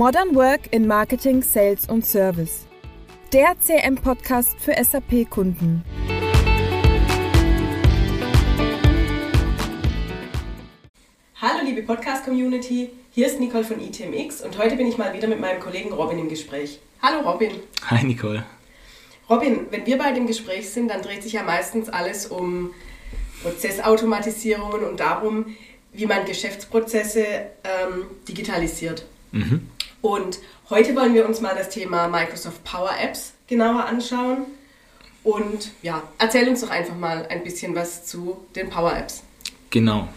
Modern 0.00 0.34
Work 0.34 0.68
in 0.70 0.86
Marketing, 0.86 1.42
Sales 1.42 1.86
und 1.86 2.06
Service. 2.06 2.64
Der 3.34 3.54
CM-Podcast 3.60 4.58
für 4.58 4.72
SAP-Kunden. 4.82 5.84
Hallo 11.34 11.66
liebe 11.66 11.82
Podcast-Community, 11.82 12.88
hier 13.10 13.26
ist 13.26 13.40
Nicole 13.40 13.62
von 13.62 13.78
ITMX 13.78 14.40
und 14.40 14.56
heute 14.56 14.76
bin 14.76 14.86
ich 14.86 14.96
mal 14.96 15.12
wieder 15.12 15.28
mit 15.28 15.38
meinem 15.38 15.60
Kollegen 15.60 15.92
Robin 15.92 16.18
im 16.18 16.30
Gespräch. 16.30 16.80
Hallo 17.02 17.30
Robin. 17.30 17.50
Hi 17.90 18.02
Nicole. 18.02 18.42
Robin, 19.28 19.66
wenn 19.68 19.84
wir 19.84 19.98
beide 19.98 20.16
im 20.16 20.26
Gespräch 20.26 20.70
sind, 20.70 20.88
dann 20.88 21.02
dreht 21.02 21.22
sich 21.22 21.34
ja 21.34 21.42
meistens 21.42 21.90
alles 21.90 22.24
um 22.24 22.72
Prozessautomatisierungen 23.42 24.82
und 24.82 24.98
darum, 24.98 25.54
wie 25.92 26.06
man 26.06 26.24
Geschäftsprozesse 26.24 27.22
ähm, 27.64 28.06
digitalisiert. 28.26 29.04
Mhm. 29.32 29.68
Und 30.02 30.38
heute 30.70 30.96
wollen 30.96 31.14
wir 31.14 31.26
uns 31.26 31.40
mal 31.40 31.54
das 31.54 31.68
Thema 31.68 32.08
Microsoft 32.08 32.64
Power 32.64 32.92
Apps 33.02 33.34
genauer 33.46 33.84
anschauen. 33.84 34.46
Und 35.22 35.72
ja, 35.82 36.02
erzähl 36.18 36.48
uns 36.48 36.62
doch 36.62 36.70
einfach 36.70 36.96
mal 36.96 37.26
ein 37.28 37.44
bisschen 37.44 37.74
was 37.74 38.06
zu 38.06 38.38
den 38.56 38.70
Power 38.70 38.96
Apps. 38.96 39.22
Genau. 39.68 40.08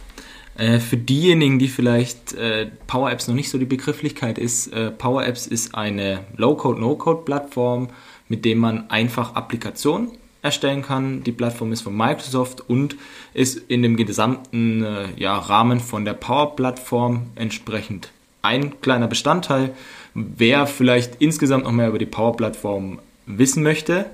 Äh, 0.58 0.80
für 0.80 0.98
diejenigen, 0.98 1.60
die 1.60 1.68
vielleicht 1.68 2.34
äh, 2.34 2.68
Power 2.88 3.12
Apps 3.12 3.28
noch 3.28 3.36
nicht 3.36 3.50
so 3.50 3.58
die 3.58 3.66
Begrifflichkeit 3.66 4.38
ist, 4.38 4.68
äh, 4.68 4.92
Power 4.92 5.26
Apps 5.26 5.48
ist 5.48 5.76
eine 5.76 6.26
Low-Code, 6.38 6.80
No-Code-Plattform, 6.80 7.90
mit 8.30 8.46
dem 8.46 8.60
man 8.60 8.90
einfach 8.90 9.36
Applikationen 9.36 10.12
erstellen 10.42 10.84
kann. 10.84 11.24
Die 11.24 11.32
Plattform 11.32 11.72
ist 11.72 11.82
von 11.82 11.96
Microsoft 11.96 12.62
und 12.70 12.96
ist 13.34 13.58
in 13.58 13.82
dem 13.82 13.98
gesamten 13.98 14.84
äh, 14.84 15.08
ja, 15.18 15.38
Rahmen 15.38 15.80
von 15.80 16.06
der 16.06 16.14
Power-Plattform 16.14 17.32
entsprechend 17.36 18.12
ein 18.44 18.80
kleiner 18.82 19.08
Bestandteil. 19.08 19.72
Wer 20.14 20.68
vielleicht 20.68 21.16
insgesamt 21.20 21.64
noch 21.64 21.72
mehr 21.72 21.88
über 21.88 21.98
die 21.98 22.06
Power-Plattform 22.06 23.00
wissen 23.26 23.64
möchte, 23.64 24.06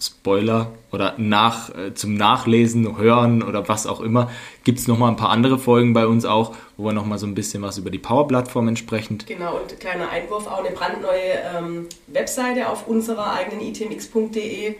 Spoiler 0.00 0.72
oder 0.92 1.14
nach, 1.16 1.74
äh, 1.74 1.94
zum 1.94 2.14
Nachlesen, 2.14 2.98
Hören 2.98 3.42
oder 3.42 3.68
was 3.68 3.86
auch 3.86 4.00
immer, 4.00 4.30
gibt 4.64 4.78
es 4.78 4.86
nochmal 4.86 5.10
ein 5.10 5.16
paar 5.16 5.30
andere 5.30 5.58
Folgen 5.58 5.94
bei 5.94 6.06
uns 6.06 6.24
auch, 6.24 6.54
wo 6.76 6.84
wir 6.84 6.92
nochmal 6.92 7.18
so 7.18 7.26
ein 7.26 7.34
bisschen 7.34 7.62
was 7.62 7.78
über 7.78 7.90
die 7.90 7.98
Power-Plattform 7.98 8.68
entsprechend. 8.68 9.26
Genau, 9.26 9.56
und 9.56 9.80
kleiner 9.80 10.10
Einwurf, 10.10 10.46
auch 10.46 10.62
eine 10.62 10.74
brandneue 10.74 11.38
ähm, 11.56 11.86
Webseite 12.08 12.68
auf 12.68 12.86
unserer 12.86 13.32
eigenen 13.32 13.60
itmx.de. 13.60 14.66
Ähm, 14.66 14.76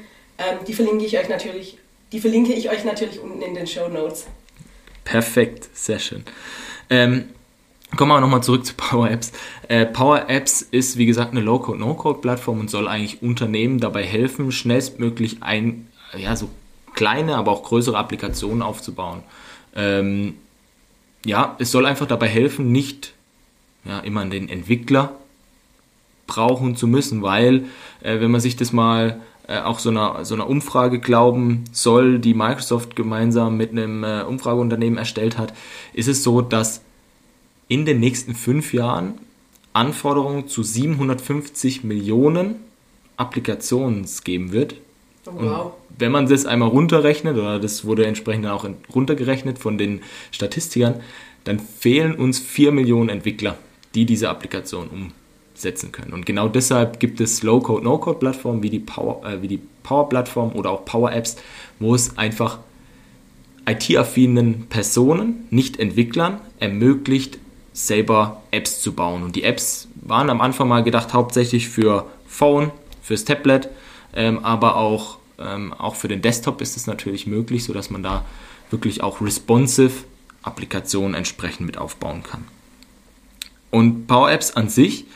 die 0.67 0.75
verlinke 0.75 1.05
ich 1.05 1.17
euch 1.17 1.29
natürlich, 1.29 1.79
die 2.13 2.21
verlinke 2.21 2.53
ich 2.53 2.71
euch 2.71 2.85
natürlich 2.85 3.21
unten 3.21 3.41
in 3.41 3.55
den 3.55 3.67
Show 3.67 3.89
Notes. 3.89 4.27
Perfekt, 5.05 5.69
sehr 5.75 6.01
schön. 6.01 6.25
Ähm, 6.91 7.31
Kommen 7.97 8.11
wir 8.11 8.21
nochmal 8.21 8.43
zurück 8.43 8.65
zu 8.67 8.75
Power 8.75 9.11
Apps. 9.11 9.33
Äh, 9.69 9.87
Power 9.87 10.29
Apps 10.29 10.63
ist, 10.63 10.97
wie 10.97 11.07
gesagt, 11.07 11.31
eine 11.31 11.41
Low-Code, 11.41 11.79
No-Code-Plattform 11.79 12.61
und 12.61 12.71
soll 12.71 12.89
eigentlich 12.89 13.23
Unternehmen 13.23 13.79
dabei 13.79 14.03
helfen, 14.05 14.51
schnellstmöglich 14.51 15.43
ein, 15.43 15.87
ja, 16.17 16.35
so 16.35 16.49
kleine, 16.95 17.37
aber 17.37 17.53
auch 17.53 17.63
größere 17.63 17.97
Applikationen 17.97 18.63
aufzubauen. 18.63 19.23
Ähm, 19.77 20.35
ja, 21.25 21.57
es 21.59 21.71
soll 21.71 21.87
einfach 21.87 22.07
dabei 22.07 22.29
helfen, 22.29 22.73
nicht 22.73 23.15
ja, 23.85 24.01
immer 24.01 24.25
den 24.25 24.49
Entwickler 24.49 25.13
brauchen 26.27 26.77
zu 26.77 26.87
müssen, 26.87 27.23
weil, 27.23 27.67
äh, 28.03 28.21
wenn 28.21 28.31
man 28.31 28.41
sich 28.41 28.57
das 28.57 28.73
mal 28.73 29.21
äh, 29.47 29.61
auch 29.61 29.79
so 29.79 29.91
einer, 29.91 30.25
so 30.25 30.35
einer 30.35 30.49
Umfrage 30.49 31.01
glauben 31.01 31.65
soll, 31.73 32.19
die 32.19 32.35
Microsoft 32.35 32.97
gemeinsam 32.97 33.57
mit 33.57 33.73
einem 33.73 34.03
äh, 34.05 34.23
Umfrageunternehmen 34.23 34.99
erstellt 34.99 35.37
hat, 35.39 35.53
ist 35.93 36.09
es 36.09 36.23
so, 36.23 36.41
dass 36.41 36.81
in 37.69 37.85
den 37.85 38.01
nächsten 38.01 38.35
fünf 38.35 38.75
Jahren 38.75 39.15
Anforderungen 39.73 40.49
zu 40.49 40.63
750 40.63 41.85
Millionen 41.85 42.57
Applikationen 43.17 44.07
geben 44.25 44.53
wird. 44.53 44.77
Oh, 45.27 45.33
wow. 45.37 45.65
Und 45.65 45.73
wenn 45.99 46.13
man 46.13 46.27
das 46.27 46.47
einmal 46.47 46.69
runterrechnet, 46.69 47.37
oder 47.37 47.59
das 47.59 47.85
wurde 47.85 48.07
entsprechend 48.07 48.47
auch 48.47 48.69
runtergerechnet 48.95 49.59
von 49.59 49.79
den 49.79 50.01
Statistikern, 50.31 51.01
dann 51.45 51.59
fehlen 51.61 52.15
uns 52.15 52.39
4 52.39 52.73
Millionen 52.73 53.09
Entwickler, 53.09 53.57
die 53.95 54.07
diese 54.07 54.29
Applikation 54.29 54.89
umsetzen 55.55 55.93
können. 55.93 56.13
Und 56.13 56.27
genau 56.27 56.49
deshalb 56.49 57.01
gibt 57.01 57.21
es 57.21 57.43
Low-Code, 57.43 57.85
No-Code-Plattformen 57.85 58.63
wie 58.63 58.71
die 58.71 58.81
Power, 58.81 59.25
äh, 59.25 59.43
wie 59.43 59.49
die 59.49 59.61
Power-Plattform 59.83 60.53
oder 60.53 60.71
auch 60.71 60.85
Power-Apps, 60.85 61.37
wo 61.79 61.95
es 61.95 62.19
einfach 62.19 62.59
IT-affinen 63.67 64.67
Personen, 64.69 65.47
nicht 65.51 65.79
Entwicklern, 65.79 66.41
ermöglicht, 66.61 67.39
selber 67.75 68.41
Apps 68.53 68.81
zu 68.81 68.95
bauen. 68.95 69.23
Und 69.23 69.37
die 69.37 69.43
Apps 69.43 69.89
waren 69.97 70.31
am 70.31 70.41
Anfang 70.41 70.69
mal 70.69 70.83
gedacht 70.83 71.13
hauptsächlich 71.13 71.69
für 71.69 72.07
Phone, 72.27 72.71
fürs 73.03 73.27
Tablet, 73.27 73.69
ähm, 74.15 74.43
aber 74.45 74.77
auch, 74.77 75.19
ähm, 75.39 75.75
auch 75.75 75.97
für 75.97 76.09
den 76.09 76.23
Desktop 76.23 76.63
ist 76.63 76.77
es 76.77 76.87
natürlich 76.87 77.27
möglich, 77.27 77.65
sodass 77.65 77.91
man 77.91 78.03
da 78.03 78.25
wirklich 78.71 79.03
auch 79.03 79.21
responsive 79.21 80.05
Applikationen 80.43 81.15
entsprechend 81.15 81.67
mit 81.67 81.77
aufbauen 81.77 82.23
kann. 82.23 82.45
Und 83.71 84.07
Power 84.07 84.31
Apps 84.31 84.53
an 84.53 84.69
sich 84.69 85.07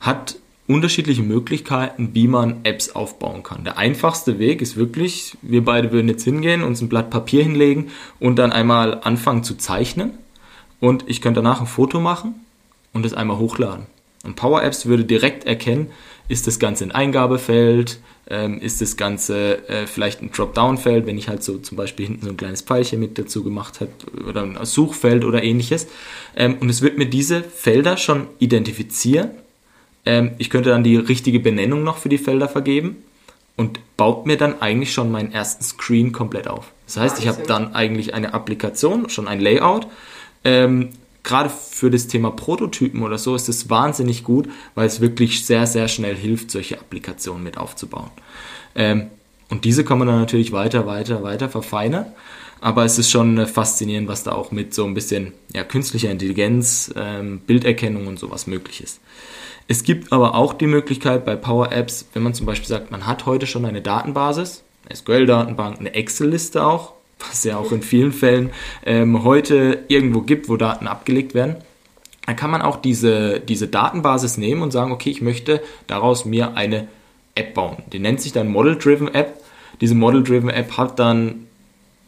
hat 0.00 0.36
unterschiedliche 0.66 1.22
Möglichkeiten, 1.22 2.10
wie 2.12 2.28
man 2.28 2.60
Apps 2.64 2.90
aufbauen 2.90 3.42
kann. 3.42 3.64
Der 3.64 3.78
einfachste 3.78 4.38
Weg 4.38 4.60
ist 4.60 4.76
wirklich, 4.76 5.38
wir 5.40 5.64
beide 5.64 5.92
würden 5.92 6.08
jetzt 6.08 6.24
hingehen, 6.24 6.62
uns 6.62 6.82
ein 6.82 6.88
Blatt 6.88 7.08
Papier 7.08 7.42
hinlegen 7.42 7.90
und 8.20 8.36
dann 8.36 8.52
einmal 8.52 9.00
anfangen 9.02 9.44
zu 9.44 9.56
zeichnen 9.56 10.18
und 10.80 11.04
ich 11.06 11.20
könnte 11.20 11.42
danach 11.42 11.60
ein 11.60 11.66
Foto 11.66 12.00
machen 12.00 12.34
und 12.92 13.06
es 13.06 13.14
einmal 13.14 13.38
hochladen. 13.38 13.86
Und 14.24 14.36
Power 14.36 14.62
Apps 14.62 14.86
würde 14.86 15.04
direkt 15.04 15.44
erkennen, 15.44 15.90
ist 16.28 16.46
das 16.46 16.58
Ganze 16.58 16.84
ein 16.84 16.92
Eingabefeld, 16.92 18.00
ähm, 18.28 18.60
ist 18.60 18.80
das 18.80 18.96
Ganze 18.96 19.68
äh, 19.68 19.86
vielleicht 19.86 20.20
ein 20.20 20.32
Dropdown-Feld, 20.32 21.06
wenn 21.06 21.16
ich 21.16 21.28
halt 21.28 21.44
so 21.44 21.58
zum 21.58 21.76
Beispiel 21.76 22.06
hinten 22.06 22.24
so 22.24 22.30
ein 22.30 22.36
kleines 22.36 22.62
Pfeilchen 22.62 22.98
mit 22.98 23.18
dazu 23.18 23.44
gemacht 23.44 23.80
habe 23.80 23.90
oder 24.28 24.42
ein 24.42 24.58
Suchfeld 24.64 25.24
oder 25.24 25.44
ähnliches. 25.44 25.86
Ähm, 26.34 26.56
und 26.60 26.68
es 26.68 26.82
wird 26.82 26.98
mir 26.98 27.06
diese 27.06 27.42
Felder 27.42 27.96
schon 27.96 28.26
identifizieren. 28.40 29.30
Ähm, 30.04 30.32
ich 30.38 30.50
könnte 30.50 30.70
dann 30.70 30.82
die 30.82 30.96
richtige 30.96 31.38
Benennung 31.38 31.84
noch 31.84 31.98
für 31.98 32.08
die 32.08 32.18
Felder 32.18 32.48
vergeben 32.48 32.96
und 33.56 33.78
baut 33.96 34.26
mir 34.26 34.36
dann 34.36 34.60
eigentlich 34.60 34.92
schon 34.92 35.12
meinen 35.12 35.32
ersten 35.32 35.62
Screen 35.62 36.10
komplett 36.10 36.48
auf. 36.48 36.72
Das 36.86 36.96
heißt, 36.96 37.18
ich 37.20 37.28
habe 37.28 37.44
dann 37.46 37.74
eigentlich 37.74 38.12
eine 38.12 38.34
Applikation, 38.34 39.08
schon 39.08 39.28
ein 39.28 39.40
Layout 39.40 39.86
ähm, 40.46 40.90
Gerade 41.26 41.50
für 41.50 41.90
das 41.90 42.06
Thema 42.06 42.30
Prototypen 42.30 43.02
oder 43.02 43.18
so 43.18 43.34
ist 43.34 43.48
es 43.48 43.68
wahnsinnig 43.68 44.22
gut, 44.22 44.48
weil 44.76 44.86
es 44.86 45.00
wirklich 45.00 45.44
sehr, 45.44 45.66
sehr 45.66 45.88
schnell 45.88 46.14
hilft, 46.14 46.52
solche 46.52 46.78
Applikationen 46.78 47.42
mit 47.42 47.58
aufzubauen. 47.58 48.12
Ähm, 48.76 49.08
und 49.48 49.64
diese 49.64 49.84
kann 49.84 49.98
man 49.98 50.06
dann 50.06 50.20
natürlich 50.20 50.52
weiter, 50.52 50.86
weiter, 50.86 51.24
weiter 51.24 51.48
verfeinern. 51.48 52.06
Aber 52.60 52.84
es 52.84 52.96
ist 53.00 53.10
schon 53.10 53.44
faszinierend, 53.48 54.06
was 54.06 54.22
da 54.22 54.32
auch 54.32 54.52
mit 54.52 54.72
so 54.72 54.84
ein 54.84 54.94
bisschen 54.94 55.32
ja, 55.52 55.64
künstlicher 55.64 56.12
Intelligenz, 56.12 56.94
ähm, 56.94 57.40
Bilderkennung 57.40 58.06
und 58.06 58.20
sowas 58.20 58.46
möglich 58.46 58.80
ist. 58.80 59.00
Es 59.66 59.82
gibt 59.82 60.12
aber 60.12 60.36
auch 60.36 60.54
die 60.54 60.68
Möglichkeit 60.68 61.24
bei 61.24 61.34
Power 61.34 61.72
Apps, 61.72 62.06
wenn 62.12 62.22
man 62.22 62.34
zum 62.34 62.46
Beispiel 62.46 62.68
sagt, 62.68 62.92
man 62.92 63.04
hat 63.04 63.26
heute 63.26 63.48
schon 63.48 63.64
eine 63.64 63.82
Datenbasis, 63.82 64.62
eine 64.86 64.94
SQL-Datenbank, 64.94 65.80
eine 65.80 65.92
Excel-Liste 65.92 66.64
auch, 66.64 66.92
was 67.18 67.44
ja 67.44 67.56
auch 67.56 67.72
in 67.72 67.82
vielen 67.82 68.12
Fällen 68.12 68.50
ähm, 68.84 69.24
heute 69.24 69.84
irgendwo 69.88 70.20
gibt, 70.20 70.48
wo 70.48 70.56
Daten 70.56 70.86
abgelegt 70.86 71.34
werden, 71.34 71.56
dann 72.26 72.36
kann 72.36 72.50
man 72.50 72.62
auch 72.62 72.76
diese, 72.76 73.40
diese 73.40 73.68
Datenbasis 73.68 74.36
nehmen 74.36 74.62
und 74.62 74.72
sagen, 74.72 74.92
okay, 74.92 75.10
ich 75.10 75.22
möchte 75.22 75.62
daraus 75.86 76.24
mir 76.24 76.56
eine 76.56 76.88
App 77.34 77.54
bauen. 77.54 77.76
Die 77.92 77.98
nennt 77.98 78.20
sich 78.20 78.32
dann 78.32 78.48
Model-Driven 78.48 79.14
App. 79.14 79.40
Diese 79.80 79.94
Model-Driven 79.94 80.50
App 80.50 80.76
hat 80.76 80.98
dann 80.98 81.46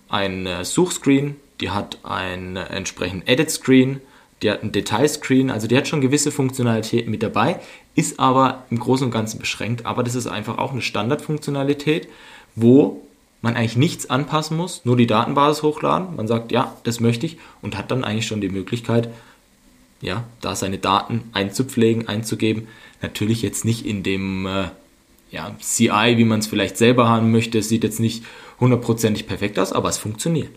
ein 0.08 0.48
Suchscreen, 0.62 1.36
die 1.60 1.70
hat 1.70 1.98
einen 2.02 2.56
entsprechenden 2.56 3.26
Edit-Screen, 3.26 4.00
die 4.42 4.50
hat 4.50 4.62
einen 4.62 4.72
Detail-Screen, 4.72 5.50
also 5.50 5.66
die 5.66 5.76
hat 5.76 5.88
schon 5.88 6.00
gewisse 6.00 6.30
Funktionalitäten 6.30 7.10
mit 7.10 7.22
dabei, 7.22 7.60
ist 7.94 8.18
aber 8.18 8.64
im 8.70 8.78
Großen 8.78 9.04
und 9.04 9.10
Ganzen 9.10 9.38
beschränkt. 9.38 9.84
Aber 9.84 10.02
das 10.02 10.14
ist 10.14 10.26
einfach 10.26 10.58
auch 10.58 10.72
eine 10.72 10.82
Standardfunktionalität, 10.82 12.08
wo 12.54 13.02
man 13.40 13.56
eigentlich 13.56 13.76
nichts 13.76 14.10
anpassen 14.10 14.56
muss, 14.56 14.84
nur 14.84 14.96
die 14.96 15.06
Datenbasis 15.06 15.62
hochladen. 15.62 16.16
Man 16.16 16.26
sagt, 16.26 16.50
ja, 16.52 16.76
das 16.84 17.00
möchte 17.00 17.26
ich 17.26 17.38
und 17.62 17.76
hat 17.76 17.90
dann 17.90 18.04
eigentlich 18.04 18.26
schon 18.26 18.40
die 18.40 18.48
Möglichkeit, 18.48 19.08
ja, 20.00 20.24
da 20.40 20.54
seine 20.54 20.78
Daten 20.78 21.30
einzupflegen, 21.32 22.08
einzugeben. 22.08 22.68
Natürlich 23.02 23.42
jetzt 23.42 23.64
nicht 23.64 23.86
in 23.86 24.02
dem 24.02 24.46
äh, 24.46 24.68
ja, 25.30 25.54
CI, 25.60 26.14
wie 26.16 26.24
man 26.24 26.40
es 26.40 26.46
vielleicht 26.46 26.76
selber 26.76 27.08
haben 27.08 27.32
möchte. 27.32 27.58
Es 27.58 27.68
sieht 27.68 27.84
jetzt 27.84 28.00
nicht 28.00 28.24
hundertprozentig 28.60 29.26
perfekt 29.26 29.58
aus, 29.58 29.72
aber 29.72 29.88
es 29.88 29.98
funktioniert. 29.98 30.50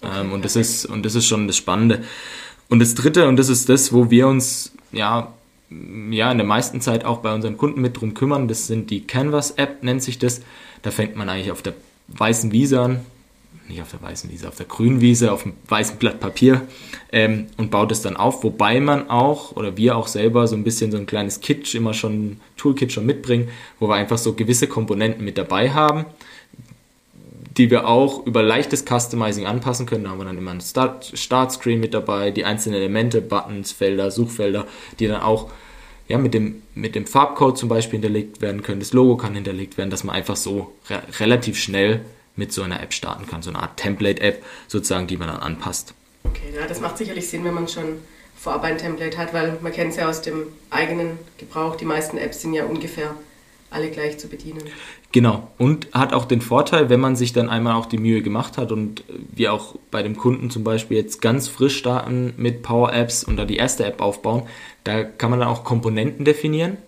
Okay, 0.00 0.20
ähm, 0.20 0.32
und, 0.32 0.44
das 0.44 0.56
ist, 0.56 0.86
und 0.86 1.04
das 1.04 1.14
ist 1.14 1.26
schon 1.26 1.46
das 1.46 1.56
Spannende. 1.56 2.04
Und 2.68 2.78
das 2.78 2.94
Dritte, 2.94 3.28
und 3.28 3.36
das 3.36 3.48
ist 3.48 3.68
das, 3.68 3.92
wo 3.92 4.10
wir 4.10 4.28
uns 4.28 4.72
ja, 4.92 5.32
ja 6.10 6.30
in 6.30 6.38
der 6.38 6.46
meisten 6.46 6.80
Zeit 6.80 7.04
auch 7.04 7.18
bei 7.18 7.34
unseren 7.34 7.56
Kunden 7.56 7.80
mit 7.80 8.00
drum 8.00 8.14
kümmern, 8.14 8.48
das 8.48 8.66
sind 8.66 8.90
die 8.90 9.06
Canvas-App, 9.06 9.82
nennt 9.82 10.02
sich 10.02 10.18
das. 10.18 10.42
Da 10.82 10.90
fängt 10.90 11.16
man 11.16 11.28
eigentlich 11.28 11.50
auf 11.50 11.62
der 11.62 11.74
weißen 12.08 12.52
Wiese 12.52 12.80
an. 12.80 13.00
nicht 13.68 13.80
auf 13.80 13.90
der 13.90 14.02
weißen 14.02 14.30
Wiese, 14.30 14.48
auf 14.48 14.56
der 14.56 14.66
grünen 14.66 15.00
Wiese, 15.00 15.32
auf 15.32 15.42
dem 15.42 15.54
weißen 15.68 15.96
Blatt 15.96 16.20
Papier 16.20 16.62
ähm, 17.12 17.46
und 17.56 17.70
baut 17.70 17.92
es 17.92 18.02
dann 18.02 18.16
auf, 18.16 18.44
wobei 18.44 18.80
man 18.80 19.08
auch 19.08 19.56
oder 19.56 19.76
wir 19.76 19.96
auch 19.96 20.06
selber 20.06 20.46
so 20.46 20.56
ein 20.56 20.64
bisschen 20.64 20.90
so 20.90 20.98
ein 20.98 21.06
kleines 21.06 21.40
Kit 21.40 21.74
immer 21.74 21.94
schon, 21.94 22.40
Toolkit 22.56 22.92
schon 22.92 23.06
mitbringen, 23.06 23.48
wo 23.80 23.88
wir 23.88 23.94
einfach 23.94 24.18
so 24.18 24.34
gewisse 24.34 24.66
Komponenten 24.66 25.24
mit 25.24 25.38
dabei 25.38 25.70
haben, 25.70 26.04
die 27.56 27.70
wir 27.70 27.88
auch 27.88 28.26
über 28.26 28.42
leichtes 28.42 28.84
Customizing 28.84 29.46
anpassen 29.46 29.86
können. 29.86 30.04
Da 30.04 30.10
haben 30.10 30.18
wir 30.18 30.24
dann 30.24 30.38
immer 30.38 30.50
ein 30.50 30.60
Start, 30.60 31.12
Startscreen 31.14 31.80
mit 31.80 31.94
dabei, 31.94 32.32
die 32.32 32.44
einzelnen 32.44 32.78
Elemente, 32.78 33.22
Buttons, 33.22 33.72
Felder, 33.72 34.10
Suchfelder, 34.10 34.66
die 34.98 35.06
dann 35.06 35.22
auch 35.22 35.50
ja, 36.08 36.18
mit, 36.18 36.34
dem, 36.34 36.62
mit 36.74 36.94
dem 36.94 37.06
Farbcode 37.06 37.56
zum 37.56 37.68
Beispiel 37.68 37.98
hinterlegt 37.98 38.40
werden 38.40 38.62
können. 38.62 38.80
Das 38.80 38.92
Logo 38.92 39.16
kann 39.16 39.34
hinterlegt 39.34 39.78
werden, 39.78 39.90
dass 39.90 40.04
man 40.04 40.14
einfach 40.14 40.36
so 40.36 40.72
re 40.88 41.02
relativ 41.18 41.58
schnell 41.58 42.04
mit 42.36 42.52
so 42.52 42.62
einer 42.62 42.82
App 42.82 42.92
starten 42.92 43.26
kann. 43.26 43.42
So 43.42 43.50
eine 43.50 43.60
Art 43.60 43.76
Template-App 43.76 44.42
sozusagen, 44.68 45.06
die 45.06 45.16
man 45.16 45.28
dann 45.28 45.38
anpasst. 45.38 45.94
Okay, 46.24 46.54
ja, 46.54 46.66
das 46.66 46.80
macht 46.80 46.98
sicherlich 46.98 47.28
Sinn, 47.28 47.44
wenn 47.44 47.54
man 47.54 47.68
schon 47.68 47.98
vorab 48.36 48.64
ein 48.64 48.78
Template 48.78 49.16
hat, 49.16 49.32
weil 49.32 49.58
man 49.60 49.72
kennt 49.72 49.92
es 49.92 49.96
ja 49.96 50.08
aus 50.08 50.20
dem 50.20 50.48
eigenen 50.70 51.18
Gebrauch. 51.38 51.76
Die 51.76 51.84
meisten 51.84 52.18
Apps 52.18 52.42
sind 52.42 52.54
ja 52.54 52.64
ungefähr 52.64 53.14
alle 53.70 53.90
gleich 53.90 54.18
zu 54.18 54.28
bedienen. 54.28 54.62
Genau. 55.14 55.46
Und 55.58 55.86
hat 55.92 56.12
auch 56.12 56.24
den 56.24 56.40
Vorteil, 56.40 56.90
wenn 56.90 56.98
man 56.98 57.14
sich 57.14 57.32
dann 57.32 57.48
einmal 57.48 57.74
auch 57.74 57.86
die 57.86 57.98
Mühe 57.98 58.20
gemacht 58.20 58.58
hat 58.58 58.72
und 58.72 59.04
wir 59.32 59.52
auch 59.52 59.76
bei 59.92 60.02
dem 60.02 60.16
Kunden 60.16 60.50
zum 60.50 60.64
Beispiel 60.64 60.96
jetzt 60.96 61.22
ganz 61.22 61.46
frisch 61.46 61.76
starten 61.76 62.34
mit 62.36 62.62
Power 62.62 62.92
Apps 62.92 63.22
und 63.22 63.36
da 63.36 63.44
die 63.44 63.54
erste 63.54 63.84
App 63.84 64.00
aufbauen, 64.00 64.42
da 64.82 65.04
kann 65.04 65.30
man 65.30 65.38
dann 65.38 65.48
auch 65.48 65.62
Komponenten 65.62 66.24
definieren, 66.24 66.78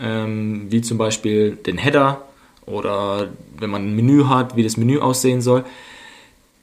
ähm, 0.00 0.66
wie 0.68 0.80
zum 0.80 0.98
Beispiel 0.98 1.52
den 1.52 1.78
Header 1.78 2.22
oder 2.66 3.28
wenn 3.56 3.70
man 3.70 3.86
ein 3.86 3.94
Menü 3.94 4.24
hat, 4.24 4.56
wie 4.56 4.64
das 4.64 4.76
Menü 4.76 4.98
aussehen 4.98 5.40
soll. 5.40 5.64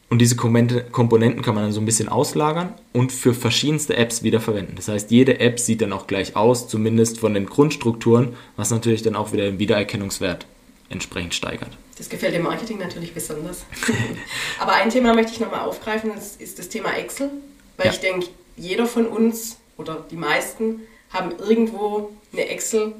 Und 0.09 0.19
diese 0.19 0.35
Komponenten 0.35 1.41
kann 1.41 1.55
man 1.55 1.63
dann 1.63 1.71
so 1.71 1.79
ein 1.79 1.85
bisschen 1.85 2.09
auslagern 2.09 2.73
und 2.91 3.13
für 3.13 3.33
verschiedenste 3.33 3.95
Apps 3.95 4.23
wieder 4.23 4.41
verwenden. 4.41 4.73
Das 4.75 4.89
heißt, 4.89 5.09
jede 5.09 5.39
App 5.39 5.57
sieht 5.57 5.81
dann 5.81 5.93
auch 5.93 6.05
gleich 6.05 6.35
aus, 6.35 6.67
zumindest 6.67 7.21
von 7.21 7.33
den 7.33 7.45
Grundstrukturen, 7.45 8.33
was 8.57 8.71
natürlich 8.71 9.03
dann 9.03 9.15
auch 9.15 9.31
wieder 9.31 9.45
den 9.45 9.59
Wiedererkennungswert 9.59 10.47
entsprechend 10.89 11.33
steigert. 11.33 11.71
Das 11.97 12.09
gefällt 12.09 12.33
dem 12.33 12.44
Marketing 12.44 12.80
natürlich 12.80 13.13
besonders. 13.13 13.65
Aber 14.59 14.74
ein 14.74 14.89
Thema 14.89 15.13
möchte 15.13 15.31
ich 15.31 15.39
nochmal 15.39 15.62
aufgreifen, 15.62 16.12
das 16.15 16.35
ist 16.35 16.59
das 16.59 16.69
Thema 16.69 16.95
Excel, 16.95 17.30
weil 17.77 17.88
ja. 17.88 17.94
ich 17.94 18.00
denke, 18.00 18.27
jeder 18.56 18.85
von 18.85 19.07
uns 19.07 19.57
oder 19.77 20.06
die 20.09 20.15
meisten 20.15 20.81
haben 21.12 21.31
irgendwo 21.38 22.12
eine 22.31 22.47
Excel 22.47 22.94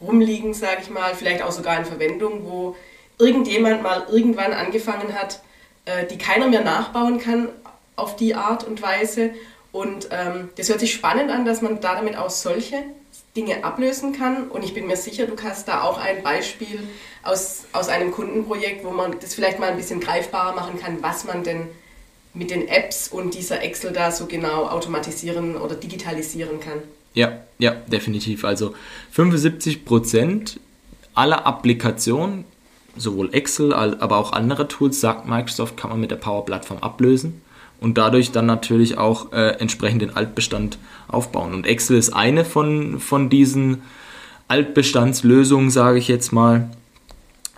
rumliegen, 0.00 0.54
sage 0.54 0.82
ich 0.82 0.90
mal, 0.90 1.14
vielleicht 1.14 1.42
auch 1.42 1.52
sogar 1.52 1.78
in 1.78 1.84
Verwendung, 1.84 2.44
wo 2.44 2.76
irgendjemand 3.18 3.82
mal 3.82 4.06
irgendwann 4.10 4.52
angefangen 4.52 5.14
hat, 5.14 5.42
äh, 5.84 6.06
die 6.06 6.18
keiner 6.18 6.48
mehr 6.48 6.62
nachbauen 6.62 7.18
kann 7.18 7.48
auf 7.96 8.16
die 8.16 8.34
Art 8.34 8.64
und 8.64 8.80
Weise. 8.80 9.30
Und 9.72 10.08
ähm, 10.10 10.50
das 10.56 10.68
hört 10.68 10.80
sich 10.80 10.94
spannend 10.94 11.30
an, 11.30 11.44
dass 11.44 11.62
man 11.62 11.80
da 11.80 11.94
damit 11.94 12.16
auch 12.16 12.30
solche 12.30 12.84
Dinge 13.38 13.62
ablösen 13.62 14.12
kann. 14.12 14.48
Und 14.48 14.64
ich 14.64 14.74
bin 14.74 14.88
mir 14.88 14.96
sicher, 14.96 15.26
du 15.26 15.36
hast 15.40 15.68
da 15.68 15.82
auch 15.82 15.96
ein 15.98 16.24
Beispiel 16.24 16.80
aus, 17.22 17.66
aus 17.72 17.88
einem 17.88 18.10
Kundenprojekt, 18.10 18.84
wo 18.84 18.90
man 18.90 19.14
das 19.20 19.34
vielleicht 19.34 19.60
mal 19.60 19.70
ein 19.70 19.76
bisschen 19.76 20.00
greifbarer 20.00 20.56
machen 20.56 20.80
kann, 20.80 20.98
was 21.02 21.24
man 21.24 21.44
denn 21.44 21.68
mit 22.34 22.50
den 22.50 22.66
Apps 22.66 23.06
und 23.08 23.34
dieser 23.34 23.62
Excel 23.62 23.92
da 23.92 24.10
so 24.10 24.26
genau 24.26 24.66
automatisieren 24.66 25.56
oder 25.56 25.76
digitalisieren 25.76 26.58
kann. 26.58 26.80
Ja, 27.14 27.38
ja, 27.58 27.70
definitiv. 27.86 28.44
Also 28.44 28.74
75 29.12 29.84
Prozent 29.84 30.58
aller 31.14 31.46
Applikationen, 31.46 32.44
sowohl 32.96 33.32
Excel, 33.32 33.72
aber 33.72 34.16
auch 34.16 34.32
andere 34.32 34.66
Tools, 34.66 35.00
sagt 35.00 35.28
Microsoft, 35.28 35.76
kann 35.76 35.90
man 35.90 36.00
mit 36.00 36.10
der 36.10 36.16
Power 36.16 36.44
Plattform 36.44 36.78
ablösen 36.78 37.40
und 37.80 37.98
dadurch 37.98 38.32
dann 38.32 38.46
natürlich 38.46 38.98
auch 38.98 39.32
äh, 39.32 39.56
entsprechend 39.58 40.02
den 40.02 40.16
Altbestand 40.16 40.78
aufbauen. 41.06 41.54
Und 41.54 41.66
Excel 41.66 41.96
ist 41.96 42.10
eine 42.10 42.44
von, 42.44 43.00
von 43.00 43.30
diesen 43.30 43.82
Altbestandslösungen, 44.48 45.70
sage 45.70 45.98
ich 45.98 46.08
jetzt 46.08 46.32
mal. 46.32 46.70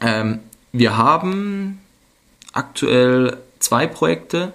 Ähm, 0.01 0.41
wir 0.73 0.97
haben 0.97 1.81
aktuell 2.53 3.39
zwei 3.59 3.87
Projekte, 3.87 4.53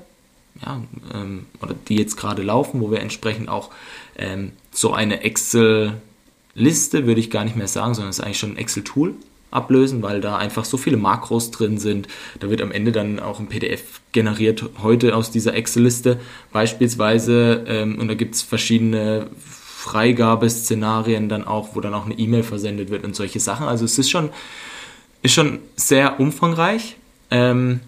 ja, 0.66 0.82
ähm, 1.14 1.46
oder 1.62 1.76
die 1.88 1.98
jetzt 1.98 2.16
gerade 2.16 2.42
laufen, 2.42 2.82
wo 2.82 2.92
wir 2.92 3.02
entsprechend 3.02 3.50
auch 3.50 3.72
ähm, 4.18 4.52
so 4.72 4.94
eine 4.94 5.22
Excel-Liste, 5.22 7.06
würde 7.08 7.20
ich 7.20 7.30
gar 7.30 7.44
nicht 7.44 7.56
mehr 7.56 7.68
sagen, 7.68 7.94
sondern 7.94 8.12
es 8.12 8.20
ist 8.20 8.26
eigentlich 8.26 8.40
schon 8.40 8.52
ein 8.52 8.58
Excel-Tool 8.58 9.16
ablösen, 9.56 10.02
weil 10.02 10.22
da 10.22 10.38
einfach 10.38 10.66
so 10.66 10.78
viele 10.78 10.98
Makros 10.98 11.52
drin 11.52 11.78
sind. 11.78 12.08
Da 12.40 12.50
wird 12.50 12.62
am 12.62 12.72
Ende 12.72 12.92
dann 12.92 13.20
auch 13.20 13.40
ein 13.40 13.48
PDF 13.48 14.02
generiert, 14.12 14.66
heute 14.82 15.16
aus 15.16 15.32
dieser 15.32 15.54
Excel-Liste 15.56 16.20
beispielsweise. 16.52 17.66
Ähm, 17.68 18.00
und 18.00 18.08
da 18.08 18.14
gibt 18.14 18.36
es 18.36 18.42
verschiedene 18.42 19.28
Freigabeszenarien 19.40 21.30
dann 21.30 21.44
auch, 21.44 21.76
wo 21.76 21.82
dann 21.82 21.94
auch 21.94 22.06
eine 22.06 22.18
E-Mail 22.18 22.44
versendet 22.44 22.90
wird 22.90 23.04
und 23.04 23.16
solche 23.16 23.40
Sachen. 23.40 23.68
Also 23.68 23.86
es 23.86 24.00
ist 24.00 24.10
schon, 24.10 24.30
ist 25.22 25.34
schon 25.34 25.60
sehr 25.76 26.20
umfangreich, 26.20 26.98
ähm, 27.32 27.82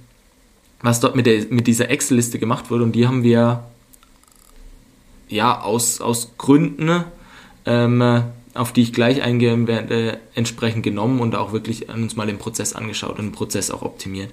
was 0.82 1.00
dort 1.00 1.16
mit, 1.16 1.26
der, 1.26 1.46
mit 1.50 1.66
dieser 1.68 1.90
Excel-Liste 1.90 2.40
gemacht 2.40 2.70
wurde. 2.70 2.84
Und 2.84 2.92
die 2.94 3.08
haben 3.08 3.24
wir 3.24 3.64
ja 5.28 5.60
aus, 5.62 6.00
aus 6.00 6.34
Gründen 6.38 7.04
ähm, 7.66 8.24
auf 8.58 8.74
die 8.74 8.82
ich 8.82 8.94
gleich 8.94 9.22
eingehen 9.22 9.68
werde, 9.68 10.20
entsprechend 10.36 10.84
genommen 10.84 11.20
und 11.20 11.36
auch 11.36 11.52
wirklich 11.52 11.90
uns 11.90 12.16
mal 12.16 12.28
den 12.28 12.38
Prozess 12.40 12.74
angeschaut 12.74 13.20
und 13.20 13.26
den 13.26 13.32
Prozess 13.32 13.72
auch 13.72 13.82
optimiert. 13.82 14.32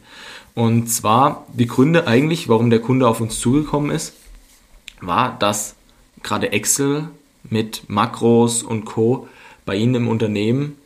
Und 0.55 0.89
zwar 0.89 1.47
die 1.53 1.67
Gründe 1.67 2.07
eigentlich, 2.07 2.49
warum 2.49 2.71
der 2.71 2.81
Kunde 2.81 3.09
auf 3.09 3.21
uns 3.21 3.39
zugekommen 3.39 3.91
ist, 3.91 4.15
war, 5.01 5.39
dass 5.39 5.75
gerade 6.23 6.53
Excel 6.53 7.09
mit 7.49 7.83
Makros 7.89 8.63
und 8.63 8.85
Co. 8.85 9.29
bei 9.67 9.77
Ihnen 9.77 9.97
im 9.97 10.09
Unternehmen 10.09 10.77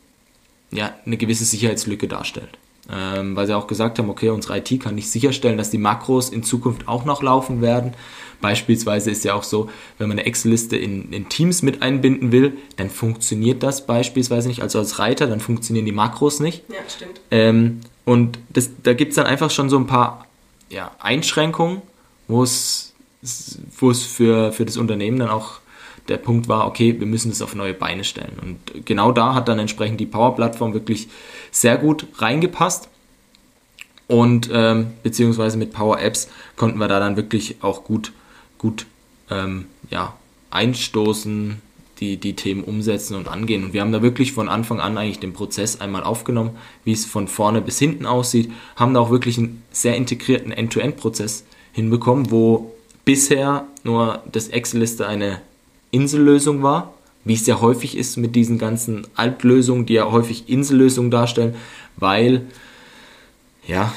ja 0.71 0.93
eine 1.05 1.17
gewisse 1.17 1.45
Sicherheitslücke 1.45 2.07
darstellt. 2.07 2.57
Ähm, 2.91 3.35
weil 3.35 3.45
sie 3.45 3.55
auch 3.55 3.67
gesagt 3.67 3.99
haben, 3.99 4.09
okay, 4.09 4.29
unsere 4.29 4.57
IT 4.57 4.81
kann 4.81 4.95
nicht 4.95 5.11
sicherstellen, 5.11 5.57
dass 5.57 5.69
die 5.69 5.77
Makros 5.77 6.29
in 6.29 6.43
Zukunft 6.43 6.87
auch 6.87 7.05
noch 7.05 7.21
laufen 7.21 7.61
werden 7.61 7.93
Beispielsweise 8.41 9.11
ist 9.11 9.25
ja 9.25 9.33
auch 9.33 9.43
so, 9.43 9.69
wenn 9.97 10.07
man 10.07 10.17
eine 10.17 10.25
Excel-Liste 10.25 10.77
in, 10.77 11.11
in, 11.11 11.27
Teams 11.27 11.61
mit 11.61 11.81
einbinden 11.81 12.31
will, 12.31 12.57
dann 12.77 12.89
funktioniert 12.89 13.63
das 13.63 13.85
beispielsweise 13.85 14.47
nicht. 14.47 14.61
Also 14.61 14.79
als 14.79 14.99
Reiter, 14.99 15.27
dann 15.27 15.41
funktionieren 15.41 15.85
die 15.85 15.91
Makros 15.91 16.39
nicht. 16.39 16.63
Ja, 16.69 16.77
stimmt. 16.87 17.19
Ähm, 17.31 17.81
und 18.05 18.39
das, 18.49 18.69
da 18.81 18.93
gibt 18.93 19.11
es 19.11 19.15
dann 19.17 19.25
einfach 19.25 19.51
schon 19.51 19.69
so 19.69 19.77
ein 19.77 19.87
paar 19.87 20.25
ja, 20.69 20.91
Einschränkungen, 20.99 21.81
wo 22.27 22.43
es, 22.43 22.93
wo 23.77 23.91
es 23.91 24.03
für, 24.03 24.53
für 24.53 24.65
das 24.65 24.77
Unternehmen 24.77 25.19
dann 25.19 25.29
auch 25.29 25.59
der 26.07 26.17
Punkt 26.17 26.47
war, 26.47 26.67
okay, 26.67 26.99
wir 26.99 27.07
müssen 27.07 27.29
das 27.29 27.41
auf 27.41 27.55
neue 27.55 27.73
Beine 27.73 28.03
stellen. 28.03 28.37
Und 28.41 28.85
genau 28.85 29.11
da 29.11 29.33
hat 29.33 29.47
dann 29.47 29.59
entsprechend 29.59 29.99
die 29.99 30.05
Power-Plattform 30.05 30.73
wirklich 30.73 31.09
sehr 31.51 31.77
gut 31.77 32.07
reingepasst. 32.15 32.89
Und 34.07 34.49
ähm, 34.51 34.93
beziehungsweise 35.03 35.57
mit 35.57 35.71
Power 35.71 35.99
Apps 36.01 36.29
konnten 36.55 36.79
wir 36.79 36.87
da 36.87 36.99
dann 36.99 37.15
wirklich 37.15 37.57
auch 37.61 37.83
gut 37.83 38.11
gut 38.59 38.85
ähm, 39.31 39.65
ja, 39.89 40.13
einstoßen, 40.51 41.61
die, 41.99 42.17
die 42.17 42.35
Themen 42.35 42.63
umsetzen 42.63 43.15
und 43.15 43.27
angehen. 43.27 43.63
Und 43.63 43.73
wir 43.73 43.81
haben 43.81 43.91
da 43.91 44.03
wirklich 44.03 44.31
von 44.31 44.47
Anfang 44.47 44.79
an 44.79 44.97
eigentlich 44.97 45.19
den 45.19 45.33
Prozess 45.33 45.81
einmal 45.81 46.03
aufgenommen, 46.03 46.51
wie 46.85 46.93
es 46.93 47.05
von 47.05 47.27
vorne 47.27 47.61
bis 47.61 47.79
hinten 47.79 48.05
aussieht, 48.05 48.51
haben 48.75 48.93
da 48.93 48.99
auch 48.99 49.09
wirklich 49.09 49.37
einen 49.37 49.63
sehr 49.71 49.95
integrierten 49.95 50.51
End-to-End-Prozess 50.51 51.45
hinbekommen, 51.71 52.31
wo 52.31 52.73
bisher 53.03 53.65
nur 53.83 54.21
das 54.31 54.49
Excel-Liste 54.49 55.07
eine 55.07 55.41
Insellösung 55.91 56.63
war, 56.63 56.93
wie 57.23 57.33
es 57.33 57.45
ja 57.45 57.61
häufig 57.61 57.97
ist 57.97 58.17
mit 58.17 58.35
diesen 58.35 58.57
ganzen 58.57 59.07
Altlösungen, 59.15 59.85
die 59.85 59.93
ja 59.93 60.09
häufig 60.11 60.49
Insellösungen 60.49 61.11
darstellen, 61.11 61.55
weil 61.97 62.47
ja, 63.67 63.93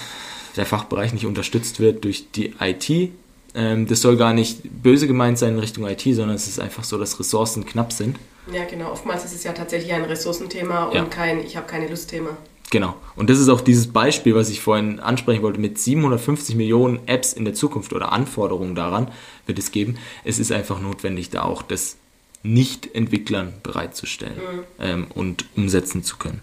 der 0.57 0.67
Fachbereich 0.67 1.13
nicht 1.13 1.27
unterstützt 1.27 1.81
wird 1.81 2.05
durch 2.05 2.31
die 2.33 2.55
IT, 2.61 3.13
ähm, 3.55 3.87
das 3.87 4.01
soll 4.01 4.17
gar 4.17 4.33
nicht 4.33 4.61
böse 4.83 5.07
gemeint 5.07 5.39
sein 5.39 5.55
in 5.55 5.59
Richtung 5.59 5.87
IT, 5.87 6.03
sondern 6.03 6.37
es 6.37 6.49
ist 6.49 6.61
einfach 6.61 6.85
so, 6.85 6.99
dass 6.99 7.19
Ressourcen 7.19 7.67
knapp 7.67 7.93
sind. 7.93 8.19
Ja, 8.53 8.65
genau. 8.65 8.91
Oftmals 8.91 9.25
ist 9.25 9.35
es 9.35 9.45
ja 9.45 9.53
tatsächlich 9.53 9.93
ein 9.93 10.05
Ressourcenthema 10.05 10.87
und 10.87 10.95
ja. 10.95 11.05
kein 11.05 11.41
Ich 11.41 11.57
habe 11.57 11.67
keine 11.67 11.89
Lust-Thema. 11.89 12.37
Genau. 12.71 12.95
Und 13.17 13.29
das 13.29 13.39
ist 13.39 13.49
auch 13.49 13.61
dieses 13.61 13.93
Beispiel, 13.93 14.35
was 14.35 14.49
ich 14.49 14.61
vorhin 14.61 14.99
ansprechen 14.99 15.43
wollte, 15.43 15.61
mit 15.61 15.79
750 15.79 16.55
Millionen 16.55 17.01
Apps 17.07 17.33
in 17.35 17.45
der 17.45 17.55
Zukunft 17.55 17.93
oder 17.93 18.13
Anforderungen 18.13 18.75
daran 18.75 19.09
wird 19.47 19.59
es 19.59 19.73
geben. 19.73 19.99
Es 20.25 20.39
ist 20.39 20.53
einfach 20.53 20.81
notwendig, 20.81 21.29
da 21.29 21.43
auch 21.43 21.61
das 21.61 21.97
Nicht-Entwicklern 22.43 23.53
bereitzustellen 23.63 24.37
mhm. 24.37 24.65
ähm, 24.79 25.07
und 25.15 25.45
umsetzen 25.55 26.03
zu 26.03 26.17
können. 26.17 26.41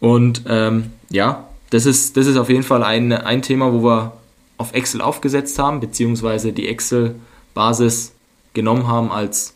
Und 0.00 0.42
ähm, 0.48 0.90
ja, 1.08 1.48
das 1.70 1.86
ist, 1.86 2.16
das 2.16 2.26
ist 2.26 2.36
auf 2.36 2.48
jeden 2.48 2.64
Fall 2.64 2.82
ein, 2.82 3.12
ein 3.12 3.42
Thema, 3.42 3.72
wo 3.72 3.84
wir 3.84 4.16
auf 4.58 4.74
Excel 4.74 5.00
aufgesetzt 5.00 5.58
haben, 5.58 5.80
beziehungsweise 5.80 6.52
die 6.52 6.68
Excel-Basis 6.68 8.12
genommen 8.54 8.88
haben 8.88 9.12
als, 9.12 9.54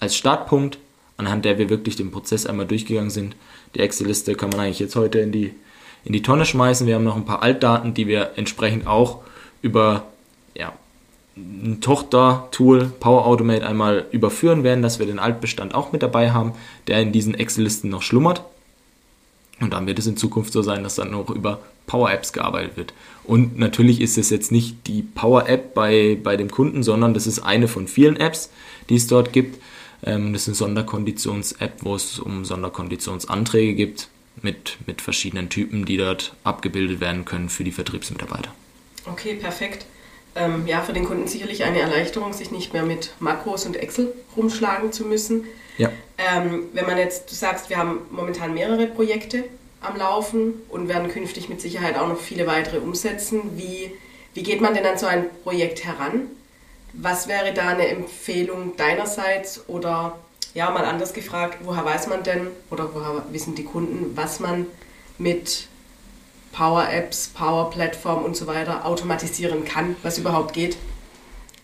als 0.00 0.16
Startpunkt, 0.16 0.78
anhand 1.16 1.44
der 1.44 1.58
wir 1.58 1.70
wirklich 1.70 1.96
den 1.96 2.10
Prozess 2.10 2.46
einmal 2.46 2.66
durchgegangen 2.66 3.10
sind. 3.10 3.36
Die 3.74 3.80
Excel-Liste 3.80 4.34
kann 4.34 4.50
man 4.50 4.60
eigentlich 4.60 4.78
jetzt 4.78 4.96
heute 4.96 5.20
in 5.20 5.32
die, 5.32 5.54
in 6.04 6.12
die 6.12 6.22
Tonne 6.22 6.44
schmeißen. 6.44 6.86
Wir 6.86 6.96
haben 6.96 7.04
noch 7.04 7.16
ein 7.16 7.24
paar 7.24 7.42
Altdaten, 7.42 7.94
die 7.94 8.06
wir 8.06 8.32
entsprechend 8.36 8.86
auch 8.86 9.20
über 9.62 10.04
ja, 10.54 10.72
ein 11.36 11.80
Tochter-Tool 11.80 12.92
Power 13.00 13.26
Automate 13.26 13.66
einmal 13.66 14.06
überführen 14.10 14.64
werden, 14.64 14.82
dass 14.82 14.98
wir 14.98 15.06
den 15.06 15.18
Altbestand 15.18 15.74
auch 15.74 15.92
mit 15.92 16.02
dabei 16.02 16.32
haben, 16.32 16.52
der 16.86 17.00
in 17.00 17.12
diesen 17.12 17.34
Excel-Listen 17.34 17.88
noch 17.88 18.02
schlummert. 18.02 18.42
Und 19.60 19.72
dann 19.72 19.86
wird 19.86 19.98
es 19.98 20.06
in 20.06 20.16
Zukunft 20.16 20.52
so 20.52 20.62
sein, 20.62 20.82
dass 20.82 20.96
dann 20.96 21.12
noch 21.12 21.30
über 21.30 21.60
Power 21.86 22.10
Apps 22.10 22.32
gearbeitet 22.32 22.76
wird. 22.76 22.94
Und 23.24 23.58
natürlich 23.58 24.00
ist 24.00 24.18
es 24.18 24.30
jetzt 24.30 24.50
nicht 24.50 24.86
die 24.86 25.02
Power 25.02 25.48
App 25.48 25.74
bei, 25.74 26.18
bei 26.22 26.36
dem 26.36 26.50
Kunden, 26.50 26.82
sondern 26.82 27.14
das 27.14 27.26
ist 27.26 27.40
eine 27.40 27.68
von 27.68 27.86
vielen 27.86 28.16
Apps, 28.16 28.50
die 28.88 28.96
es 28.96 29.06
dort 29.06 29.32
gibt. 29.32 29.60
Ähm, 30.04 30.32
das 30.32 30.42
ist 30.42 30.48
eine 30.48 30.56
Sonderkonditions-App, 30.56 31.72
wo 31.80 31.94
es 31.94 32.18
um 32.18 32.44
Sonderkonditionsanträge 32.44 33.74
gibt 33.74 34.08
mit, 34.40 34.78
mit 34.86 35.00
verschiedenen 35.00 35.48
Typen, 35.48 35.84
die 35.84 35.96
dort 35.96 36.34
abgebildet 36.44 37.00
werden 37.00 37.24
können 37.24 37.48
für 37.48 37.64
die 37.64 37.72
Vertriebsmitarbeiter. 37.72 38.52
Okay, 39.06 39.34
perfekt. 39.34 39.86
Ähm, 40.34 40.66
ja, 40.66 40.80
für 40.80 40.92
den 40.92 41.04
Kunden 41.04 41.28
sicherlich 41.28 41.64
eine 41.64 41.80
Erleichterung, 41.80 42.32
sich 42.32 42.50
nicht 42.50 42.72
mehr 42.72 42.84
mit 42.84 43.12
Makros 43.20 43.66
und 43.66 43.76
Excel 43.76 44.12
rumschlagen 44.36 44.92
zu 44.92 45.04
müssen. 45.04 45.44
Ja. 45.76 45.90
Ähm, 46.16 46.64
wenn 46.72 46.86
man 46.86 46.96
jetzt, 46.96 47.30
du 47.30 47.34
sagst, 47.34 47.68
wir 47.68 47.76
haben 47.76 48.00
momentan 48.10 48.54
mehrere 48.54 48.86
Projekte 48.86 49.44
am 49.82 49.96
Laufen 49.96 50.54
und 50.68 50.88
werden 50.88 51.10
künftig 51.10 51.48
mit 51.48 51.60
Sicherheit 51.60 51.98
auch 51.98 52.08
noch 52.08 52.20
viele 52.20 52.46
weitere 52.46 52.78
umsetzen. 52.78 53.42
Wie, 53.56 53.90
wie 54.32 54.42
geht 54.42 54.60
man 54.60 54.74
denn 54.74 54.86
an 54.86 54.96
so 54.96 55.06
ein 55.06 55.26
Projekt 55.42 55.84
heran? 55.84 56.28
Was 56.94 57.28
wäre 57.28 57.54
da 57.54 57.68
eine 57.68 57.88
Empfehlung 57.88 58.76
deinerseits 58.76 59.68
oder 59.68 60.18
ja, 60.54 60.70
mal 60.70 60.84
anders 60.84 61.14
gefragt, 61.14 61.58
woher 61.62 61.84
weiß 61.84 62.08
man 62.08 62.22
denn 62.22 62.48
oder 62.70 62.94
woher 62.94 63.24
wissen 63.30 63.54
die 63.54 63.64
Kunden, 63.64 64.16
was 64.16 64.40
man 64.40 64.66
mit 65.18 65.68
Power 66.52 66.86
Apps, 66.90 67.28
Power 67.28 67.70
Plattform 67.70 68.24
und 68.24 68.36
so 68.36 68.46
weiter 68.46 68.84
automatisieren 68.84 69.64
kann, 69.64 69.96
was 70.02 70.18
überhaupt 70.18 70.52
geht? 70.52 70.76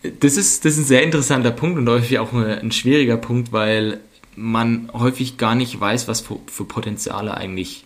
Das 0.01 0.37
ist, 0.37 0.65
das 0.65 0.73
ist 0.73 0.79
ein 0.79 0.85
sehr 0.85 1.03
interessanter 1.03 1.51
Punkt 1.51 1.77
und 1.77 1.87
häufig 1.87 2.17
auch 2.19 2.33
ein 2.33 2.71
schwieriger 2.71 3.17
Punkt, 3.17 3.51
weil 3.51 3.99
man 4.35 4.89
häufig 4.93 5.37
gar 5.37 5.53
nicht 5.55 5.79
weiß, 5.79 6.07
was 6.07 6.21
für, 6.21 6.39
für 6.47 6.63
Potenziale 6.63 7.35
eigentlich 7.35 7.85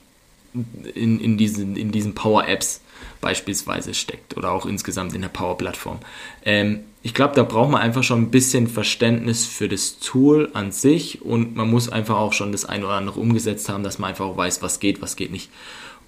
in, 0.94 1.20
in, 1.20 1.38
diesen, 1.38 1.76
in 1.76 1.92
diesen 1.92 2.16
Power 2.16 2.48
Apps 2.48 2.82
beispielsweise 3.22 3.94
steckt 3.94 4.38
oder 4.38 4.52
auch 4.52 4.66
insgesamt 4.66 5.14
in 5.16 5.22
der 5.22 5.30
Power 5.30 5.58
Plattform. 5.58 6.00
Ähm, 6.46 6.82
ich 7.02 7.14
glaube, 7.14 7.36
da 7.36 7.44
braucht 7.44 7.72
man 7.72 7.82
einfach 7.82 8.04
schon 8.04 8.22
ein 8.22 8.32
bisschen 8.32 8.68
Verständnis 8.68 9.46
für 9.46 9.68
das 9.68 10.00
Tool 10.00 10.50
an 10.54 10.72
sich 10.72 11.22
und 11.22 11.56
man 11.56 11.70
muss 11.70 11.90
einfach 11.90 12.18
auch 12.18 12.34
schon 12.34 12.52
das 12.52 12.66
eine 12.66 12.86
oder 12.86 12.96
andere 12.96 13.20
umgesetzt 13.20 13.68
haben, 13.70 13.84
dass 13.84 14.00
man 14.00 14.12
einfach 14.12 14.26
auch 14.26 14.38
weiß, 14.38 14.62
was 14.62 14.80
geht, 14.80 15.02
was 15.02 15.16
geht 15.16 15.32
nicht. 15.32 15.50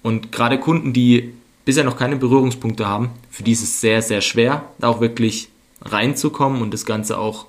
Und 0.02 0.32
gerade 0.32 0.58
Kunden, 0.58 0.92
die 0.92 1.34
bisher 1.64 1.84
noch 1.84 1.96
keine 1.98 2.16
Berührungspunkte 2.16 2.86
haben, 2.86 3.10
für 3.30 3.42
die 3.42 3.52
ist 3.52 3.62
es 3.62 3.80
sehr, 3.80 4.00
sehr 4.00 4.20
schwer, 4.20 4.64
da 4.78 4.88
auch 4.88 5.00
wirklich 5.00 5.48
reinzukommen 5.82 6.62
und 6.62 6.72
das 6.72 6.86
Ganze 6.86 7.18
auch 7.18 7.46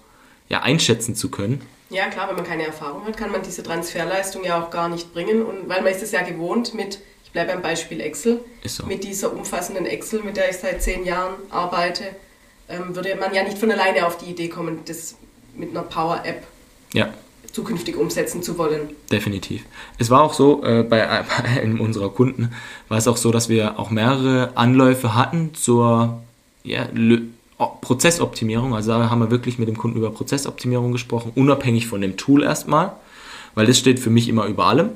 ja, 0.49 0.61
einschätzen 0.61 1.15
zu 1.15 1.29
können. 1.29 1.61
Ja, 1.89 2.07
klar, 2.07 2.27
wenn 2.27 2.35
man 2.35 2.45
keine 2.45 2.65
Erfahrung 2.65 3.05
hat, 3.05 3.15
kann 3.15 3.31
man 3.31 3.41
diese 3.41 3.63
Transferleistung 3.63 4.43
ja 4.43 4.61
auch 4.61 4.69
gar 4.69 4.89
nicht 4.89 5.13
bringen. 5.13 5.43
Und 5.43 5.69
weil 5.69 5.81
man 5.81 5.91
ist 5.91 6.03
es 6.03 6.11
ja 6.11 6.21
gewohnt 6.21 6.73
mit, 6.73 6.99
ich 7.23 7.31
bleibe 7.31 7.53
beim 7.53 7.61
Beispiel 7.61 8.01
Excel, 8.01 8.41
so. 8.65 8.85
mit 8.85 9.03
dieser 9.03 9.33
umfassenden 9.33 9.85
Excel, 9.85 10.21
mit 10.23 10.37
der 10.37 10.49
ich 10.49 10.57
seit 10.57 10.81
zehn 10.81 11.05
Jahren 11.05 11.35
arbeite, 11.49 12.03
ähm, 12.69 12.95
würde 12.95 13.15
man 13.15 13.33
ja 13.33 13.43
nicht 13.43 13.57
von 13.57 13.71
alleine 13.71 14.05
auf 14.05 14.17
die 14.17 14.25
Idee 14.25 14.49
kommen, 14.49 14.79
das 14.85 15.15
mit 15.55 15.69
einer 15.69 15.83
Power-App 15.83 16.45
ja. 16.93 17.13
zukünftig 17.51 17.95
umsetzen 17.95 18.43
zu 18.43 18.57
wollen. 18.57 18.89
Definitiv. 19.09 19.63
Es 19.97 20.09
war 20.09 20.23
auch 20.23 20.33
so, 20.33 20.63
äh, 20.63 20.83
bei, 20.83 20.99
bei 21.43 21.61
einem 21.61 21.79
unserer 21.79 22.09
Kunden 22.09 22.51
war 22.89 22.97
es 22.97 23.07
auch 23.07 23.17
so, 23.17 23.31
dass 23.31 23.47
wir 23.47 23.79
auch 23.79 23.89
mehrere 23.89 24.51
Anläufe 24.55 25.15
hatten 25.15 25.53
zur 25.53 26.21
ja, 26.63 26.87
Prozessoptimierung. 27.57 28.75
Also 28.75 28.91
da 28.91 29.09
haben 29.09 29.19
wir 29.19 29.31
wirklich 29.31 29.57
mit 29.57 29.67
dem 29.67 29.77
Kunden 29.77 29.97
über 29.97 30.11
Prozessoptimierung 30.11 30.91
gesprochen, 30.91 31.31
unabhängig 31.35 31.87
von 31.87 32.01
dem 32.01 32.17
Tool 32.17 32.43
erstmal, 32.43 32.93
weil 33.55 33.65
das 33.65 33.79
steht 33.79 33.99
für 33.99 34.09
mich 34.09 34.29
immer 34.29 34.45
über 34.45 34.65
allem. 34.65 34.89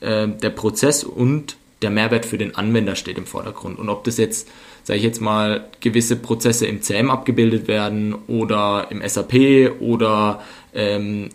Äh, 0.00 0.28
der 0.28 0.50
Prozess 0.50 1.04
und 1.04 1.56
der 1.82 1.90
Mehrwert 1.90 2.26
für 2.26 2.38
den 2.38 2.54
Anwender 2.54 2.94
steht 2.94 3.18
im 3.18 3.26
Vordergrund. 3.26 3.78
Und 3.78 3.88
ob 3.88 4.04
das 4.04 4.18
jetzt, 4.18 4.48
sage 4.84 4.98
ich 4.98 5.04
jetzt 5.04 5.20
mal, 5.20 5.68
gewisse 5.80 6.16
Prozesse 6.16 6.66
im 6.66 6.82
CM 6.82 7.10
abgebildet 7.10 7.68
werden 7.68 8.14
oder 8.28 8.86
im 8.90 9.02
SAP 9.06 9.80
oder 9.80 10.42
ähm, 10.74 11.30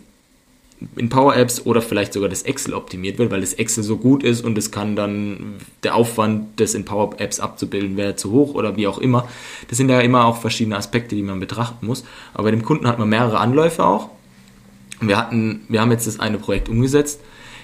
in 0.96 1.08
Power 1.08 1.34
Apps 1.36 1.64
oder 1.64 1.80
vielleicht 1.80 2.12
sogar 2.12 2.28
das 2.28 2.42
Excel 2.42 2.74
optimiert 2.74 3.18
wird, 3.18 3.30
weil 3.30 3.40
das 3.40 3.54
Excel 3.54 3.82
so 3.82 3.96
gut 3.96 4.22
ist 4.22 4.44
und 4.44 4.58
es 4.58 4.70
kann 4.70 4.94
dann 4.94 5.56
der 5.82 5.94
Aufwand, 5.94 6.60
das 6.60 6.74
in 6.74 6.84
Power 6.84 7.18
Apps 7.18 7.40
abzubilden, 7.40 7.96
wäre 7.96 8.16
zu 8.16 8.30
hoch 8.30 8.54
oder 8.54 8.76
wie 8.76 8.86
auch 8.86 8.98
immer. 8.98 9.26
Das 9.68 9.78
sind 9.78 9.88
ja 9.88 10.00
immer 10.00 10.26
auch 10.26 10.36
verschiedene 10.36 10.76
Aspekte, 10.76 11.14
die 11.14 11.22
man 11.22 11.40
betrachten 11.40 11.86
muss. 11.86 12.04
Aber 12.34 12.44
bei 12.44 12.50
dem 12.50 12.62
Kunden 12.62 12.86
hat 12.86 12.98
man 12.98 13.08
mehrere 13.08 13.38
Anläufe 13.38 13.84
auch. 13.84 14.10
Wir 15.00 15.16
hatten, 15.16 15.62
wir 15.68 15.80
haben 15.80 15.90
jetzt 15.90 16.06
das 16.06 16.20
eine 16.20 16.38
Projekt 16.38 16.68
umgesetzt. 16.68 17.20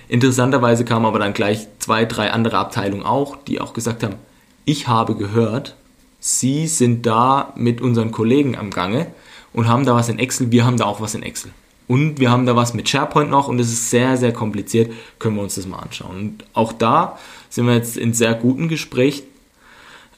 Interessanterweise 0.08 0.84
kamen 0.84 1.06
aber 1.06 1.18
dann 1.18 1.32
gleich 1.32 1.68
zwei, 1.78 2.04
drei 2.04 2.30
andere 2.30 2.58
Abteilungen 2.58 3.04
auch, 3.04 3.36
die 3.36 3.60
auch 3.60 3.72
gesagt 3.72 4.02
haben, 4.02 4.16
ich 4.64 4.88
habe 4.88 5.16
gehört, 5.16 5.76
Sie 6.24 6.68
sind 6.68 7.04
da 7.04 7.52
mit 7.56 7.80
unseren 7.80 8.12
Kollegen 8.12 8.56
am 8.56 8.70
Gange 8.70 9.08
und 9.52 9.66
haben 9.66 9.84
da 9.84 9.96
was 9.96 10.08
in 10.08 10.20
Excel, 10.20 10.52
wir 10.52 10.64
haben 10.64 10.76
da 10.76 10.84
auch 10.84 11.00
was 11.00 11.16
in 11.16 11.24
Excel. 11.24 11.50
Und 11.88 12.20
wir 12.20 12.30
haben 12.30 12.46
da 12.46 12.56
was 12.56 12.74
mit 12.74 12.88
SharePoint 12.88 13.30
noch 13.30 13.48
und 13.48 13.58
es 13.58 13.72
ist 13.72 13.90
sehr, 13.90 14.16
sehr 14.16 14.32
kompliziert. 14.32 14.92
Können 15.18 15.36
wir 15.36 15.42
uns 15.42 15.56
das 15.56 15.66
mal 15.66 15.78
anschauen. 15.78 16.16
Und 16.16 16.44
auch 16.54 16.72
da 16.72 17.18
sind 17.50 17.66
wir 17.66 17.74
jetzt 17.74 17.96
in 17.96 18.14
sehr 18.14 18.34
guten 18.34 18.68
Gesprächen. 18.68 19.24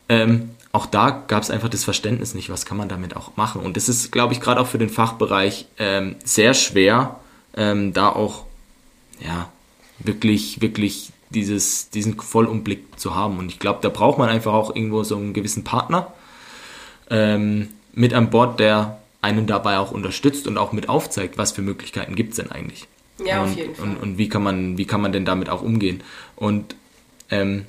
Ähm, 0.09 0.51
auch 0.73 0.87
da 0.87 1.11
gab 1.11 1.43
es 1.43 1.51
einfach 1.51 1.69
das 1.69 1.85
Verständnis 1.85 2.35
nicht, 2.35 2.51
was 2.51 2.67
kann 2.67 2.77
man 2.77 2.89
damit 2.89 3.17
auch 3.17 3.37
machen. 3.37 3.63
Und 3.63 3.77
das 3.77 3.89
ist, 3.89 4.11
glaube 4.11 4.33
ich, 4.33 4.41
gerade 4.41 4.61
auch 4.61 4.67
für 4.67 4.79
den 4.79 4.89
Fachbereich 4.89 5.67
ähm, 5.79 6.17
sehr 6.25 6.53
schwer, 6.53 7.21
ähm, 7.57 7.93
da 7.93 8.09
auch 8.09 8.45
ja, 9.21 9.49
wirklich, 10.01 10.61
wirklich 10.61 11.13
dieses, 11.31 11.91
diesen 11.91 12.19
Vollumblick 12.19 12.99
zu 12.99 13.15
haben. 13.15 13.39
Und 13.39 13.51
ich 13.51 13.59
glaube, 13.59 13.81
da 13.83 13.89
braucht 13.89 14.19
man 14.19 14.29
einfach 14.29 14.53
auch 14.53 14.75
irgendwo 14.75 15.03
so 15.05 15.17
einen 15.17 15.33
gewissen 15.33 15.65
Partner 15.65 16.13
ähm, 17.11 17.69
mit 17.93 18.13
an 18.13 18.31
Bord, 18.31 18.59
der 18.61 18.99
einen 19.25 19.47
dabei 19.47 19.79
auch 19.79 19.91
unterstützt 19.91 20.47
und 20.47 20.59
auch 20.59 20.73
mit 20.73 20.89
aufzeigt, 20.89 21.39
was 21.39 21.53
für 21.53 21.63
Möglichkeiten 21.63 22.15
gibt 22.15 22.31
es 22.31 22.37
denn 22.37 22.51
eigentlich. 22.51 22.87
Ja, 23.25 23.43
und, 23.43 23.51
auf 23.51 23.57
jeden 23.57 23.75
Fall. 23.75 23.89
Und, 23.89 23.97
und, 23.97 24.19
wie, 24.19 24.29
kann 24.29 24.43
man, 24.43 24.79
wie 24.79 24.85
kann 24.85 25.01
man 25.01 25.13
denn 25.13 25.25
damit 25.25 25.49
auch 25.49 25.63
umgehen? 25.63 26.03
Und 26.37 26.77
ähm, 27.31 27.65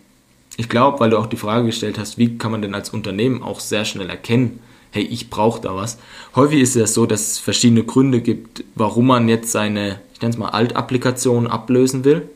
ich 0.58 0.70
glaube, 0.70 1.00
weil 1.00 1.10
du 1.10 1.18
auch 1.18 1.28
die 1.28 1.38
Frage 1.38 1.66
gestellt 1.66 1.98
hast, 1.98 2.18
wie 2.18 2.38
kann 2.38 2.52
man 2.52 2.62
denn 2.62 2.76
als 2.76 2.90
Unternehmen 2.90 3.42
auch 3.42 3.60
sehr 3.60 3.86
schnell 3.86 4.10
erkennen, 4.10 4.60
hey, 4.92 5.04
ich 5.04 5.30
brauche 5.30 5.62
da 5.62 5.76
was. 5.76 5.98
Häufig 6.36 6.62
ist 6.62 6.76
es 6.76 6.94
so, 6.94 7.06
dass 7.06 7.32
es 7.32 7.40
verschiedene 7.40 7.84
Gründe 7.84 8.22
gibt, 8.22 8.64
warum 8.76 9.08
man 9.08 9.28
jetzt 9.28 9.52
seine, 9.52 10.00
ich 10.14 10.22
nenne 10.22 10.34
es 10.34 10.38
mal, 10.38 10.50
Alt-Applikation 10.50 11.48
ablösen 11.48 12.06
will. 12.06 12.30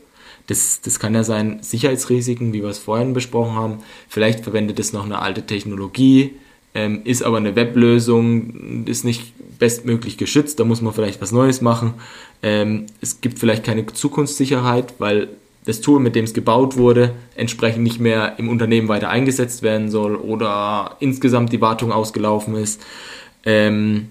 Das, 0.46 0.80
das 0.80 0.98
kann 0.98 1.14
ja 1.14 1.24
sein 1.24 1.62
Sicherheitsrisiken, 1.62 2.52
wie 2.52 2.62
wir 2.62 2.68
es 2.68 2.78
vorhin 2.78 3.14
besprochen 3.14 3.54
haben. 3.54 3.78
Vielleicht 4.08 4.40
verwendet 4.40 4.78
es 4.78 4.92
noch 4.92 5.04
eine 5.04 5.20
alte 5.20 5.46
Technologie, 5.46 6.34
ähm, 6.74 7.02
ist 7.04 7.22
aber 7.22 7.38
eine 7.38 7.56
Weblösung, 7.56 8.84
ist 8.86 9.04
nicht 9.04 9.32
bestmöglich 9.58 10.16
geschützt, 10.16 10.60
da 10.60 10.64
muss 10.64 10.80
man 10.80 10.92
vielleicht 10.92 11.20
was 11.20 11.32
Neues 11.32 11.60
machen. 11.60 11.94
Ähm, 12.42 12.86
es 13.00 13.20
gibt 13.20 13.38
vielleicht 13.38 13.64
keine 13.64 13.86
Zukunftssicherheit, 13.86 14.94
weil 14.98 15.28
das 15.66 15.80
Tool, 15.80 16.00
mit 16.00 16.14
dem 16.14 16.24
es 16.24 16.32
gebaut 16.32 16.76
wurde, 16.76 17.12
entsprechend 17.34 17.82
nicht 17.82 18.00
mehr 18.00 18.38
im 18.38 18.48
Unternehmen 18.48 18.88
weiter 18.88 19.10
eingesetzt 19.10 19.62
werden 19.62 19.90
soll 19.90 20.16
oder 20.16 20.96
insgesamt 21.00 21.52
die 21.52 21.60
Wartung 21.60 21.92
ausgelaufen 21.92 22.54
ist. 22.54 22.80
Ähm, 23.44 24.08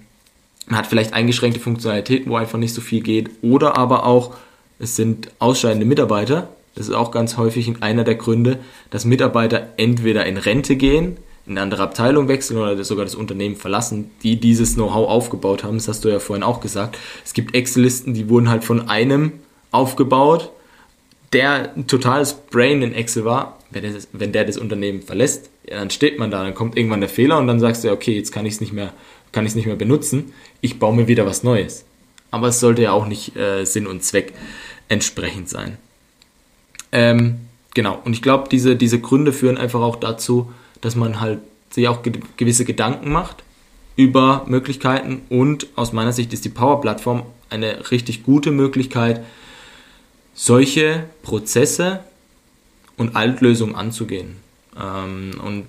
man 0.67 0.79
hat 0.79 0.87
vielleicht 0.87 1.13
eingeschränkte 1.13 1.59
Funktionalitäten, 1.59 2.31
wo 2.31 2.35
einfach 2.35 2.59
nicht 2.59 2.73
so 2.73 2.81
viel 2.81 3.01
geht. 3.01 3.31
Oder 3.41 3.75
aber 3.75 4.05
auch, 4.05 4.35
es 4.77 4.95
sind 4.95 5.31
ausscheidende 5.39 5.85
Mitarbeiter. 5.85 6.49
Das 6.75 6.87
ist 6.87 6.93
auch 6.93 7.09
ganz 7.09 7.37
häufig 7.37 7.71
einer 7.81 8.03
der 8.03 8.15
Gründe, 8.15 8.59
dass 8.91 9.03
Mitarbeiter 9.03 9.69
entweder 9.77 10.27
in 10.27 10.37
Rente 10.37 10.75
gehen, 10.75 11.17
in 11.49 11.57
eine 11.57 11.63
andere 11.63 11.81
Abteilung 11.81 12.27
wechseln 12.27 12.57
oder 12.59 12.81
sogar 12.83 13.05
das 13.05 13.15
Unternehmen 13.15 13.55
verlassen, 13.55 14.11
die 14.21 14.39
dieses 14.39 14.75
Know-how 14.75 15.09
aufgebaut 15.09 15.63
haben. 15.63 15.77
Das 15.77 15.87
hast 15.87 16.05
du 16.05 16.09
ja 16.09 16.19
vorhin 16.19 16.43
auch 16.43 16.61
gesagt. 16.61 16.97
Es 17.25 17.33
gibt 17.33 17.55
Excel-Listen, 17.55 18.13
die 18.13 18.29
wurden 18.29 18.49
halt 18.49 18.63
von 18.63 18.87
einem 18.87 19.33
aufgebaut, 19.71 20.51
der 21.33 21.73
ein 21.75 21.87
totales 21.87 22.33
Brain 22.33 22.83
in 22.83 22.93
Excel 22.93 23.25
war. 23.25 23.57
Wenn 23.71 23.81
der, 23.81 23.93
wenn 24.13 24.31
der 24.31 24.45
das 24.45 24.57
Unternehmen 24.57 25.01
verlässt, 25.01 25.49
ja, 25.67 25.79
dann 25.79 25.89
steht 25.89 26.19
man 26.19 26.29
da, 26.29 26.43
dann 26.43 26.53
kommt 26.53 26.77
irgendwann 26.77 27.01
der 27.01 27.09
Fehler 27.09 27.39
und 27.39 27.47
dann 27.47 27.59
sagst 27.59 27.83
du, 27.83 27.91
okay, 27.91 28.15
jetzt 28.15 28.31
kann 28.31 28.45
ich 28.45 28.53
es 28.53 28.61
nicht 28.61 28.73
mehr, 28.73 28.93
kann 29.31 29.45
ich 29.45 29.51
es 29.51 29.55
nicht 29.55 29.65
mehr 29.65 29.75
benutzen. 29.75 30.33
Ich 30.61 30.77
baue 30.77 30.95
mir 30.95 31.07
wieder 31.07 31.25
was 31.25 31.43
Neues. 31.43 31.83
Aber 32.29 32.49
es 32.49 32.59
sollte 32.59 32.83
ja 32.83 32.91
auch 32.91 33.07
nicht 33.07 33.35
äh, 33.35 33.65
Sinn 33.65 33.87
und 33.87 34.03
Zweck 34.03 34.33
entsprechend 34.87 35.49
sein. 35.49 35.77
Ähm, 36.91 37.39
genau. 37.73 37.99
Und 38.05 38.13
ich 38.13 38.21
glaube, 38.21 38.49
diese, 38.49 38.75
diese 38.75 38.99
Gründe 38.99 39.33
führen 39.33 39.57
einfach 39.57 39.81
auch 39.81 39.95
dazu, 39.95 40.51
dass 40.81 40.95
man 40.95 41.19
halt 41.19 41.39
sich 41.69 41.87
auch 41.87 42.01
gewisse 42.37 42.65
Gedanken 42.65 43.11
macht 43.11 43.43
über 43.95 44.45
Möglichkeiten 44.47 45.21
und 45.29 45.67
aus 45.75 45.93
meiner 45.93 46.13
Sicht 46.13 46.33
ist 46.33 46.45
die 46.45 46.49
Power-Plattform 46.49 47.23
eine 47.49 47.91
richtig 47.91 48.23
gute 48.23 48.51
Möglichkeit, 48.51 49.23
solche 50.33 51.05
Prozesse 51.21 51.99
und 52.97 53.15
Altlösungen 53.15 53.75
anzugehen. 53.75 54.37
Ähm, 54.79 55.39
und 55.43 55.67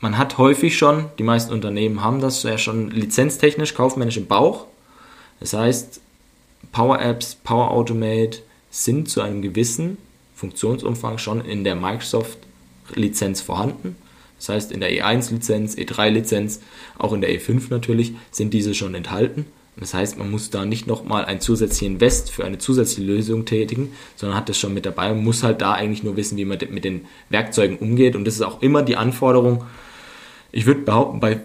man 0.00 0.18
hat 0.18 0.38
häufig 0.38 0.76
schon, 0.76 1.06
die 1.18 1.22
meisten 1.22 1.52
Unternehmen 1.52 2.02
haben 2.02 2.20
das 2.20 2.42
ja 2.42 2.58
schon 2.58 2.90
lizenztechnisch, 2.90 3.74
kaufmännisch 3.74 4.16
im 4.16 4.26
Bauch. 4.26 4.66
Das 5.40 5.52
heißt, 5.52 6.00
Power 6.72 7.00
Apps, 7.00 7.34
Power 7.34 7.70
Automate 7.70 8.40
sind 8.70 9.08
zu 9.08 9.20
einem 9.20 9.42
gewissen 9.42 9.98
Funktionsumfang 10.34 11.18
schon 11.18 11.44
in 11.44 11.64
der 11.64 11.76
Microsoft-Lizenz 11.76 13.40
vorhanden. 13.40 13.96
Das 14.40 14.48
heißt, 14.48 14.72
in 14.72 14.80
der 14.80 14.90
E1-Lizenz, 14.90 15.76
E3-Lizenz, 15.76 16.60
auch 16.98 17.12
in 17.12 17.20
der 17.20 17.30
E5 17.30 17.64
natürlich, 17.68 18.14
sind 18.30 18.54
diese 18.54 18.74
schon 18.74 18.94
enthalten. 18.94 19.44
Das 19.76 19.94
heißt, 19.94 20.18
man 20.18 20.30
muss 20.30 20.50
da 20.50 20.64
nicht 20.64 20.86
nochmal 20.86 21.26
einen 21.26 21.40
zusätzlichen 21.40 21.94
Invest 21.94 22.30
für 22.30 22.44
eine 22.44 22.58
zusätzliche 22.58 23.02
Lösung 23.02 23.44
tätigen, 23.44 23.92
sondern 24.16 24.36
hat 24.36 24.48
das 24.48 24.58
schon 24.58 24.74
mit 24.74 24.86
dabei 24.86 25.12
und 25.12 25.22
muss 25.22 25.42
halt 25.42 25.60
da 25.60 25.72
eigentlich 25.72 26.02
nur 26.02 26.16
wissen, 26.16 26.38
wie 26.38 26.44
man 26.46 26.58
mit 26.70 26.84
den 26.84 27.06
Werkzeugen 27.28 27.76
umgeht. 27.76 28.16
Und 28.16 28.26
das 28.26 28.34
ist 28.34 28.42
auch 28.42 28.62
immer 28.62 28.82
die 28.82 28.96
Anforderung, 28.96 29.64
ich 30.52 30.66
würde 30.66 30.80
behaupten, 30.80 31.20
bei 31.20 31.40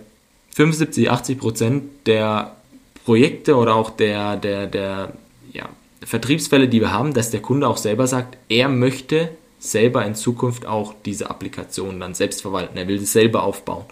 75, 0.55 1.11
80 1.11 1.37
Prozent 1.37 1.83
der 2.07 2.55
Projekte 3.03 3.55
oder 3.55 3.75
auch 3.75 3.89
der, 3.89 4.37
der, 4.37 4.67
der 4.67 5.13
ja, 5.51 5.67
Vertriebsfälle, 6.01 6.69
die 6.69 6.79
wir 6.79 6.93
haben, 6.93 7.13
dass 7.13 7.29
der 7.29 7.41
Kunde 7.41 7.67
auch 7.67 7.77
selber 7.77 8.07
sagt, 8.07 8.37
er 8.47 8.69
möchte 8.69 9.29
selber 9.59 10.05
in 10.05 10.15
Zukunft 10.15 10.65
auch 10.65 10.93
diese 11.05 11.29
Applikation 11.29 12.00
dann 12.00 12.13
selbst 12.13 12.41
verwalten. 12.41 12.77
Er 12.77 12.88
will 12.88 13.00
sie 13.00 13.05
selber 13.05 13.43
aufbauen. 13.43 13.85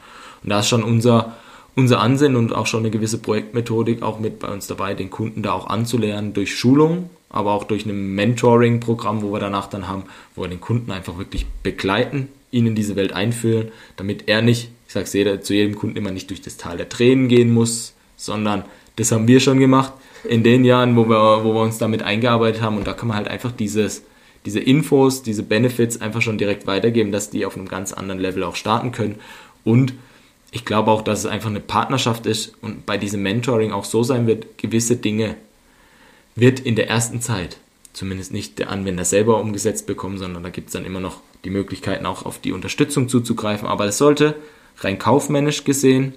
Und 0.43 0.49
da 0.49 0.59
ist 0.59 0.67
schon 0.67 0.83
unser, 0.83 1.37
unser 1.75 1.99
Ansinnen 1.99 2.37
und 2.37 2.53
auch 2.53 2.67
schon 2.67 2.81
eine 2.81 2.91
gewisse 2.91 3.17
Projektmethodik 3.17 4.01
auch 4.01 4.19
mit 4.19 4.39
bei 4.39 4.49
uns 4.49 4.67
dabei, 4.67 4.93
den 4.93 5.09
Kunden 5.09 5.41
da 5.41 5.53
auch 5.53 5.67
anzulernen 5.67 6.33
durch 6.33 6.55
Schulung, 6.55 7.09
aber 7.29 7.53
auch 7.53 7.63
durch 7.63 7.85
ein 7.85 8.15
Mentoring-Programm, 8.15 9.21
wo 9.21 9.31
wir 9.31 9.39
danach 9.39 9.67
dann 9.67 9.87
haben, 9.87 10.03
wo 10.35 10.43
wir 10.43 10.49
den 10.49 10.61
Kunden 10.61 10.91
einfach 10.91 11.17
wirklich 11.17 11.47
begleiten, 11.63 12.29
ihn 12.51 12.67
in 12.67 12.75
diese 12.75 12.95
Welt 12.95 13.13
einführen, 13.13 13.71
damit 13.95 14.27
er 14.27 14.41
nicht, 14.41 14.69
ich 14.87 14.93
sage 14.93 15.05
es 15.05 15.45
zu 15.45 15.53
jedem 15.53 15.75
Kunden 15.75 15.97
immer 15.97 16.11
nicht 16.11 16.29
durch 16.29 16.41
das 16.41 16.57
Tal 16.57 16.77
der 16.77 16.89
Tränen 16.89 17.27
gehen 17.27 17.51
muss, 17.51 17.93
sondern 18.15 18.65
das 18.95 19.11
haben 19.11 19.27
wir 19.27 19.39
schon 19.39 19.59
gemacht 19.59 19.93
in 20.23 20.43
den 20.43 20.63
Jahren, 20.63 20.95
wo 20.95 21.09
wir, 21.09 21.43
wo 21.43 21.53
wir 21.53 21.61
uns 21.61 21.79
damit 21.79 22.03
eingearbeitet 22.03 22.61
haben 22.61 22.77
und 22.77 22.85
da 22.85 22.93
kann 22.93 23.07
man 23.07 23.17
halt 23.17 23.27
einfach 23.27 23.51
dieses 23.51 24.03
diese 24.45 24.59
Infos, 24.59 25.23
diese 25.23 25.43
Benefits 25.43 26.01
einfach 26.01 26.21
schon 26.21 26.37
direkt 26.37 26.67
weitergeben, 26.67 27.11
dass 27.11 27.29
die 27.29 27.45
auf 27.45 27.55
einem 27.55 27.67
ganz 27.67 27.93
anderen 27.93 28.19
Level 28.19 28.43
auch 28.43 28.55
starten 28.55 28.91
können. 28.91 29.15
Und 29.63 29.93
ich 30.51 30.65
glaube 30.65 30.91
auch, 30.91 31.01
dass 31.01 31.19
es 31.19 31.25
einfach 31.25 31.49
eine 31.49 31.59
Partnerschaft 31.59 32.25
ist 32.25 32.53
und 32.61 32.85
bei 32.85 32.97
diesem 32.97 33.23
Mentoring 33.23 33.71
auch 33.71 33.85
so 33.85 34.03
sein 34.03 34.27
wird, 34.27 34.57
gewisse 34.57 34.97
Dinge 34.97 35.35
wird 36.35 36.59
in 36.59 36.75
der 36.75 36.89
ersten 36.89 37.21
Zeit 37.21 37.57
zumindest 37.93 38.33
nicht 38.33 38.59
der 38.59 38.69
Anwender 38.69 39.05
selber 39.05 39.39
umgesetzt 39.39 39.85
bekommen, 39.85 40.17
sondern 40.17 40.43
da 40.43 40.49
gibt 40.49 40.67
es 40.67 40.73
dann 40.73 40.85
immer 40.85 40.99
noch 40.99 41.21
die 41.45 41.51
Möglichkeiten 41.51 42.05
auch 42.05 42.25
auf 42.25 42.39
die 42.39 42.51
Unterstützung 42.51 43.07
zuzugreifen. 43.07 43.67
Aber 43.67 43.85
es 43.85 43.97
sollte 43.97 44.35
rein 44.79 44.97
kaufmännisch 44.97 45.63
gesehen 45.63 46.13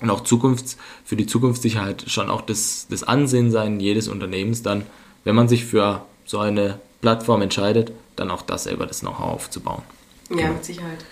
und 0.00 0.10
auch 0.10 0.24
Zukunfts-, 0.24 0.76
für 1.04 1.16
die 1.16 1.26
Zukunftssicherheit 1.26 2.04
schon 2.08 2.30
auch 2.30 2.40
das, 2.40 2.86
das 2.88 3.04
Ansehen 3.04 3.50
sein 3.50 3.80
jedes 3.80 4.08
Unternehmens 4.08 4.62
dann, 4.62 4.86
wenn 5.24 5.34
man 5.34 5.48
sich 5.48 5.64
für 5.64 6.04
so 6.24 6.38
eine 6.38 6.80
Plattform 7.04 7.42
entscheidet, 7.42 7.92
dann 8.16 8.30
auch 8.30 8.40
das 8.40 8.64
selber 8.64 8.86
das 8.86 9.00
Know-how 9.00 9.34
aufzubauen. 9.34 9.82
Ja, 10.30 10.36
genau. 10.36 10.52
mit 10.54 10.64
Sicherheit. 10.64 11.04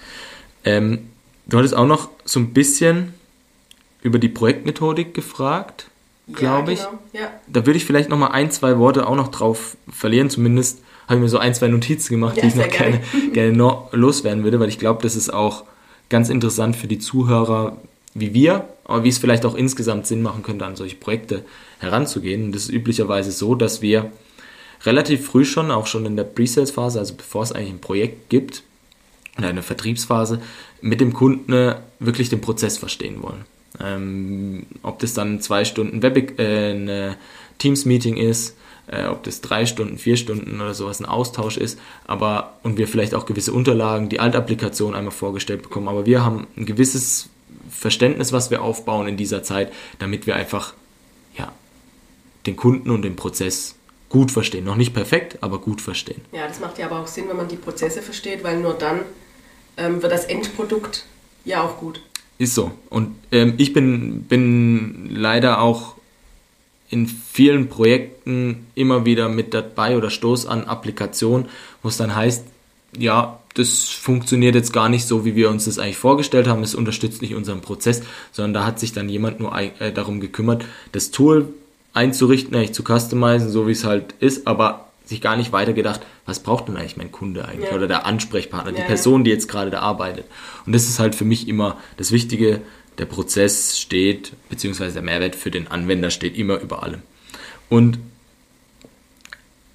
Ähm, 0.65 1.11
du 1.45 1.59
hattest 1.59 1.77
auch 1.77 1.87
noch 1.87 2.09
so 2.25 2.41
ein 2.41 2.55
bisschen 2.55 3.13
über 4.01 4.19
die 4.19 4.31
Projektmethodik 4.31 5.13
gefragt, 5.13 5.89
glaube 6.33 6.73
ja, 6.73 6.79
genau. 6.79 6.99
ich. 7.13 7.21
Ja. 7.21 7.31
Da 7.47 7.67
würde 7.67 7.77
ich 7.77 7.85
vielleicht 7.85 8.09
noch 8.09 8.17
mal 8.17 8.29
ein, 8.29 8.51
zwei 8.51 8.79
Worte 8.79 9.07
auch 9.07 9.17
noch 9.17 9.29
drauf 9.29 9.77
verlieren. 9.91 10.31
Zumindest 10.31 10.81
habe 11.09 11.17
ich 11.17 11.21
mir 11.25 11.29
so 11.29 11.37
ein, 11.37 11.55
zwei 11.55 11.69
Notizen 11.69 12.15
gemacht, 12.15 12.39
ja, 12.39 12.43
die 12.45 12.49
ich 12.49 12.55
noch 12.55 12.71
gerne, 12.71 13.03
gerne 13.35 13.53
noch 13.53 13.93
loswerden 13.93 14.45
würde, 14.45 14.61
weil 14.61 14.71
ich 14.71 14.79
glaube, 14.79 15.03
das 15.03 15.15
ist 15.15 15.31
auch 15.31 15.65
ganz 16.09 16.31
interessant 16.31 16.75
für 16.75 16.87
die 16.87 16.99
Zuhörer 16.99 17.77
wie 18.15 18.33
wir, 18.33 18.69
aber 18.85 19.05
wie 19.05 19.11
es 19.11 19.19
vielleicht 19.19 19.45
auch 19.45 19.55
insgesamt 19.55 20.07
Sinn 20.07 20.23
machen 20.23 20.43
könnte, 20.43 20.65
an 20.65 20.77
solche 20.77 20.97
Projekte 20.97 21.45
heranzugehen. 21.81 22.45
Und 22.45 22.55
das 22.55 22.65
ist 22.65 22.71
üblicherweise 22.71 23.31
so, 23.31 23.55
dass 23.55 23.83
wir 23.83 24.11
relativ 24.85 25.27
früh 25.27 25.45
schon, 25.45 25.71
auch 25.71 25.87
schon 25.87 26.07
in 26.07 26.17
der 26.17 26.25
Pre-Sales-Phase, 26.25 26.99
also 26.99 27.15
bevor 27.15 27.43
es 27.43 27.53
eigentlich 27.53 27.71
ein 27.71 27.81
Projekt 27.81 28.29
gibt, 28.29 28.63
in 29.39 29.45
einer 29.45 29.63
Vertriebsphase, 29.63 30.41
mit 30.81 31.01
dem 31.01 31.13
Kunden 31.13 31.53
äh, 31.53 31.77
wirklich 31.99 32.29
den 32.29 32.41
Prozess 32.41 32.79
verstehen 32.79 33.23
wollen. 33.23 33.45
Ähm, 33.81 34.67
ob 34.83 34.99
das 34.99 35.15
dann 35.15 35.41
zwei 35.41 35.65
Stunden 35.65 36.03
Web 36.03 36.39
äh, 36.39 37.15
Teams-Meeting 37.59 38.17
ist, 38.17 38.57
äh, 38.89 39.07
ob 39.07 39.23
das 39.23 39.41
drei 39.41 39.65
Stunden, 39.65 39.97
vier 39.99 40.17
Stunden 40.17 40.61
oder 40.61 40.75
sowas 40.75 41.01
ein 41.01 41.07
Austausch 41.07 41.57
ist, 41.57 41.79
aber 42.05 42.55
und 42.63 42.77
wir 42.77 42.89
vielleicht 42.89 43.15
auch 43.15 43.27
gewisse 43.27 43.53
Unterlagen, 43.53 44.09
die 44.09 44.21
Altapplikation 44.21 44.95
einmal 44.95 45.13
vorgestellt 45.13 45.63
bekommen, 45.63 45.89
aber 45.89 46.05
wir 46.05 46.25
haben 46.25 46.47
ein 46.57 46.67
gewisses 46.67 47.29
Verständnis, 47.71 48.33
was 48.33 48.51
wir 48.51 48.63
aufbauen 48.63 49.09
in 49.09 49.17
dieser 49.17 49.43
Zeit, 49.43 49.73
damit 49.99 50.27
wir 50.27 50.37
einfach 50.37 50.75
ja, 51.39 51.53
den 52.47 52.57
Kunden 52.57 52.91
und 52.91 53.03
den 53.03 53.17
Prozess 53.17 53.77
gut 54.13 54.31
verstehen. 54.31 54.65
Noch 54.65 54.77
nicht 54.77 54.93
perfekt, 54.93 55.39
aber 55.41 55.59
gut 55.59 55.81
verstehen. 55.81 56.21
Ja, 56.33 56.47
das 56.47 56.61
macht 56.61 56.79
ja 56.79 56.87
aber 56.87 57.01
auch 57.01 57.07
Sinn, 57.07 57.25
wenn 57.29 57.37
man 57.39 57.49
die 57.49 57.57
Prozesse 57.57 58.03
versteht, 58.03 58.45
weil 58.45 58.61
nur 58.61 58.75
dann 58.75 59.01
ähm, 59.79 60.03
wird 60.03 60.13
das 60.13 60.27
Endprodukt 60.27 61.07
ja 61.45 61.63
auch 61.63 61.79
gut. 61.79 62.03
Ist 62.39 62.55
so. 62.55 62.73
Und 62.91 63.17
ähm, 63.33 63.55
ich 63.57 63.73
bin, 63.73 64.25
bin 64.25 65.09
leider 65.11 65.63
auch 65.63 65.95
in 66.91 67.07
vielen 67.07 67.71
Projekten 67.71 68.67
immer 68.75 69.07
wieder 69.07 69.31
mit 69.31 69.55
dabei 69.55 69.97
oder 69.97 70.11
stoß 70.11 70.45
an 70.45 70.65
Applikationen, 70.65 71.49
wo 71.83 71.89
es 71.89 71.97
dann 71.97 72.15
heißt, 72.15 72.45
ja, 72.99 73.41
das 73.55 73.89
funktioniert 73.89 74.55
jetzt 74.55 74.75
gar 74.75 74.91
nicht 74.91 75.07
so, 75.07 75.25
wie 75.25 75.35
wir 75.35 75.49
uns 75.49 75.65
das 75.65 75.79
eigentlich 75.79 75.97
vorgestellt 75.97 76.47
haben. 76.47 76.63
Es 76.63 76.75
unterstützt 76.75 77.23
nicht 77.23 77.35
unseren 77.35 77.63
Prozess, 77.63 78.03
sondern 78.31 78.53
da 78.53 78.67
hat 78.67 78.79
sich 78.79 78.93
dann 78.93 79.09
jemand 79.09 79.41
nur 79.41 79.57
äh, 79.57 79.91
darum 79.91 80.21
gekümmert, 80.21 80.67
das 80.93 81.11
Tool 81.11 81.49
einzurichten, 81.93 82.55
eigentlich 82.55 82.73
zu 82.73 82.83
customizen, 82.85 83.51
so 83.51 83.67
wie 83.67 83.73
es 83.73 83.85
halt 83.85 84.15
ist, 84.21 84.47
aber 84.47 84.89
sich 85.05 85.21
gar 85.21 85.37
nicht 85.37 85.53
weiter 85.53 85.73
gedacht, 85.73 86.01
was 86.27 86.41
braucht 86.41 86.69
denn 86.69 86.77
eigentlich 86.77 86.97
mein 86.97 87.13
Kunde 87.13 87.45
eigentlich 87.45 87.71
ja. 87.71 87.77
oder 87.77 87.87
der 87.87 88.07
Ansprechpartner, 88.07 88.73
die 88.73 88.81
ja, 88.81 88.87
Person, 88.87 89.25
die 89.25 89.31
jetzt 89.31 89.49
gerade 89.49 89.71
da 89.71 89.81
arbeitet. 89.81 90.25
Und 90.65 90.73
das 90.73 90.89
ist 90.89 90.99
halt 90.99 91.15
für 91.15 91.25
mich 91.25 91.49
immer 91.49 91.77
das 91.97 92.13
Wichtige, 92.13 92.63
der 92.99 93.07
Prozess 93.07 93.79
steht, 93.79 94.33
beziehungsweise 94.49 94.95
der 94.95 95.03
Mehrwert 95.03 95.35
für 95.35 95.51
den 95.51 95.69
Anwender 95.69 96.11
steht 96.11 96.37
immer 96.37 96.61
über 96.61 96.83
allem. 96.83 97.03
Und 97.69 97.99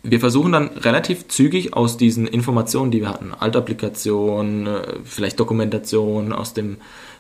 wir 0.04 0.20
versuchen 0.20 0.52
dann 0.54 0.68
relativ 0.70 1.28
zügig 1.28 1.74
aus 1.74 1.98
diesen 1.98 2.28
Informationen, 2.28 2.92
die 2.92 3.02
wir 3.02 3.10
hatten, 3.10 3.34
Altapplikation, 3.34 4.68
äh, 4.68 4.82
vielleicht 5.04 5.40
Dokumentation 5.40 6.32
aus 6.32 6.54
dem 6.54 6.78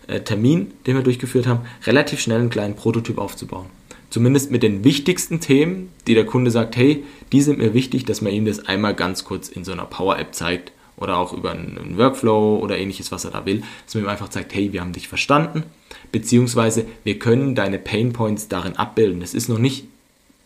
äh, 0.08 0.22
Termin, 0.22 0.72
den 0.86 0.96
wir 0.96 1.04
durchgeführt 1.04 1.48
haben, 1.48 1.62
relativ 1.86 2.20
schnell 2.20 2.40
einen 2.40 2.50
kleinen 2.50 2.76
Prototyp 2.76 3.18
aufzubauen 3.18 3.66
zumindest 4.10 4.52
mit 4.52 4.63
den 4.63 4.84
wichtigsten 4.84 5.39
Themen, 5.39 5.91
die 6.08 6.13
der 6.13 6.26
Kunde 6.26 6.52
sagt, 6.52 6.76
hey, 6.76 7.04
die 7.32 7.41
sind 7.41 7.58
mir 7.58 7.74
wichtig, 7.74 8.06
dass 8.06 8.22
man 8.22 8.34
ihm 8.34 8.46
das 8.46 8.65
einmal 8.65 8.96
ganz 8.96 9.24
kurz 9.24 9.50
in 9.50 9.63
so 9.63 9.72
einer 9.72 9.86
Power-App 9.86 10.34
zeigt 10.34 10.72
oder 10.96 11.17
auch 11.17 11.34
über 11.34 11.52
einen 11.52 11.98
Workflow 11.98 12.58
oder 12.58 12.78
ähnliches, 12.78 13.12
was 13.12 13.26
er 13.26 13.32
da 13.32 13.46
will, 13.46 13.63
dass 13.86 13.96
man 13.96 14.04
ihm 14.04 14.10
einfach 14.10 14.32
sagt, 14.32 14.54
hey, 14.56 14.74
wir 14.74 14.82
haben 14.82 14.93
dich 14.93 15.08
verstanden, 15.08 15.63
beziehungsweise 16.12 16.86
wir 17.04 17.20
können 17.20 17.56
deine 17.56 17.80
Pain 17.80 18.13
Points 18.13 18.48
darin 18.48 18.76
abbilden. 18.76 19.20
Das 19.20 19.34
ist 19.34 19.48
noch 19.48 19.60
nicht 19.60 19.86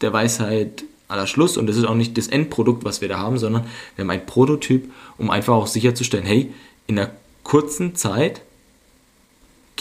der 0.02 0.12
Weisheit 0.12 0.84
aller 1.08 1.28
Schluss 1.28 1.58
und 1.58 1.68
das 1.68 1.78
ist 1.78 1.86
auch 1.86 1.96
nicht 1.96 2.18
das 2.18 2.28
Endprodukt, 2.28 2.84
was 2.84 3.02
wir 3.02 3.10
da 3.10 3.20
haben, 3.20 3.38
sondern 3.38 3.66
wir 3.96 4.04
haben 4.04 4.10
ein 4.10 4.26
Prototyp, 4.26 4.92
um 5.18 5.30
einfach 5.30 5.54
auch 5.54 5.68
sicherzustellen, 5.68 6.26
hey, 6.26 6.52
in 6.88 6.98
einer 6.98 7.12
kurzen 7.44 7.96
Zeit 7.96 8.42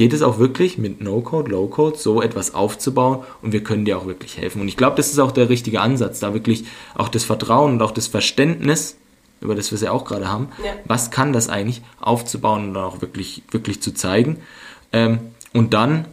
geht 0.00 0.14
es 0.14 0.22
auch 0.22 0.38
wirklich 0.38 0.78
mit 0.78 1.02
No-Code, 1.02 1.50
Low-Code 1.50 1.98
so 1.98 2.22
etwas 2.22 2.54
aufzubauen 2.54 3.22
und 3.42 3.52
wir 3.52 3.62
können 3.62 3.84
dir 3.84 3.98
auch 3.98 4.06
wirklich 4.06 4.38
helfen. 4.38 4.62
Und 4.62 4.68
ich 4.68 4.78
glaube, 4.78 4.96
das 4.96 5.10
ist 5.10 5.18
auch 5.18 5.30
der 5.30 5.50
richtige 5.50 5.82
Ansatz, 5.82 6.20
da 6.20 6.32
wirklich 6.32 6.64
auch 6.94 7.10
das 7.10 7.24
Vertrauen 7.24 7.72
und 7.72 7.82
auch 7.82 7.90
das 7.90 8.06
Verständnis, 8.06 8.96
über 9.42 9.54
das 9.54 9.70
wir 9.70 9.76
es 9.76 9.82
ja 9.82 9.90
auch 9.90 10.06
gerade 10.06 10.26
haben, 10.26 10.48
ja. 10.64 10.72
was 10.86 11.10
kann 11.10 11.34
das 11.34 11.50
eigentlich 11.50 11.82
aufzubauen 12.00 12.68
und 12.68 12.74
dann 12.76 12.84
auch 12.84 13.02
wirklich, 13.02 13.42
wirklich 13.50 13.82
zu 13.82 13.92
zeigen. 13.92 14.38
Ähm, 14.90 15.18
und 15.52 15.74
dann 15.74 16.06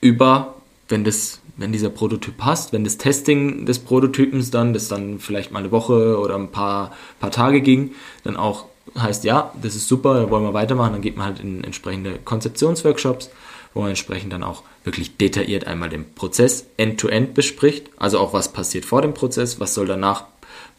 über, 0.00 0.54
wenn 0.88 1.04
das 1.04 1.42
wenn 1.58 1.72
dieser 1.72 1.90
Prototyp 1.90 2.38
passt, 2.38 2.72
wenn 2.72 2.84
das 2.84 2.96
Testing 2.96 3.66
des 3.66 3.78
Prototypens 3.78 4.50
dann, 4.50 4.72
das 4.72 4.88
dann 4.88 5.18
vielleicht 5.18 5.52
mal 5.52 5.58
eine 5.58 5.70
Woche 5.70 6.18
oder 6.18 6.36
ein 6.36 6.50
paar, 6.50 6.92
paar 7.20 7.30
Tage 7.30 7.60
ging, 7.60 7.90
dann 8.24 8.38
auch 8.38 8.64
heißt, 9.02 9.24
ja, 9.24 9.52
das 9.60 9.74
ist 9.74 9.88
super, 9.88 10.30
wollen 10.30 10.44
wir 10.44 10.54
weitermachen, 10.54 10.92
dann 10.92 11.02
geht 11.02 11.16
man 11.16 11.26
halt 11.26 11.40
in 11.40 11.64
entsprechende 11.64 12.18
Konzeptionsworkshops, 12.24 13.30
wo 13.74 13.80
man 13.80 13.90
entsprechend 13.90 14.32
dann 14.32 14.42
auch 14.42 14.62
wirklich 14.84 15.16
detailliert 15.16 15.66
einmal 15.66 15.88
den 15.88 16.14
Prozess 16.14 16.66
end-to-end 16.76 17.30
-end 17.30 17.34
bespricht, 17.34 17.90
also 17.96 18.18
auch 18.18 18.32
was 18.32 18.52
passiert 18.52 18.84
vor 18.84 19.02
dem 19.02 19.14
Prozess, 19.14 19.60
was 19.60 19.74
soll 19.74 19.86
danach 19.86 20.24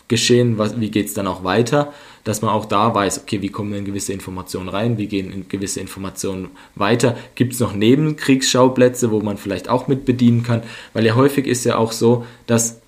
geschehen, 0.08 0.58
was, 0.58 0.80
wie 0.80 0.90
geht 0.90 1.08
es 1.08 1.14
dann 1.14 1.28
auch 1.28 1.44
weiter, 1.44 1.94
dass 2.24 2.42
man 2.42 2.52
auch 2.52 2.66
da 2.66 2.94
weiß, 2.94 3.22
okay, 3.22 3.42
wie 3.42 3.50
kommen 3.50 3.72
denn 3.72 3.86
gewisse 3.86 4.14
Informationen 4.14 4.70
rein, 4.70 4.98
wie 4.98 5.08
gehen 5.08 5.48
gewisse 5.50 5.80
Informationen 5.80 6.50
weiter, 6.76 7.18
gibt 7.36 7.54
es 7.54 7.60
noch 7.60 7.74
Nebenkriegsschauplätze, 7.74 9.12
wo 9.12 9.20
man 9.22 9.38
vielleicht 9.38 9.70
auch 9.70 9.88
mit 9.88 10.06
bedienen 10.06 10.44
kann, 10.44 10.64
weil 10.94 11.06
ja 11.06 11.16
häufig 11.16 11.46
ist 11.46 11.66
ja 11.66 11.78
auch 11.78 11.92
so, 11.92 12.26
dass 12.46 12.82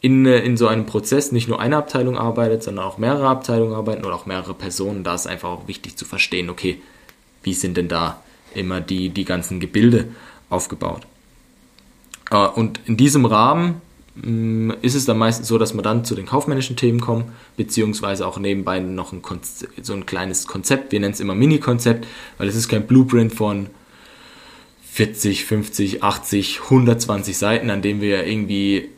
in, 0.00 0.24
in 0.26 0.56
so 0.56 0.68
einem 0.68 0.86
Prozess 0.86 1.32
nicht 1.32 1.48
nur 1.48 1.60
eine 1.60 1.76
Abteilung 1.76 2.16
arbeitet, 2.16 2.62
sondern 2.62 2.84
auch 2.84 2.98
mehrere 2.98 3.28
Abteilungen 3.28 3.74
arbeiten 3.74 4.04
oder 4.04 4.14
auch 4.14 4.26
mehrere 4.26 4.54
Personen. 4.54 5.02
Da 5.02 5.14
ist 5.14 5.26
einfach 5.26 5.48
auch 5.48 5.68
wichtig 5.68 5.96
zu 5.96 6.04
verstehen, 6.04 6.50
okay, 6.50 6.80
wie 7.42 7.54
sind 7.54 7.76
denn 7.76 7.88
da 7.88 8.22
immer 8.54 8.80
die, 8.80 9.10
die 9.10 9.24
ganzen 9.24 9.60
Gebilde 9.60 10.08
aufgebaut. 10.50 11.02
Äh, 12.30 12.46
und 12.46 12.80
in 12.86 12.96
diesem 12.96 13.24
Rahmen 13.24 13.80
mm, 14.14 14.72
ist 14.82 14.94
es 14.94 15.04
dann 15.04 15.18
meistens 15.18 15.48
so, 15.48 15.58
dass 15.58 15.74
man 15.74 15.82
dann 15.82 16.04
zu 16.04 16.14
den 16.14 16.26
kaufmännischen 16.26 16.76
Themen 16.76 17.00
kommt, 17.00 17.26
beziehungsweise 17.56 18.26
auch 18.26 18.38
nebenbei 18.38 18.80
noch 18.80 19.12
ein 19.12 19.22
so 19.82 19.92
ein 19.92 20.06
kleines 20.06 20.46
Konzept, 20.46 20.92
wir 20.92 21.00
nennen 21.00 21.14
es 21.14 21.20
immer 21.20 21.34
Mini-Konzept, 21.34 22.06
weil 22.38 22.48
es 22.48 22.56
ist 22.56 22.68
kein 22.68 22.86
Blueprint 22.86 23.32
von 23.32 23.66
40, 24.92 25.44
50, 25.44 26.02
80, 26.02 26.60
120 26.64 27.36
Seiten, 27.36 27.70
an 27.70 27.82
dem 27.82 28.00
wir 28.00 28.26
irgendwie 28.26 28.88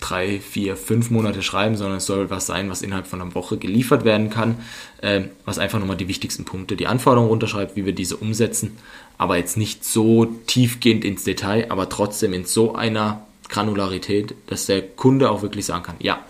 drei, 0.00 0.40
vier, 0.40 0.76
fünf 0.76 1.10
Monate 1.10 1.42
schreiben, 1.42 1.76
sondern 1.76 1.98
es 1.98 2.06
soll 2.06 2.30
was 2.30 2.46
sein, 2.46 2.70
was 2.70 2.82
innerhalb 2.82 3.06
von 3.06 3.20
einer 3.20 3.34
Woche 3.34 3.58
geliefert 3.58 4.04
werden 4.04 4.30
kann, 4.30 4.56
äh, 5.02 5.22
was 5.44 5.58
einfach 5.58 5.78
nochmal 5.78 5.96
die 5.96 6.08
wichtigsten 6.08 6.44
Punkte, 6.44 6.76
die 6.76 6.86
Anforderungen 6.86 7.30
runterschreibt, 7.30 7.76
wie 7.76 7.84
wir 7.84 7.94
diese 7.94 8.16
umsetzen, 8.16 8.76
aber 9.16 9.36
jetzt 9.36 9.56
nicht 9.56 9.84
so 9.84 10.26
tiefgehend 10.46 11.04
ins 11.04 11.24
Detail, 11.24 11.70
aber 11.70 11.88
trotzdem 11.88 12.32
in 12.32 12.44
so 12.44 12.74
einer 12.74 13.26
Granularität, 13.48 14.34
dass 14.46 14.66
der 14.66 14.82
Kunde 14.82 15.30
auch 15.30 15.42
wirklich 15.42 15.64
sagen 15.64 15.82
kann, 15.82 15.96
ja, 16.00 16.20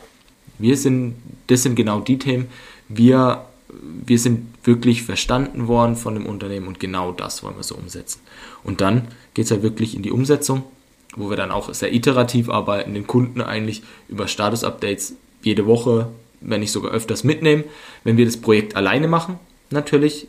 wir 0.59 0.77
sind, 0.77 1.17
das 1.49 1.63
sind 1.63 1.75
genau 1.75 2.01
die 2.01 2.19
Themen, 2.19 2.47
wir, 2.89 3.45
wir 4.05 4.19
sind 4.19 4.47
wirklich 4.65 5.03
verstanden 5.03 5.69
worden 5.69 5.97
von 5.97 6.15
dem 6.15 6.27
Unternehmen 6.27 6.67
und 6.67 6.81
genau 6.81 7.13
das 7.13 7.43
wollen 7.43 7.57
wir 7.57 7.63
so 7.63 7.77
umsetzen. 7.77 8.21
Und 8.65 8.81
dann 8.81 9.09
geht 9.35 9.47
es 9.47 9.51
halt 9.51 9.63
wirklich 9.63 9.95
in 9.95 10.03
die 10.03 10.11
Umsetzung 10.11 10.65
wo 11.17 11.31
wir 11.31 11.37
dann 11.37 11.51
auch 11.51 11.73
sehr 11.73 11.93
iterativ 11.93 12.49
arbeiten, 12.51 12.95
den 12.95 13.07
Kunden 13.07 13.41
eigentlich 13.41 13.83
über 14.09 14.29
Status-Updates 14.29 15.15
jede 15.43 15.67
Woche, 15.67 16.09
wenn 16.41 16.61
nicht 16.61 16.73
sogar 16.73 16.93
öfters 16.93 17.25
mitnehmen. 17.25 17.65
Wenn 18.05 18.17
wir 18.17 18.25
das 18.25 18.37
Projekt 18.37 18.77
alleine 18.77 19.09
machen, 19.09 19.39
natürlich. 19.71 20.29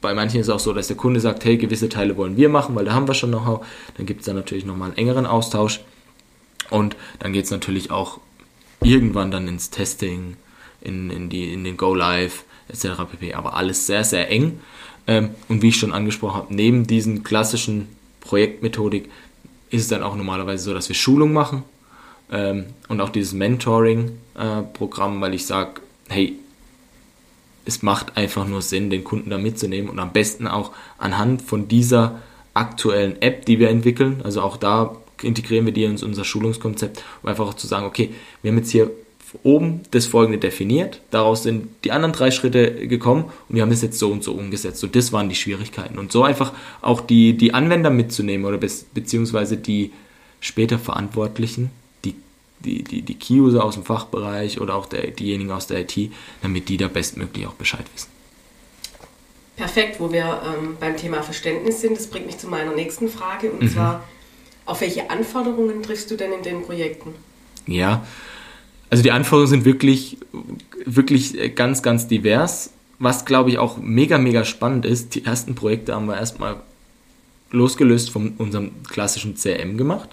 Bei 0.00 0.14
manchen 0.14 0.40
ist 0.40 0.48
es 0.48 0.52
auch 0.52 0.60
so, 0.60 0.72
dass 0.72 0.88
der 0.88 0.96
Kunde 0.96 1.20
sagt, 1.20 1.44
hey, 1.44 1.56
gewisse 1.56 1.88
Teile 1.88 2.16
wollen 2.16 2.36
wir 2.36 2.48
machen, 2.48 2.74
weil 2.74 2.84
da 2.84 2.92
haben 2.92 3.08
wir 3.08 3.14
schon 3.14 3.30
Know-how. 3.30 3.66
Dann 3.96 4.06
gibt 4.06 4.20
es 4.20 4.26
dann 4.26 4.36
natürlich 4.36 4.66
nochmal 4.66 4.88
einen 4.88 4.98
engeren 4.98 5.26
Austausch. 5.26 5.80
Und 6.70 6.96
dann 7.18 7.32
geht 7.32 7.46
es 7.46 7.50
natürlich 7.50 7.90
auch 7.90 8.20
irgendwann 8.82 9.30
dann 9.30 9.48
ins 9.48 9.70
Testing, 9.70 10.36
in, 10.80 11.10
in, 11.10 11.28
die, 11.30 11.52
in 11.52 11.64
den 11.64 11.76
Go-Live 11.76 12.44
etc. 12.68 13.02
pp. 13.10 13.34
Aber 13.34 13.54
alles 13.54 13.86
sehr, 13.86 14.04
sehr 14.04 14.30
eng. 14.30 14.60
Ähm, 15.06 15.30
und 15.48 15.62
wie 15.62 15.68
ich 15.68 15.76
schon 15.76 15.92
angesprochen 15.92 16.36
habe, 16.36 16.54
neben 16.54 16.86
diesen 16.86 17.24
klassischen 17.24 17.88
Projektmethodik 18.20 19.10
ist 19.74 19.82
es 19.82 19.88
dann 19.88 20.02
auch 20.02 20.16
normalerweise 20.16 20.64
so, 20.64 20.74
dass 20.74 20.88
wir 20.88 20.94
Schulung 20.94 21.32
machen 21.32 21.64
ähm, 22.30 22.66
und 22.88 23.00
auch 23.00 23.10
dieses 23.10 23.32
Mentoring-Programm, 23.32 25.18
äh, 25.18 25.20
weil 25.20 25.34
ich 25.34 25.46
sage, 25.46 25.80
hey, 26.08 26.38
es 27.64 27.82
macht 27.82 28.16
einfach 28.16 28.46
nur 28.46 28.62
Sinn, 28.62 28.90
den 28.90 29.04
Kunden 29.04 29.30
da 29.30 29.38
mitzunehmen 29.38 29.90
und 29.90 29.98
am 29.98 30.12
besten 30.12 30.46
auch 30.46 30.72
anhand 30.98 31.42
von 31.42 31.66
dieser 31.66 32.20
aktuellen 32.52 33.20
App, 33.20 33.46
die 33.46 33.58
wir 33.58 33.68
entwickeln, 33.68 34.20
also 34.22 34.42
auch 34.42 34.56
da 34.56 34.96
integrieren 35.22 35.64
wir 35.64 35.72
die 35.72 35.84
in 35.84 36.00
unser 36.02 36.24
Schulungskonzept, 36.24 37.02
um 37.22 37.28
einfach 37.28 37.48
auch 37.48 37.54
zu 37.54 37.66
sagen, 37.66 37.86
okay, 37.86 38.14
wir 38.42 38.50
haben 38.50 38.58
jetzt 38.58 38.70
hier 38.70 38.90
oben 39.42 39.80
das 39.90 40.06
folgende 40.06 40.38
definiert, 40.38 41.00
daraus 41.10 41.42
sind 41.42 41.68
die 41.84 41.92
anderen 41.92 42.12
drei 42.12 42.30
Schritte 42.30 42.86
gekommen 42.86 43.24
und 43.48 43.56
wir 43.56 43.62
haben 43.62 43.70
das 43.70 43.82
jetzt 43.82 43.98
so 43.98 44.10
und 44.10 44.22
so 44.22 44.32
umgesetzt. 44.32 44.82
Und 44.84 44.94
das 44.94 45.12
waren 45.12 45.28
die 45.28 45.34
Schwierigkeiten. 45.34 45.98
Und 45.98 46.12
so 46.12 46.22
einfach 46.22 46.52
auch 46.80 47.00
die, 47.00 47.36
die 47.36 47.52
Anwender 47.52 47.90
mitzunehmen 47.90 48.46
oder 48.46 48.58
be 48.58 48.68
beziehungsweise 48.94 49.56
die 49.56 49.92
später 50.40 50.78
Verantwortlichen, 50.78 51.70
die, 52.04 52.14
die, 52.60 52.82
die, 52.82 53.02
die 53.02 53.14
Key-User 53.14 53.64
aus 53.64 53.74
dem 53.74 53.84
Fachbereich 53.84 54.60
oder 54.60 54.74
auch 54.74 54.86
der, 54.86 55.10
diejenigen 55.10 55.50
aus 55.50 55.66
der 55.66 55.80
IT, 55.80 56.12
damit 56.42 56.68
die 56.68 56.76
da 56.76 56.88
bestmöglich 56.88 57.46
auch 57.46 57.54
Bescheid 57.54 57.84
wissen. 57.94 58.08
Perfekt, 59.56 60.00
wo 60.00 60.12
wir 60.12 60.42
ähm, 60.44 60.76
beim 60.80 60.96
Thema 60.96 61.22
Verständnis 61.22 61.80
sind, 61.80 61.96
das 61.96 62.08
bringt 62.08 62.26
mich 62.26 62.38
zu 62.38 62.48
meiner 62.48 62.74
nächsten 62.74 63.08
Frage 63.08 63.50
und 63.50 63.62
mhm. 63.62 63.68
zwar, 63.68 64.04
auf 64.66 64.80
welche 64.80 65.10
Anforderungen 65.10 65.82
triffst 65.82 66.10
du 66.10 66.16
denn 66.16 66.32
in 66.32 66.42
den 66.42 66.62
Projekten? 66.62 67.14
Ja, 67.66 68.04
also 68.90 69.02
die 69.02 69.10
Anforderungen 69.10 69.50
sind 69.50 69.64
wirklich, 69.64 70.18
wirklich 70.84 71.54
ganz, 71.54 71.82
ganz 71.82 72.06
divers. 72.06 72.70
Was, 72.98 73.24
glaube 73.24 73.50
ich, 73.50 73.58
auch 73.58 73.78
mega, 73.78 74.18
mega 74.18 74.44
spannend 74.44 74.86
ist, 74.86 75.14
die 75.14 75.24
ersten 75.24 75.54
Projekte 75.54 75.94
haben 75.94 76.06
wir 76.06 76.16
erstmal 76.16 76.56
losgelöst 77.50 78.10
von 78.10 78.34
unserem 78.38 78.70
klassischen 78.84 79.34
CRM 79.34 79.76
gemacht. 79.76 80.10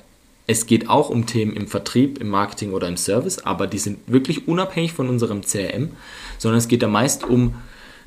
Es 0.47 0.65
geht 0.65 0.89
auch 0.89 1.09
um 1.09 1.25
Themen 1.25 1.53
im 1.53 1.67
Vertrieb, 1.67 2.19
im 2.19 2.29
Marketing 2.29 2.71
oder 2.71 2.87
im 2.87 2.97
Service, 2.97 3.39
aber 3.39 3.67
die 3.67 3.77
sind 3.77 3.99
wirklich 4.07 4.47
unabhängig 4.47 4.93
von 4.93 5.07
unserem 5.09 5.41
CRM, 5.41 5.89
sondern 6.37 6.57
es 6.57 6.67
geht 6.67 6.81
da 6.81 6.87
meist 6.87 7.23
um 7.23 7.55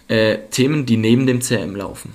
äh, 0.09 0.39
Themen, 0.51 0.87
die 0.87 0.97
neben 0.97 1.27
dem 1.27 1.41
CRM 1.41 1.77
laufen, 1.77 2.13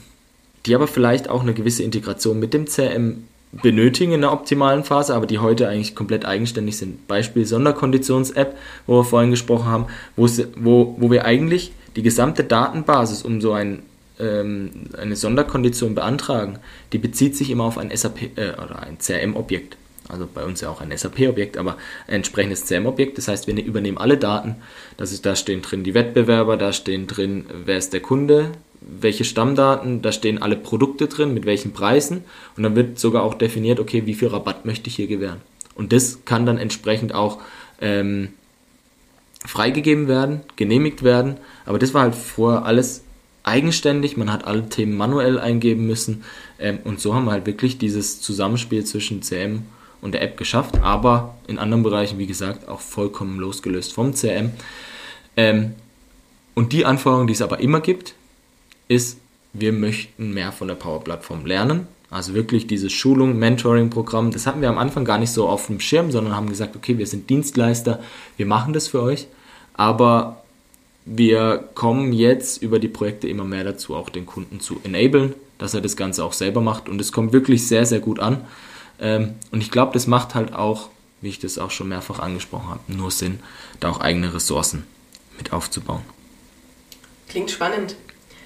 die 0.65 0.75
aber 0.75 0.87
vielleicht 0.87 1.29
auch 1.29 1.41
eine 1.41 1.53
gewisse 1.53 1.83
Integration 1.83 2.39
mit 2.39 2.53
dem 2.53 2.65
CRM 2.65 3.23
benötigen 3.51 4.11
in 4.13 4.21
der 4.21 4.31
optimalen 4.31 4.83
Phase, 4.83 5.15
aber 5.15 5.25
die 5.25 5.39
heute 5.39 5.67
eigentlich 5.67 5.95
komplett 5.95 6.25
eigenständig 6.25 6.77
sind. 6.77 7.07
Beispiel 7.07 7.45
Sonderkonditions-App, 7.45 8.55
wo 8.85 8.99
wir 8.99 9.03
vorhin 9.03 9.31
gesprochen 9.31 9.65
haben, 9.65 9.85
wo, 10.15 10.95
wo 10.97 11.11
wir 11.11 11.25
eigentlich 11.25 11.73
die 11.95 12.03
gesamte 12.03 12.43
Datenbasis, 12.43 13.23
um 13.23 13.41
so 13.41 13.53
ein, 13.53 13.79
ähm, 14.19 14.71
eine 14.97 15.15
Sonderkondition 15.15 15.95
beantragen, 15.95 16.59
die 16.93 16.99
bezieht 16.99 17.35
sich 17.35 17.49
immer 17.49 17.63
auf 17.63 17.77
ein 17.77 17.95
SAP 17.95 18.37
äh, 18.37 18.51
oder 18.51 18.83
ein 18.83 18.99
CRM-Objekt. 18.99 19.77
Also 20.09 20.27
bei 20.31 20.43
uns 20.43 20.61
ja 20.61 20.69
auch 20.69 20.81
ein 20.81 20.95
SAP-Objekt, 20.95 21.57
aber 21.57 21.77
ein 22.07 22.15
entsprechendes 22.15 22.65
CRM-Objekt. 22.65 23.17
Das 23.17 23.27
heißt, 23.27 23.47
wir 23.47 23.63
übernehmen 23.63 23.97
alle 23.97 24.17
Daten. 24.17 24.55
Das 24.97 25.11
ist, 25.11 25.25
da 25.25 25.35
stehen 25.35 25.61
drin 25.61 25.83
die 25.83 25.93
Wettbewerber, 25.93 26.57
da 26.57 26.73
stehen 26.73 27.07
drin, 27.07 27.45
wer 27.65 27.77
ist 27.77 27.93
der 27.93 28.01
Kunde, 28.01 28.51
welche 28.81 29.23
Stammdaten, 29.23 30.01
da 30.01 30.11
stehen 30.11 30.41
alle 30.41 30.55
Produkte 30.55 31.07
drin, 31.07 31.33
mit 31.33 31.45
welchen 31.45 31.73
Preisen 31.73 32.23
und 32.55 32.63
dann 32.63 32.75
wird 32.75 32.99
sogar 32.99 33.23
auch 33.23 33.33
definiert, 33.33 33.79
okay, 33.79 34.05
wie 34.05 34.13
viel 34.13 34.29
Rabatt 34.29 34.65
möchte 34.65 34.89
ich 34.89 34.95
hier 34.95 35.07
gewähren. 35.07 35.41
Und 35.75 35.93
das 35.93 36.25
kann 36.25 36.45
dann 36.45 36.57
entsprechend 36.57 37.13
auch 37.13 37.39
ähm, 37.81 38.29
freigegeben 39.45 40.07
werden, 40.07 40.41
genehmigt 40.55 41.03
werden, 41.03 41.37
aber 41.65 41.79
das 41.79 41.93
war 41.93 42.03
halt 42.03 42.15
vorher 42.15 42.65
alles 42.65 43.03
eigenständig, 43.43 44.17
man 44.17 44.31
hat 44.31 44.45
alle 44.45 44.69
Themen 44.69 44.95
manuell 44.95 45.39
eingeben 45.39 45.85
müssen 45.85 46.23
ähm, 46.59 46.79
und 46.83 46.99
so 46.99 47.13
haben 47.13 47.25
wir 47.25 47.31
halt 47.31 47.45
wirklich 47.45 47.77
dieses 47.77 48.21
Zusammenspiel 48.21 48.83
zwischen 48.85 49.21
CM 49.21 49.55
und 49.55 49.78
der 50.11 50.21
App 50.21 50.37
geschafft, 50.37 50.79
aber 50.81 51.35
in 51.47 51.59
anderen 51.59 51.83
Bereichen, 51.83 52.19
wie 52.19 52.27
gesagt, 52.27 52.67
auch 52.67 52.79
vollkommen 52.79 53.39
losgelöst 53.39 53.93
vom 53.93 54.13
CM. 54.13 54.51
Ähm, 55.35 55.73
und 56.55 56.73
die 56.73 56.85
Anforderungen, 56.85 57.27
die 57.27 57.33
es 57.33 57.41
aber 57.41 57.59
immer 57.59 57.81
gibt, 57.81 58.15
ist, 58.87 59.19
wir 59.53 59.71
möchten 59.71 60.33
mehr 60.33 60.51
von 60.51 60.67
der 60.67 60.75
Power-Plattform 60.75 61.45
lernen. 61.45 61.87
Also 62.11 62.33
wirklich 62.33 62.65
dieses 62.65 62.91
Schulung, 62.91 63.37
Mentoring-Programm, 63.37 64.31
das 64.31 64.47
hatten 64.47 64.61
wir 64.61 64.69
am 64.69 64.79
Anfang 64.79 65.05
gar 65.05 65.19
nicht 65.19 65.31
so 65.31 65.47
auf 65.47 65.67
dem 65.67 65.79
Schirm, 65.79 66.11
sondern 66.11 66.35
haben 66.35 66.49
gesagt, 66.49 66.75
okay, 66.75 66.97
wir 66.97 67.05
sind 67.05 67.29
Dienstleister, 67.29 67.99
wir 68.35 68.47
machen 68.47 68.73
das 68.73 68.87
für 68.87 69.03
euch, 69.03 69.27
aber 69.73 70.41
wir 71.05 71.69
kommen 71.75 72.11
jetzt 72.11 72.61
über 72.61 72.79
die 72.79 72.87
Projekte 72.87 73.27
immer 73.27 73.43
mehr 73.43 73.63
dazu, 73.63 73.95
auch 73.95 74.09
den 74.09 74.25
Kunden 74.25 74.59
zu 74.59 74.81
enablen, 74.83 75.35
dass 75.59 75.75
er 75.75 75.81
das 75.81 75.95
Ganze 75.95 76.23
auch 76.23 76.33
selber 76.33 76.61
macht 76.61 76.89
und 76.89 76.99
es 76.99 77.11
kommt 77.11 77.31
wirklich 77.31 77.67
sehr, 77.67 77.85
sehr 77.85 77.99
gut 77.99 78.19
an. 78.19 78.41
Ähm, 79.01 79.35
und 79.51 79.61
ich 79.61 79.71
glaube, 79.71 79.93
das 79.93 80.07
macht 80.07 80.35
halt 80.35 80.53
auch, 80.53 80.89
wie 81.21 81.29
ich 81.29 81.39
das 81.39 81.57
auch 81.57 81.71
schon 81.71 81.89
mehrfach 81.89 82.19
angesprochen 82.19 82.69
habe, 82.69 82.79
nur 82.87 83.11
Sinn, 83.11 83.39
da 83.79 83.89
auch 83.89 83.99
eigene 83.99 84.33
Ressourcen 84.33 84.85
mit 85.37 85.53
aufzubauen. 85.53 86.01
Klingt 87.27 87.51
spannend. 87.51 87.95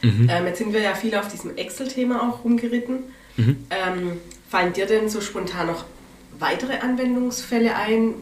Mhm. 0.02 0.28
Ähm, 0.30 0.46
jetzt 0.48 0.58
sind 0.58 0.74
wir 0.74 0.82
ja 0.82 0.96
viel 0.96 1.16
auf 1.16 1.30
diesem 1.30 1.56
Excel-Thema 1.56 2.28
auch 2.28 2.44
rumgeritten. 2.44 3.04
Mhm. 3.38 3.66
Ähm, 3.70 4.12
fallen 4.50 4.74
dir 4.74 4.86
denn 4.86 5.10
so 5.10 5.22
spontan 5.22 5.68
noch 5.68 5.86
weitere 6.40 6.78
Anwendungsfälle 6.80 7.76
ein 7.76 8.16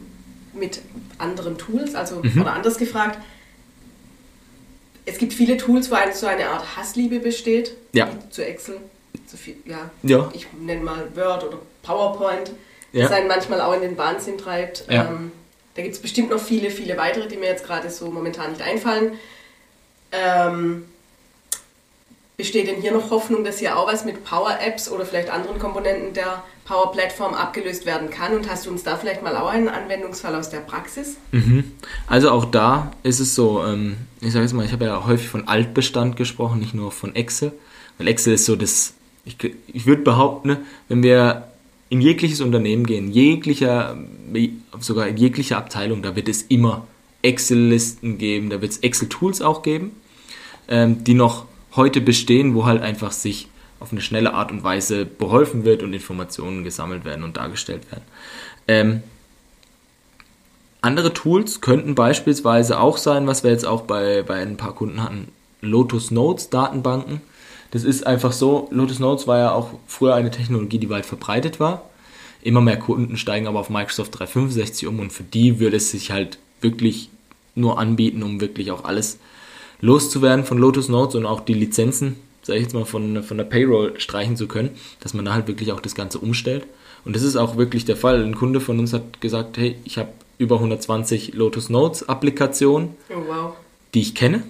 mit 0.54 0.80
anderen 1.18 1.58
Tools? 1.58 1.94
Also, 1.94 2.22
mhm. 2.22 2.40
oder 2.40 2.52
anders 2.54 2.78
gefragt, 2.78 3.18
es 5.04 5.18
gibt 5.18 5.32
viele 5.32 5.56
Tools, 5.56 5.90
wo 5.90 5.96
eine, 5.96 6.14
so 6.14 6.26
eine 6.26 6.48
Art 6.48 6.76
Hassliebe 6.76 7.18
besteht 7.18 7.76
ja. 7.92 8.08
zu 8.30 8.44
Excel. 8.44 8.78
Zu 9.26 9.36
viel, 9.36 9.56
ja. 9.64 9.90
ja. 10.02 10.30
Ich 10.32 10.46
nenne 10.58 10.82
mal 10.82 11.08
Word 11.14 11.44
oder 11.44 11.58
PowerPoint, 11.82 12.52
ja. 12.92 13.02
das 13.02 13.12
einen 13.12 13.28
manchmal 13.28 13.60
auch 13.60 13.74
in 13.74 13.82
den 13.82 13.98
Wahnsinn 13.98 14.38
treibt. 14.38 14.84
Ja. 14.90 15.08
Ähm, 15.08 15.32
da 15.74 15.82
gibt 15.82 15.94
es 15.94 16.02
bestimmt 16.02 16.30
noch 16.30 16.40
viele, 16.40 16.70
viele 16.70 16.96
weitere, 16.96 17.28
die 17.28 17.36
mir 17.36 17.46
jetzt 17.46 17.64
gerade 17.64 17.88
so 17.90 18.10
momentan 18.10 18.50
nicht 18.52 18.62
einfallen. 18.62 19.12
Ähm, 20.12 20.84
Besteht 22.42 22.66
denn 22.66 22.80
hier 22.80 22.92
noch 22.92 23.10
Hoffnung, 23.10 23.44
dass 23.44 23.58
hier 23.58 23.78
auch 23.78 23.86
was 23.86 24.04
mit 24.04 24.24
Power 24.24 24.58
Apps 24.58 24.90
oder 24.90 25.04
vielleicht 25.04 25.30
anderen 25.30 25.58
Komponenten 25.58 26.14
der 26.14 26.42
Power 26.64 26.90
Plattform 26.90 27.34
abgelöst 27.34 27.84
werden 27.84 28.10
kann? 28.10 28.34
Und 28.34 28.50
hast 28.50 28.66
du 28.66 28.70
uns 28.70 28.82
da 28.82 28.96
vielleicht 28.96 29.22
mal 29.22 29.36
auch 29.36 29.48
einen 29.48 29.68
Anwendungsfall 29.68 30.34
aus 30.34 30.48
der 30.48 30.58
Praxis? 30.58 31.18
Mhm. 31.30 31.70
Also 32.08 32.30
auch 32.30 32.46
da 32.46 32.90
ist 33.04 33.20
es 33.20 33.34
so, 33.34 33.62
ähm, 33.64 33.96
ich 34.20 34.32
sage 34.32 34.44
jetzt 34.44 34.54
mal, 34.54 34.64
ich 34.64 34.72
habe 34.72 34.86
ja 34.86 35.06
häufig 35.06 35.28
von 35.28 35.46
Altbestand 35.46 36.16
gesprochen, 36.16 36.58
nicht 36.58 36.72
nur 36.72 36.90
von 36.90 37.14
Excel. 37.14 37.52
Weil 37.98 38.08
Excel 38.08 38.32
ist 38.32 38.46
so 38.46 38.56
das, 38.56 38.94
ich, 39.24 39.36
ich 39.66 39.86
würde 39.86 40.02
behaupten, 40.02 40.58
wenn 40.88 41.02
wir 41.02 41.48
in 41.88 42.00
jegliches 42.00 42.40
Unternehmen 42.40 42.86
gehen, 42.86 43.10
jeglicher, 43.10 43.96
sogar 44.80 45.08
in 45.08 45.16
jeglicher 45.16 45.58
Abteilung, 45.58 46.02
da 46.02 46.16
wird 46.16 46.28
es 46.28 46.42
immer 46.42 46.86
Excel-Listen 47.22 48.18
geben, 48.18 48.50
da 48.50 48.60
wird 48.60 48.72
es 48.72 48.78
Excel-Tools 48.78 49.42
auch 49.42 49.62
geben, 49.62 49.92
ähm, 50.68 51.04
die 51.04 51.14
noch 51.14 51.46
heute 51.76 52.00
bestehen, 52.00 52.54
wo 52.54 52.64
halt 52.64 52.82
einfach 52.82 53.12
sich 53.12 53.48
auf 53.78 53.92
eine 53.92 54.00
schnelle 54.00 54.34
Art 54.34 54.52
und 54.52 54.64
Weise 54.64 55.04
beholfen 55.04 55.64
wird 55.64 55.82
und 55.82 55.92
Informationen 55.92 56.64
gesammelt 56.64 57.04
werden 57.04 57.24
und 57.24 57.36
dargestellt 57.36 57.90
werden. 57.90 58.04
Ähm, 58.68 59.02
andere 60.80 61.12
Tools 61.12 61.60
könnten 61.60 61.94
beispielsweise 61.94 62.80
auch 62.80 62.96
sein, 62.96 63.26
was 63.26 63.44
wir 63.44 63.50
jetzt 63.50 63.66
auch 63.66 63.82
bei, 63.82 64.22
bei 64.22 64.40
ein 64.42 64.56
paar 64.56 64.74
Kunden 64.74 65.02
hatten, 65.02 65.28
Lotus 65.60 66.10
Notes 66.10 66.50
Datenbanken. 66.50 67.20
Das 67.72 67.84
ist 67.84 68.06
einfach 68.06 68.32
so, 68.32 68.68
Lotus 68.70 69.00
Notes 69.00 69.26
war 69.26 69.38
ja 69.38 69.52
auch 69.52 69.70
früher 69.86 70.14
eine 70.14 70.30
Technologie, 70.30 70.78
die 70.78 70.90
weit 70.90 71.06
verbreitet 71.06 71.58
war. 71.58 71.90
Immer 72.42 72.60
mehr 72.60 72.78
Kunden 72.78 73.16
steigen 73.16 73.46
aber 73.46 73.60
auf 73.60 73.70
Microsoft 73.70 74.18
365 74.18 74.86
um 74.86 75.00
und 75.00 75.12
für 75.12 75.22
die 75.22 75.58
würde 75.58 75.78
es 75.78 75.90
sich 75.90 76.10
halt 76.10 76.38
wirklich 76.60 77.08
nur 77.54 77.78
anbieten, 77.78 78.22
um 78.22 78.40
wirklich 78.40 78.70
auch 78.70 78.84
alles 78.84 79.18
loszuwerden 79.80 80.44
von 80.44 80.58
Lotus 80.58 80.88
Notes 80.88 81.14
und 81.14 81.24
auch 81.24 81.40
die 81.40 81.54
Lizenzen, 81.54 82.16
sage 82.42 82.58
ich 82.58 82.64
jetzt 82.64 82.74
mal, 82.74 82.84
von, 82.84 83.22
von 83.22 83.38
der 83.38 83.44
Payroll 83.44 83.98
streichen 83.98 84.36
zu 84.36 84.48
können, 84.48 84.70
dass 85.00 85.14
man 85.14 85.24
da 85.24 85.32
halt 85.32 85.48
wirklich 85.48 85.72
auch 85.72 85.80
das 85.80 85.94
Ganze 85.94 86.18
umstellt. 86.18 86.66
Und 87.04 87.16
das 87.16 87.22
ist 87.22 87.36
auch 87.36 87.56
wirklich 87.56 87.84
der 87.84 87.96
Fall. 87.96 88.22
Ein 88.22 88.36
Kunde 88.36 88.60
von 88.60 88.78
uns 88.78 88.92
hat 88.92 89.20
gesagt, 89.20 89.56
hey, 89.56 89.76
ich 89.84 89.98
habe 89.98 90.10
über 90.38 90.56
120 90.56 91.34
Lotus 91.34 91.68
Notes 91.68 92.08
Applikationen, 92.08 92.90
oh, 93.10 93.22
wow. 93.26 93.52
die 93.94 94.02
ich 94.02 94.14
kenne. 94.14 94.42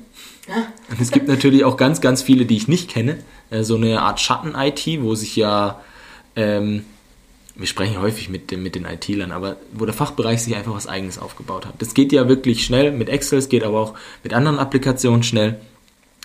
Ja. 0.49 0.67
Und 0.91 1.01
es 1.01 1.11
gibt 1.11 1.29
natürlich 1.29 1.65
auch 1.65 1.77
ganz, 1.77 2.01
ganz 2.01 2.23
viele, 2.23 2.47
die 2.47 2.57
ich 2.57 2.69
nicht 2.69 2.91
kenne. 2.91 3.19
Äh, 3.51 3.63
so 3.63 3.77
eine 3.77 4.03
Art 4.03 4.21
Schatten-IT, 4.21 5.03
wo 5.03 5.15
sich 5.15 5.37
ja 5.37 5.81
ähm, 6.37 6.85
wir 7.55 7.67
sprechen 7.67 8.01
häufig 8.01 8.29
mit, 8.29 8.51
mit 8.57 8.75
den 8.75 8.87
IT-Lern, 8.87 9.31
aber 9.31 9.57
wo 9.73 9.85
der 9.85 9.95
Fachbereich 9.95 10.43
sich 10.43 10.57
einfach 10.57 10.75
was 10.75 10.87
Eigenes 10.87 11.19
aufgebaut 11.19 11.67
hat. 11.67 11.75
Das 11.79 11.95
geht 11.95 12.13
ja 12.13 12.29
wirklich 12.29 12.65
schnell 12.65 12.93
mit 12.93 13.09
Excel, 13.09 13.39
es 13.39 13.49
geht 13.49 13.63
aber 13.63 13.79
auch 13.79 13.95
mit 14.23 14.33
anderen 14.33 14.59
Applikationen 14.59 15.23
schnell. 15.23 15.61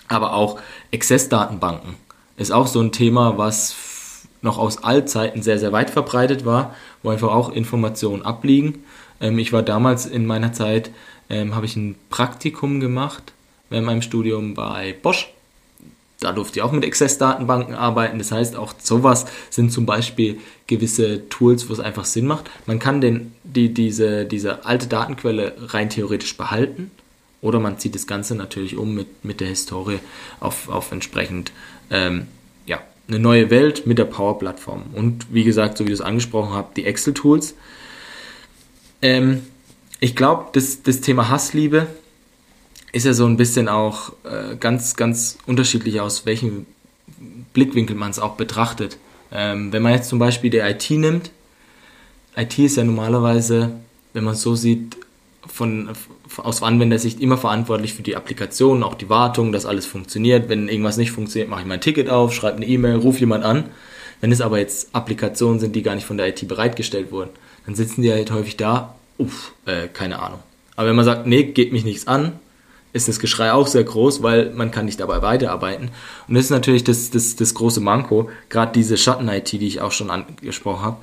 Aber 0.08 0.32
auch 0.32 0.58
Access-Datenbanken 0.92 1.96
ist 2.38 2.50
auch 2.50 2.66
so 2.66 2.80
ein 2.80 2.92
Thema, 2.92 3.36
was 3.36 3.76
noch 4.40 4.56
aus 4.56 4.82
Allzeiten 4.82 5.42
sehr, 5.42 5.58
sehr 5.58 5.72
weit 5.72 5.90
verbreitet 5.90 6.46
war, 6.46 6.74
wo 7.02 7.10
einfach 7.10 7.28
auch 7.28 7.50
Informationen 7.50 8.22
abliegen. 8.22 8.84
Ähm, 9.20 9.38
ich 9.38 9.52
war 9.52 9.62
damals 9.62 10.06
in 10.06 10.24
meiner 10.24 10.54
Zeit, 10.54 10.90
ähm, 11.28 11.54
habe 11.54 11.66
ich 11.66 11.76
ein 11.76 11.96
Praktikum 12.08 12.80
gemacht 12.80 13.34
während 13.70 13.86
meinem 13.86 14.02
Studium 14.02 14.54
bei 14.54 14.94
Bosch 15.02 15.30
da 16.20 16.32
durfte 16.32 16.58
ich 16.58 16.62
auch 16.62 16.72
mit 16.72 16.84
Access-Datenbanken 16.84 17.74
arbeiten. 17.74 18.18
Das 18.18 18.32
heißt, 18.32 18.56
auch 18.56 18.74
sowas 18.78 19.26
sind 19.50 19.72
zum 19.72 19.86
Beispiel 19.86 20.40
gewisse 20.66 21.28
Tools, 21.28 21.68
wo 21.68 21.72
es 21.72 21.80
einfach 21.80 22.04
Sinn 22.04 22.26
macht. 22.26 22.50
Man 22.66 22.80
kann 22.80 23.00
den, 23.00 23.32
die, 23.44 23.72
diese, 23.72 24.24
diese 24.24 24.64
alte 24.64 24.88
Datenquelle 24.88 25.54
rein 25.68 25.90
theoretisch 25.90 26.36
behalten 26.36 26.90
oder 27.40 27.60
man 27.60 27.78
zieht 27.78 27.94
das 27.94 28.08
Ganze 28.08 28.34
natürlich 28.34 28.76
um 28.76 28.94
mit, 28.94 29.24
mit 29.24 29.40
der 29.40 29.48
Historie 29.48 30.00
auf, 30.40 30.68
auf 30.68 30.90
entsprechend 30.90 31.52
ähm, 31.90 32.26
ja, 32.66 32.80
eine 33.06 33.20
neue 33.20 33.50
Welt 33.50 33.86
mit 33.86 33.98
der 33.98 34.04
Power-Plattform. 34.06 34.86
Und 34.94 35.32
wie 35.32 35.44
gesagt, 35.44 35.78
so 35.78 35.84
wie 35.84 35.90
du 35.90 35.94
es 35.94 36.00
angesprochen 36.00 36.52
hast, 36.52 36.76
die 36.76 36.84
Excel-Tools. 36.84 37.54
Ähm, 39.02 39.42
ich 40.00 40.16
glaube, 40.16 40.46
das, 40.52 40.82
das 40.82 41.00
Thema 41.00 41.28
Hassliebe 41.28 41.86
ist 42.92 43.04
ja 43.04 43.12
so 43.12 43.26
ein 43.26 43.36
bisschen 43.36 43.68
auch 43.68 44.12
äh, 44.24 44.56
ganz, 44.56 44.96
ganz 44.96 45.38
unterschiedlich, 45.46 46.00
aus 46.00 46.26
welchem 46.26 46.66
Blickwinkel 47.52 47.96
man 47.96 48.10
es 48.10 48.18
auch 48.18 48.36
betrachtet. 48.36 48.98
Ähm, 49.30 49.72
wenn 49.72 49.82
man 49.82 49.92
jetzt 49.92 50.08
zum 50.08 50.18
Beispiel 50.18 50.50
die 50.50 50.58
IT 50.58 50.90
nimmt, 50.90 51.30
IT 52.36 52.58
ist 52.58 52.76
ja 52.76 52.84
normalerweise, 52.84 53.72
wenn 54.12 54.24
man 54.24 54.34
es 54.34 54.42
so 54.42 54.54
sieht, 54.54 54.96
von, 55.46 55.90
aus 56.36 56.62
Anwendersicht 56.62 57.20
immer 57.20 57.36
verantwortlich 57.36 57.94
für 57.94 58.02
die 58.02 58.16
Applikation, 58.16 58.82
auch 58.82 58.94
die 58.94 59.08
Wartung, 59.08 59.50
dass 59.52 59.66
alles 59.66 59.86
funktioniert. 59.86 60.48
Wenn 60.48 60.68
irgendwas 60.68 60.96
nicht 60.96 61.10
funktioniert, 61.10 61.50
mache 61.50 61.62
ich 61.62 61.66
mein 61.66 61.80
Ticket 61.80 62.08
auf, 62.08 62.34
schreibe 62.34 62.58
eine 62.58 62.66
E-Mail, 62.66 62.96
rufe 62.96 63.20
jemand 63.20 63.44
an. 63.44 63.64
Wenn 64.20 64.32
es 64.32 64.40
aber 64.40 64.58
jetzt 64.58 64.94
Applikationen 64.94 65.60
sind, 65.60 65.74
die 65.74 65.82
gar 65.82 65.94
nicht 65.94 66.06
von 66.06 66.16
der 66.16 66.28
IT 66.28 66.46
bereitgestellt 66.46 67.12
wurden, 67.12 67.30
dann 67.66 67.74
sitzen 67.74 68.02
die 68.02 68.12
halt 68.12 68.30
häufig 68.30 68.56
da, 68.56 68.94
uff, 69.16 69.52
äh, 69.66 69.88
keine 69.88 70.20
Ahnung. 70.20 70.40
Aber 70.76 70.88
wenn 70.88 70.96
man 70.96 71.04
sagt, 71.04 71.26
nee, 71.26 71.44
geht 71.44 71.72
mich 71.72 71.84
nichts 71.84 72.06
an, 72.06 72.38
ist 72.92 73.08
das 73.08 73.20
Geschrei 73.20 73.52
auch 73.52 73.66
sehr 73.66 73.84
groß, 73.84 74.22
weil 74.22 74.50
man 74.50 74.70
kann 74.70 74.86
nicht 74.86 75.00
dabei 75.00 75.22
weiterarbeiten. 75.22 75.90
Und 76.26 76.34
das 76.34 76.44
ist 76.44 76.50
natürlich 76.50 76.84
das, 76.84 77.10
das, 77.10 77.36
das 77.36 77.54
große 77.54 77.80
Manko, 77.80 78.30
gerade 78.48 78.72
diese 78.72 78.96
Schatten-IT, 78.96 79.52
die 79.52 79.66
ich 79.66 79.80
auch 79.80 79.92
schon 79.92 80.10
angesprochen 80.10 80.82
habe, 80.82 80.96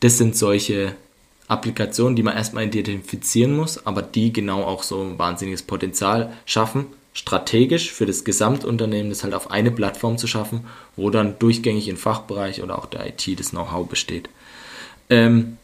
das 0.00 0.18
sind 0.18 0.36
solche 0.36 0.94
Applikationen, 1.46 2.16
die 2.16 2.22
man 2.22 2.36
erstmal 2.36 2.64
identifizieren 2.64 3.56
muss, 3.56 3.84
aber 3.86 4.02
die 4.02 4.32
genau 4.32 4.62
auch 4.64 4.82
so 4.82 5.02
ein 5.02 5.18
wahnsinniges 5.18 5.62
Potenzial 5.62 6.32
schaffen, 6.46 6.86
strategisch 7.12 7.90
für 7.90 8.06
das 8.06 8.24
Gesamtunternehmen 8.24 9.10
das 9.10 9.24
halt 9.24 9.34
auf 9.34 9.50
eine 9.50 9.70
Plattform 9.70 10.16
zu 10.16 10.26
schaffen, 10.26 10.66
wo 10.96 11.10
dann 11.10 11.38
durchgängig 11.38 11.88
im 11.88 11.96
Fachbereich 11.96 12.62
oder 12.62 12.78
auch 12.78 12.86
der 12.86 13.06
IT 13.06 13.38
das 13.38 13.50
Know-how 13.50 13.88
besteht. 13.88 14.28
Ähm, 15.08 15.58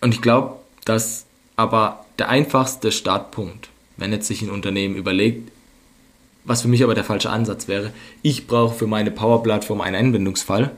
und 0.00 0.14
ich 0.14 0.20
glaube, 0.20 0.56
dass 0.84 1.26
aber 1.56 2.04
der 2.18 2.28
einfachste 2.28 2.92
Startpunkt 2.92 3.70
wenn 3.96 4.12
jetzt 4.12 4.26
sich 4.26 4.42
ein 4.42 4.50
Unternehmen 4.50 4.96
überlegt, 4.96 5.50
was 6.44 6.62
für 6.62 6.68
mich 6.68 6.82
aber 6.82 6.94
der 6.94 7.04
falsche 7.04 7.30
Ansatz 7.30 7.68
wäre, 7.68 7.92
ich 8.22 8.46
brauche 8.46 8.74
für 8.74 8.86
meine 8.86 9.10
Power-Plattform 9.10 9.80
einen 9.80 9.96
Anwendungsfall, 9.96 10.72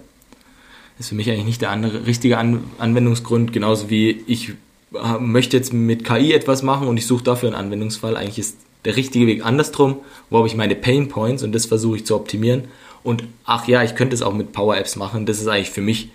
ist 0.98 1.08
für 1.08 1.14
mich 1.14 1.30
eigentlich 1.30 1.44
nicht 1.44 1.62
der 1.62 1.70
andere, 1.70 2.06
richtige 2.06 2.38
An 2.38 2.62
Anwendungsgrund, 2.78 3.52
genauso 3.52 3.90
wie 3.90 4.22
ich 4.26 4.50
äh, 4.94 5.18
möchte 5.18 5.56
jetzt 5.56 5.72
mit 5.72 6.04
KI 6.04 6.32
etwas 6.32 6.62
machen 6.62 6.86
und 6.86 6.96
ich 6.96 7.06
suche 7.06 7.24
dafür 7.24 7.48
einen 7.48 7.56
Anwendungsfall. 7.56 8.16
Eigentlich 8.16 8.38
ist 8.38 8.58
der 8.84 8.96
richtige 8.96 9.26
Weg 9.26 9.44
andersrum, 9.44 9.96
wo 10.30 10.38
habe 10.38 10.46
ich 10.46 10.56
meine 10.56 10.76
Pain 10.76 11.08
Points 11.08 11.42
und 11.42 11.52
das 11.52 11.66
versuche 11.66 11.96
ich 11.96 12.06
zu 12.06 12.14
optimieren. 12.14 12.64
Und 13.02 13.24
ach 13.44 13.66
ja, 13.66 13.82
ich 13.82 13.96
könnte 13.96 14.14
es 14.14 14.22
auch 14.22 14.34
mit 14.34 14.52
Power 14.52 14.76
Apps 14.76 14.96
machen. 14.96 15.26
Das 15.26 15.40
ist 15.40 15.48
eigentlich 15.48 15.70
für 15.70 15.82
mich 15.82 16.10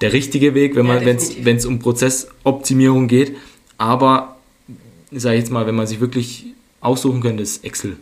der 0.00 0.12
richtige 0.12 0.54
Weg, 0.54 0.76
wenn 0.76 0.86
man, 0.86 1.06
ja, 1.06 1.16
wenn 1.40 1.56
es 1.56 1.66
um 1.66 1.78
Prozessoptimierung 1.78 3.08
geht. 3.08 3.36
Aber 3.78 4.33
sage 5.16 5.36
ich 5.36 5.42
jetzt 5.42 5.50
mal, 5.50 5.66
wenn 5.66 5.74
man 5.74 5.86
sich 5.86 6.00
wirklich 6.00 6.46
aussuchen 6.80 7.20
könnte, 7.20 7.42
ist 7.42 7.64
Excel. 7.64 7.96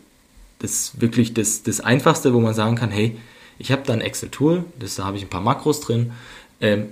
Das 0.59 0.73
ist 0.73 1.01
wirklich 1.01 1.35
das, 1.35 1.63
das 1.63 1.81
Einfachste, 1.81 2.35
wo 2.35 2.41
man 2.41 2.55
sagen 2.55 2.77
kann, 2.77 2.91
hey, 2.91 3.17
ich 3.59 3.73
habe 3.73 3.83
da 3.85 3.93
ein 3.93 4.01
Excel-Tool, 4.01 4.65
da 4.79 5.05
habe 5.05 5.17
ich 5.17 5.25
ein 5.25 5.29
paar 5.29 5.41
Makros 5.41 5.81
drin. 5.81 6.13
Ähm, 6.61 6.89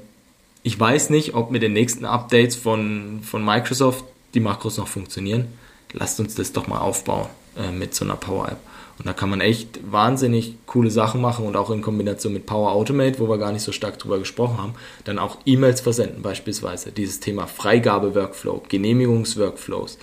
ich 0.62 0.78
weiß 0.78 1.10
nicht, 1.10 1.34
ob 1.34 1.50
mit 1.50 1.62
den 1.62 1.72
nächsten 1.72 2.04
Updates 2.04 2.56
von, 2.56 3.20
von 3.22 3.44
Microsoft 3.44 4.04
die 4.34 4.40
Makros 4.40 4.76
noch 4.76 4.88
funktionieren. 4.88 5.46
Lasst 5.92 6.20
uns 6.20 6.34
das 6.34 6.52
doch 6.52 6.66
mal 6.66 6.78
aufbauen 6.78 7.28
äh, 7.56 7.72
mit 7.72 7.94
so 7.94 8.04
einer 8.04 8.16
Power-App. 8.16 8.58
Und 9.00 9.06
da 9.06 9.14
kann 9.14 9.30
man 9.30 9.40
echt 9.40 9.80
wahnsinnig 9.90 10.56
coole 10.66 10.90
Sachen 10.90 11.22
machen 11.22 11.46
und 11.46 11.56
auch 11.56 11.70
in 11.70 11.80
Kombination 11.80 12.34
mit 12.34 12.44
Power 12.44 12.72
Automate, 12.72 13.18
wo 13.18 13.30
wir 13.30 13.38
gar 13.38 13.50
nicht 13.50 13.62
so 13.62 13.72
stark 13.72 13.98
drüber 13.98 14.18
gesprochen 14.18 14.58
haben, 14.58 14.74
dann 15.04 15.18
auch 15.18 15.38
E-Mails 15.46 15.80
versenden 15.80 16.20
beispielsweise. 16.20 16.92
Dieses 16.92 17.18
Thema 17.18 17.46
Freigabe-Workflow, 17.46 18.64
Genehmigungs-Workflows, 18.68 19.96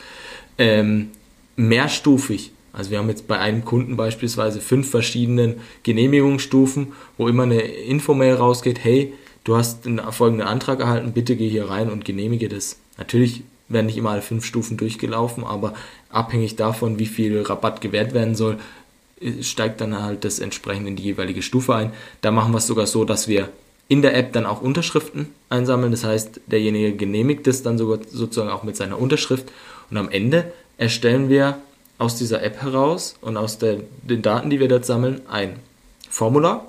ähm, 0.57 1.11
mehrstufig. 1.55 2.51
Also 2.73 2.89
wir 2.89 2.97
haben 2.97 3.09
jetzt 3.09 3.27
bei 3.27 3.37
einem 3.37 3.63
Kunden 3.65 3.97
beispielsweise 3.97 4.61
fünf 4.61 4.89
verschiedenen 4.89 5.57
Genehmigungsstufen, 5.83 6.93
wo 7.19 7.27
immer 7.27 7.43
eine 7.43 7.61
Infomail 7.61 8.33
rausgeht, 8.33 8.83
hey, 8.83 9.13
du 9.43 9.55
hast 9.55 9.85
einen 9.85 10.01
folgenden 10.11 10.47
Antrag 10.47 10.79
erhalten, 10.79 11.13
bitte 11.13 11.35
geh 11.35 11.49
hier 11.49 11.69
rein 11.69 11.91
und 11.91 12.03
genehmige 12.03 12.49
das. 12.49 12.79
Natürlich 12.97 13.43
werden 13.69 13.87
nicht 13.87 13.97
immer 13.97 14.11
alle 14.11 14.21
fünf 14.21 14.45
Stufen 14.45 14.77
durchgelaufen, 14.77 15.43
aber 15.43 15.73
abhängig 16.09 16.55
davon, 16.55 16.99
wie 16.99 17.05
viel 17.05 17.41
Rabatt 17.41 17.81
gewährt 17.81 18.13
werden 18.13 18.35
soll, 18.35 18.57
steigt 19.41 19.81
dann 19.81 20.01
halt 20.01 20.23
das 20.23 20.39
entsprechend 20.39 20.87
in 20.87 20.95
die 20.95 21.03
jeweilige 21.03 21.41
Stufe 21.41 21.75
ein. 21.75 21.93
Da 22.21 22.31
machen 22.31 22.51
wir 22.53 22.59
es 22.59 22.67
sogar 22.67 22.87
so, 22.87 23.05
dass 23.05 23.27
wir 23.27 23.49
in 23.87 24.01
der 24.01 24.15
App 24.15 24.33
dann 24.33 24.45
auch 24.45 24.61
Unterschriften 24.61 25.27
einsammeln. 25.49 25.91
Das 25.91 26.03
heißt, 26.03 26.41
derjenige 26.47 26.95
genehmigt 26.95 27.47
es 27.47 27.63
dann 27.63 27.77
sogar 27.77 27.99
sozusagen 28.09 28.49
auch 28.49 28.63
mit 28.63 28.75
seiner 28.75 28.99
Unterschrift. 28.99 29.51
Und 29.89 29.97
am 29.97 30.09
Ende 30.09 30.51
erstellen 30.77 31.29
wir 31.29 31.59
aus 31.97 32.17
dieser 32.17 32.43
App 32.43 32.61
heraus 32.61 33.15
und 33.21 33.37
aus 33.37 33.57
der, 33.57 33.77
den 34.03 34.21
Daten, 34.21 34.49
die 34.49 34.59
wir 34.59 34.67
dort 34.67 34.85
sammeln, 34.85 35.21
ein 35.29 35.57
Formular, 36.09 36.65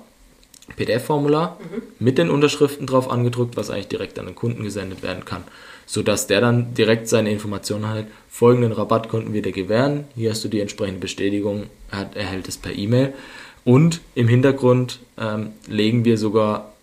PDF-Formular 0.75 1.59
mhm. 1.59 1.81
mit 1.99 2.17
den 2.17 2.29
Unterschriften 2.29 2.87
drauf 2.87 3.09
angedruckt, 3.09 3.57
was 3.57 3.69
eigentlich 3.69 3.87
direkt 3.87 4.19
an 4.19 4.25
den 4.25 4.35
Kunden 4.35 4.63
gesendet 4.63 5.03
werden 5.03 5.25
kann 5.25 5.43
sodass 5.89 6.27
der 6.27 6.39
dann 6.39 6.75
direkt 6.75 7.07
seine 7.07 7.31
Informationen 7.31 7.89
hat. 7.89 8.05
Folgenden 8.29 8.73
Rabatt 8.73 9.09
konnten 9.09 9.33
wir 9.33 9.41
dir 9.41 9.51
gewähren. 9.51 10.03
Hier 10.15 10.29
hast 10.29 10.43
du 10.43 10.47
die 10.47 10.59
entsprechende 10.59 10.99
Bestätigung, 10.99 11.63
er 11.89 12.15
erhält 12.15 12.47
es 12.47 12.57
per 12.57 12.77
E-Mail. 12.77 13.15
Und 13.65 13.99
im 14.13 14.27
Hintergrund 14.27 14.99
ähm, 15.17 15.49
legen 15.67 16.05
wir 16.05 16.19
sogar 16.19 16.73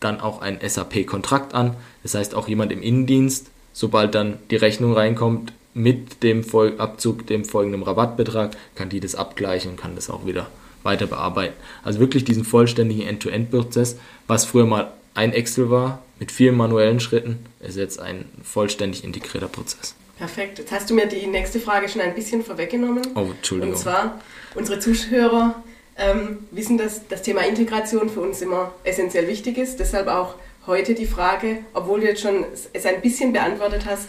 dann 0.00 0.22
auch 0.22 0.40
einen 0.40 0.58
SAP-Kontrakt 0.66 1.52
an. 1.52 1.76
Das 2.02 2.14
heißt, 2.14 2.34
auch 2.34 2.48
jemand 2.48 2.72
im 2.72 2.80
Innendienst, 2.80 3.50
sobald 3.74 4.14
dann 4.14 4.38
die 4.50 4.56
Rechnung 4.56 4.94
reinkommt 4.94 5.52
mit 5.74 6.22
dem 6.22 6.42
Abzug, 6.78 7.26
dem 7.26 7.44
folgenden 7.44 7.82
Rabattbetrag, 7.82 8.56
kann 8.74 8.88
die 8.88 9.00
das 9.00 9.16
abgleichen 9.16 9.72
und 9.72 9.76
kann 9.76 9.96
das 9.96 10.08
auch 10.08 10.24
wieder 10.24 10.48
weiter 10.82 11.06
bearbeiten. 11.06 11.54
Also 11.82 12.00
wirklich 12.00 12.24
diesen 12.24 12.44
vollständigen 12.44 13.06
End-to-End-Prozess, 13.06 13.96
was 14.26 14.44
früher 14.44 14.66
mal 14.66 14.92
ein 15.14 15.32
Excel 15.32 15.70
war 15.70 16.02
mit 16.18 16.30
vielen 16.30 16.56
manuellen 16.56 17.00
Schritten, 17.00 17.44
ist 17.60 17.76
jetzt 17.76 18.00
ein 18.00 18.26
vollständig 18.42 19.04
integrierter 19.04 19.48
Prozess. 19.48 19.94
Perfekt. 20.18 20.58
Jetzt 20.58 20.70
hast 20.70 20.90
du 20.90 20.94
mir 20.94 21.06
die 21.06 21.26
nächste 21.26 21.60
Frage 21.60 21.88
schon 21.88 22.02
ein 22.02 22.14
bisschen 22.14 22.44
vorweggenommen. 22.44 23.02
Oh, 23.14 23.28
Entschuldigung. 23.30 23.74
Und 23.74 23.78
zwar, 23.80 24.20
unsere 24.54 24.78
Zuhörer 24.78 25.62
ähm, 25.96 26.40
wissen, 26.50 26.76
dass 26.76 27.08
das 27.08 27.22
Thema 27.22 27.40
Integration 27.46 28.10
für 28.10 28.20
uns 28.20 28.42
immer 28.42 28.72
essentiell 28.84 29.26
wichtig 29.28 29.56
ist. 29.56 29.80
Deshalb 29.80 30.08
auch 30.08 30.34
heute 30.66 30.94
die 30.94 31.06
Frage, 31.06 31.58
obwohl 31.72 32.00
du 32.00 32.06
jetzt 32.06 32.20
schon 32.20 32.44
es 32.72 32.86
ein 32.86 33.00
bisschen 33.00 33.32
beantwortet 33.32 33.86
hast, 33.86 34.08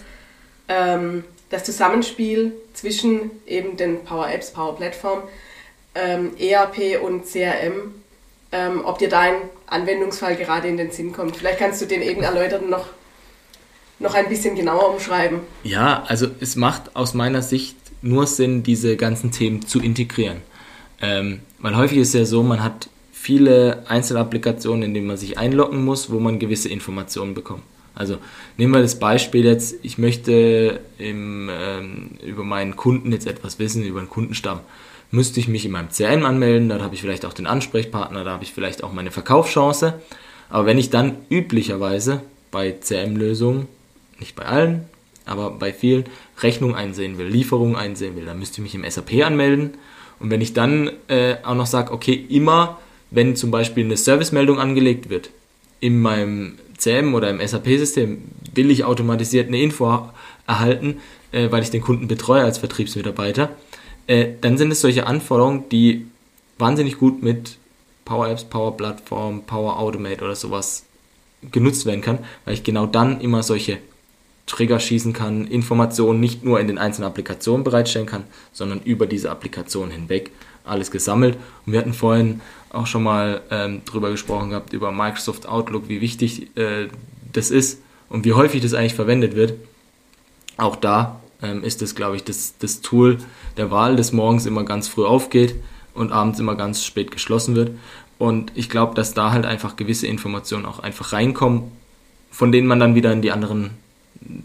ähm, 0.68 1.24
das 1.50 1.64
Zusammenspiel 1.64 2.54
zwischen 2.74 3.32
eben 3.46 3.78
den 3.78 4.04
Power 4.04 4.30
Apps, 4.30 4.52
Power 4.52 4.76
Platform, 4.76 5.24
ähm, 5.96 6.32
ERP 6.38 7.02
und 7.04 7.26
CRM, 7.26 7.94
ähm, 8.52 8.82
ob 8.84 9.00
dir 9.00 9.10
da 9.10 9.22
ein 9.22 9.36
Anwendungsfall 9.68 10.36
gerade 10.36 10.68
in 10.68 10.78
den 10.78 10.92
Sinn 10.92 11.14
kommt. 11.14 11.38
Vielleicht 11.38 11.60
kannst 11.60 11.82
du 11.82 11.86
den 11.86 12.02
eben 12.02 12.22
erläutern 12.22 12.70
noch, 12.70 12.88
noch 14.00 14.14
ein 14.14 14.30
bisschen 14.30 14.56
genauer 14.56 14.94
umschreiben. 14.94 15.40
Ja, 15.64 16.04
also 16.08 16.28
es 16.40 16.56
macht 16.56 16.96
aus 16.96 17.14
meiner 17.14 17.42
Sicht 17.42 17.76
nur 18.02 18.28
Sinn, 18.28 18.64
diese 18.64 18.98
ganzen 18.98 19.32
Themen 19.32 19.66
zu 19.66 19.80
integrieren. 19.80 20.42
Ähm, 21.02 21.42
weil 21.60 21.76
häufig 21.76 22.00
ist 22.00 22.10
es 22.10 22.14
ja 22.14 22.26
so, 22.26 22.44
man 22.44 22.64
hat 22.64 22.90
viele 23.12 23.84
Einzelapplikationen, 23.88 24.84
in 24.84 24.94
denen 24.94 25.08
man 25.08 25.18
sich 25.18 25.38
einloggen 25.38 25.84
muss, 25.86 26.12
wo 26.12 26.20
man 26.20 26.40
gewisse 26.40 26.70
Informationen 26.70 27.34
bekommt. 27.34 27.64
Also 27.94 28.18
nehmen 28.58 28.74
wir 28.74 28.82
das 28.82 28.98
Beispiel 28.98 29.46
jetzt, 29.46 29.76
ich 29.84 29.98
möchte 29.98 30.80
im, 30.98 31.50
ähm, 31.52 32.12
über 32.26 32.44
meinen 32.44 32.76
Kunden 32.76 33.12
jetzt 33.12 33.28
etwas 33.28 33.60
wissen, 33.60 33.84
über 33.84 34.00
einen 34.00 34.10
Kundenstamm. 34.10 34.62
Müsste 35.12 35.40
ich 35.40 35.48
mich 35.48 35.66
in 35.66 35.72
meinem 35.72 35.90
CRM 35.90 36.26
anmelden, 36.26 36.70
dann 36.70 36.82
habe 36.82 36.96
ich 36.96 37.02
vielleicht 37.02 37.26
auch 37.26 37.34
den 37.34 37.48
Ansprechpartner, 37.48 38.24
da 38.24 38.32
habe 38.32 38.44
ich 38.44 38.54
vielleicht 38.54 38.84
auch 38.84 38.94
meine 38.94 39.12
Verkaufschance. 39.12 39.96
Aber 40.50 40.66
wenn 40.66 40.78
ich 40.78 40.90
dann 40.90 41.18
üblicherweise 41.30 42.22
bei 42.50 42.72
CRM-Lösungen, 42.72 43.68
nicht 44.20 44.36
bei 44.36 44.46
allen, 44.46 44.86
aber 45.26 45.52
bei 45.52 45.74
vielen, 45.74 46.06
Rechnung 46.42 46.76
einsehen 46.76 47.18
will, 47.18 47.28
Lieferung 47.28 47.76
einsehen 47.76 48.16
will, 48.16 48.26
dann 48.26 48.40
müsste 48.40 48.62
ich 48.62 48.64
mich 48.64 48.76
im 48.76 48.90
SAP 48.90 49.26
anmelden. 49.26 49.72
Und 50.20 50.30
wenn 50.30 50.42
ich 50.42 50.54
dann 50.54 50.92
äh, 51.08 51.36
auch 51.44 51.56
noch 51.56 51.66
sage, 51.66 51.92
okay, 51.92 52.14
immer 52.30 52.80
wenn 53.12 53.36
zum 53.36 53.52
Beispiel 53.52 53.84
eine 53.84 53.98
Servicemeldung 53.98 54.60
angelegt 54.60 55.10
wird, 55.10 55.30
in 55.80 56.00
meinem 56.00 56.58
CM 56.78 57.14
oder 57.14 57.30
im 57.30 57.46
SAP-System 57.46 58.24
will 58.54 58.72
ich 58.72 58.86
automatisiert 58.86 59.48
eine 59.48 59.62
Info 59.62 60.10
erhalten, 60.48 61.00
äh, 61.32 61.52
weil 61.52 61.64
ich 61.64 61.70
den 61.70 61.82
Kunden 61.82 62.08
betreue 62.08 62.44
als 62.44 62.58
Vertriebsmitarbeiter, 62.58 63.50
äh, 64.08 64.30
dann 64.42 64.58
sind 64.58 64.72
es 64.72 64.82
solche 64.82 65.08
Anforderungen, 65.08 65.70
die 65.70 66.08
wahnsinnig 66.58 66.98
gut 66.98 67.24
mit 67.24 67.58
Power 68.06 68.28
Apps, 68.28 68.44
Power 68.44 68.76
Plattform, 68.76 69.44
Power 69.44 69.80
Automate 69.80 70.24
oder 70.24 70.36
sowas 70.36 70.86
genutzt 71.52 71.86
werden 71.86 72.02
kann, 72.02 72.20
weil 72.46 72.54
ich 72.54 72.64
genau 72.64 72.86
dann 72.86 73.22
immer 73.22 73.44
solche 73.44 73.80
Trigger 74.46 74.80
schießen 74.80 75.14
kann, 75.14 75.48
Informationen 75.48 76.20
nicht 76.20 76.44
nur 76.44 76.60
in 76.60 76.68
den 76.68 76.78
einzelnen 76.78 77.08
Applikationen 77.08 77.64
bereitstellen 77.64 78.06
kann, 78.06 78.26
sondern 78.52 78.82
über 78.82 79.08
diese 79.08 79.30
Applikation 79.32 79.92
hinweg 79.92 80.32
alles 80.64 80.92
gesammelt. 80.92 81.38
Und 81.66 81.74
wir 81.74 81.80
hatten 81.80 81.94
vorhin 81.94 82.42
auch 82.70 82.86
schon 82.86 83.04
mal 83.04 83.42
ähm, 83.50 83.82
drüber 83.86 84.12
gesprochen 84.12 84.50
gehabt, 84.50 84.74
über 84.74 84.92
Microsoft 84.92 85.48
Outlook, 85.48 85.90
wie 85.90 86.02
wichtig 86.02 86.56
äh, 86.58 86.88
das 87.32 87.50
ist 87.50 87.82
und 88.10 88.26
wie 88.26 88.34
häufig 88.34 88.62
das 88.62 88.74
eigentlich 88.74 88.94
verwendet 88.94 89.36
wird. 89.36 89.54
Auch 90.58 90.76
da 90.76 91.22
ähm, 91.42 91.64
ist 91.64 91.82
das, 91.82 91.96
glaube 91.96 92.18
ich, 92.18 92.24
das, 92.24 92.56
das 92.60 92.82
Tool 92.82 93.18
der 93.62 93.72
Wahl, 93.72 93.96
das 93.96 94.12
morgens 94.12 94.46
immer 94.46 94.64
ganz 94.64 94.88
früh 94.88 95.06
aufgeht 95.06 95.56
und 95.94 96.12
abends 96.12 96.40
immer 96.40 96.56
ganz 96.56 96.84
spät 96.84 97.12
geschlossen 97.12 97.56
wird. 97.56 97.72
Und 98.18 98.52
ich 98.56 98.70
glaube, 98.70 98.96
dass 98.96 99.14
da 99.14 99.32
halt 99.32 99.46
einfach 99.46 99.76
gewisse 99.76 100.08
Informationen 100.08 100.66
auch 100.66 100.80
einfach 100.80 101.14
reinkommen, 101.14 101.72
von 102.32 102.52
denen 102.52 102.68
man 102.68 102.80
dann 102.80 102.96
wieder 102.96 103.12
in 103.14 103.22
die 103.22 103.32
anderen 103.32 103.72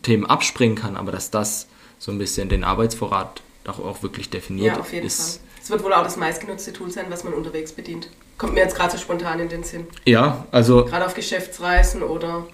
Themen 0.02 0.26
abspringen 0.26 0.76
kann, 0.76 0.96
aber 0.96 1.12
dass 1.12 1.31
das 1.31 1.66
so 1.98 2.12
ein 2.12 2.18
bisschen 2.18 2.48
den 2.48 2.64
Arbeitsvorrat 2.64 3.42
auch, 3.66 3.79
auch 3.79 4.02
wirklich 4.02 4.31
definiert 4.31 4.76
ja, 4.76 4.81
auf 4.81 4.92
jeden 4.92 5.07
ist. 5.07 5.38
Fall. 5.38 5.48
Es 5.62 5.70
wird 5.70 5.83
wohl 5.83 5.92
auch 5.92 6.05
das 6.05 6.16
meistgenutzte 6.16 6.72
Tool 6.72 6.90
sein, 6.90 7.07
was 7.09 7.24
man 7.24 7.33
unterwegs 7.33 7.72
bedient. 7.72 8.09
Kommt 8.38 8.55
mir 8.55 8.61
jetzt 8.61 8.76
gerade 8.76 8.92
so 8.92 8.98
spontan 8.98 9.40
in 9.40 9.48
den 9.48 9.64
Sinn. 9.64 9.87
Ja, 10.05 10.46
also. 10.52 10.85
Gerade 10.85 11.07
auf 11.07 11.14
Geschäftsreisen 11.14 12.02
oder. 12.02 12.46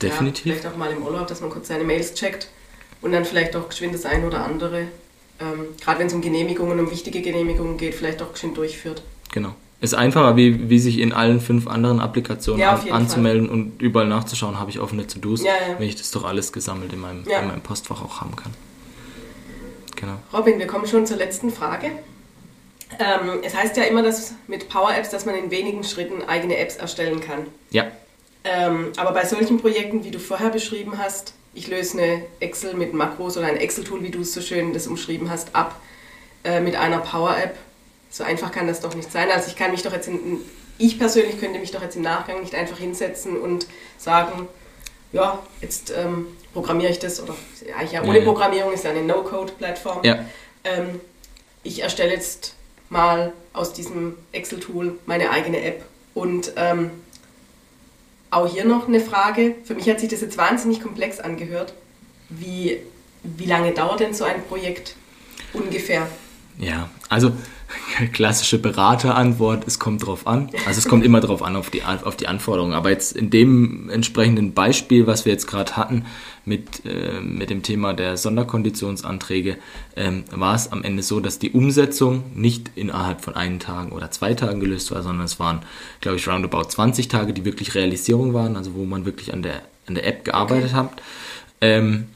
Definitiv. 0.00 0.46
Ja, 0.46 0.52
vielleicht 0.52 0.66
auch 0.66 0.76
mal 0.76 0.90
im 0.90 1.02
Urlaub, 1.02 1.26
dass 1.26 1.40
man 1.40 1.50
kurz 1.50 1.68
seine 1.68 1.84
Mails 1.84 2.14
checkt 2.14 2.48
und 3.00 3.12
dann 3.12 3.24
vielleicht 3.24 3.56
auch 3.56 3.68
geschwind 3.68 3.94
das 3.94 4.04
ein 4.04 4.24
oder 4.24 4.44
andere, 4.44 4.86
ähm, 5.42 5.66
gerade 5.82 5.98
wenn 5.98 6.06
es 6.06 6.14
um 6.14 6.20
Genehmigungen, 6.20 6.78
um 6.78 6.90
wichtige 6.90 7.20
Genehmigungen 7.20 7.76
geht, 7.76 7.94
vielleicht 7.94 8.22
auch 8.22 8.32
geschwind 8.32 8.56
durchführt. 8.56 9.02
Genau. 9.32 9.54
Ist 9.80 9.94
einfacher, 9.94 10.36
wie, 10.36 10.70
wie 10.70 10.78
sich 10.78 10.98
in 11.00 11.12
allen 11.12 11.40
fünf 11.40 11.66
anderen 11.66 11.98
Applikationen 11.98 12.60
Ja, 12.60 12.74
an, 12.74 12.92
anzumelden 12.92 13.48
und 13.48 13.82
überall 13.82 14.06
nachzuschauen, 14.06 14.60
habe 14.60 14.70
ich 14.70 14.78
offene 14.78 15.06
To-Dos, 15.08 15.42
Ja, 15.42 15.50
ja. 15.50 15.78
wenn 15.78 15.88
ich 15.88 15.96
das 15.96 16.12
doch 16.12 16.24
alles 16.24 16.52
gesammelt 16.52 16.92
in 16.92 17.00
meinem, 17.00 17.24
in 17.24 17.48
meinem 17.48 17.62
Postfach 17.62 18.00
auch 18.04 18.20
haben 18.20 18.36
kann. 18.36 18.52
Genau. 19.96 20.14
Robin, 20.32 20.58
wir 20.60 20.66
kommen 20.68 20.86
schon 20.86 21.04
zur 21.06 21.16
letzten 21.16 21.50
Frage. 21.50 21.86
Ähm, 22.98 23.40
es 23.42 23.56
heißt 23.56 23.76
ja 23.76 23.84
immer, 23.84 24.02
dass 24.02 24.34
mit 24.46 24.68
Power 24.68 24.94
Apps, 24.94 25.10
dass 25.10 25.24
man 25.26 25.34
in 25.34 25.50
wenigen 25.50 25.82
Schritten 25.82 26.22
eigene 26.22 26.56
Apps 26.58 26.76
erstellen 26.76 27.20
kann. 27.20 27.46
Ja, 27.70 27.86
Ähm, 28.44 28.88
aber 28.96 29.12
bei 29.12 29.24
solchen 29.24 29.58
Projekten, 29.60 30.04
wie 30.04 30.10
du 30.10 30.18
vorher 30.18 30.50
beschrieben 30.50 30.98
hast, 30.98 31.34
ich 31.54 31.68
löse 31.68 31.98
eine 31.98 32.22
Excel 32.40 32.74
mit 32.74 32.94
Makros 32.94 33.36
oder 33.36 33.46
ein 33.46 33.56
Excel-Tool, 33.56 34.02
wie 34.02 34.10
du 34.10 34.20
es 34.20 34.32
so 34.32 34.40
schön 34.40 34.72
das 34.72 34.86
umschrieben 34.86 35.30
hast, 35.30 35.54
ab 35.54 35.80
äh, 36.44 36.60
mit 36.60 36.76
einer 36.76 36.98
Power-App. 36.98 37.56
So 38.10 38.24
einfach 38.24 38.52
kann 38.52 38.66
das 38.66 38.80
doch 38.80 38.94
nicht 38.94 39.10
sein. 39.12 39.30
Also 39.30 39.48
ich 39.48 39.56
kann 39.56 39.70
mich 39.70 39.82
doch 39.82 39.92
jetzt, 39.92 40.08
in, 40.08 40.38
ich 40.78 40.98
persönlich 40.98 41.38
könnte 41.40 41.58
mich 41.58 41.70
doch 41.70 41.82
jetzt 41.82 41.96
im 41.96 42.02
Nachgang 42.02 42.40
nicht 42.40 42.54
einfach 42.54 42.78
hinsetzen 42.78 43.36
und 43.38 43.66
sagen, 43.98 44.48
ja, 45.12 45.38
jetzt 45.60 45.92
ähm, 45.96 46.26
programmiere 46.54 46.90
ich 46.90 46.98
das, 46.98 47.22
oder 47.22 47.34
eigentlich 47.78 47.92
ja 47.92 48.02
ohne 48.02 48.18
Ja. 48.18 48.24
Programmierung 48.24 48.72
ist 48.72 48.84
ja 48.84 48.90
eine 48.90 49.02
No-Code-Plattform. 49.02 50.04
ja, 50.04 50.24
Ähm, 50.64 51.00
ich 51.62 51.82
erstelle 51.82 52.12
jetzt 52.12 52.54
mal 52.88 53.32
aus 53.52 53.72
diesem 53.72 54.16
Excel-Tool 54.32 54.98
meine 55.06 55.30
eigene 55.30 55.62
App. 55.62 55.84
Und 56.14 56.52
ähm, 56.56 56.90
auch 58.32 58.48
hier 58.48 58.64
noch 58.64 58.88
eine 58.88 59.00
Frage. 59.00 59.54
Für 59.64 59.74
mich 59.74 59.88
hat 59.88 60.00
sich 60.00 60.08
das 60.08 60.20
jetzt 60.20 60.38
wahnsinnig 60.38 60.80
komplex 60.80 61.20
angehört. 61.20 61.74
Wie, 62.28 62.78
wie 63.22 63.44
lange 63.44 63.72
dauert 63.72 64.00
denn 64.00 64.14
so 64.14 64.24
ein 64.24 64.42
Projekt 64.44 64.96
ungefähr? 65.52 66.08
ja. 66.58 66.88
Also 67.08 67.32
klassische 68.12 68.58
Beraterantwort, 68.58 69.64
es 69.66 69.78
kommt 69.78 70.06
drauf 70.06 70.26
an. 70.26 70.50
Also 70.66 70.78
es 70.78 70.88
kommt 70.88 71.04
immer 71.04 71.20
drauf 71.20 71.42
an, 71.42 71.56
auf 71.56 71.70
die, 71.70 71.82
auf 71.84 72.16
die 72.16 72.26
Anforderungen. 72.26 72.74
Aber 72.74 72.90
jetzt 72.90 73.16
in 73.16 73.30
dem 73.30 73.88
entsprechenden 73.90 74.52
Beispiel, 74.54 75.06
was 75.06 75.24
wir 75.24 75.32
jetzt 75.32 75.46
gerade 75.46 75.76
hatten, 75.76 76.04
mit, 76.44 76.84
äh, 76.84 77.20
mit 77.20 77.50
dem 77.50 77.62
Thema 77.62 77.92
der 77.92 78.16
Sonderkonditionsanträge, 78.16 79.58
ähm, 79.96 80.24
war 80.30 80.54
es 80.54 80.72
am 80.72 80.82
Ende 80.82 81.02
so, 81.02 81.20
dass 81.20 81.38
die 81.38 81.52
Umsetzung 81.52 82.24
nicht 82.34 82.70
innerhalb 82.74 83.22
von 83.22 83.34
einen 83.34 83.60
Tagen 83.60 83.92
oder 83.92 84.10
zwei 84.10 84.34
Tagen 84.34 84.60
gelöst 84.60 84.90
war, 84.90 85.02
sondern 85.02 85.24
es 85.24 85.38
waren, 85.38 85.60
glaube 86.00 86.16
ich, 86.16 86.28
roundabout 86.28 86.64
20 86.64 87.08
Tage, 87.08 87.32
die 87.32 87.44
wirklich 87.44 87.74
Realisierung 87.74 88.34
waren, 88.34 88.56
also 88.56 88.74
wo 88.74 88.84
man 88.84 89.04
wirklich 89.04 89.32
an 89.32 89.42
der, 89.42 89.62
an 89.86 89.94
der 89.94 90.06
App 90.06 90.24
gearbeitet 90.24 90.74
hat. 90.74 90.90
Ähm, 91.60 92.08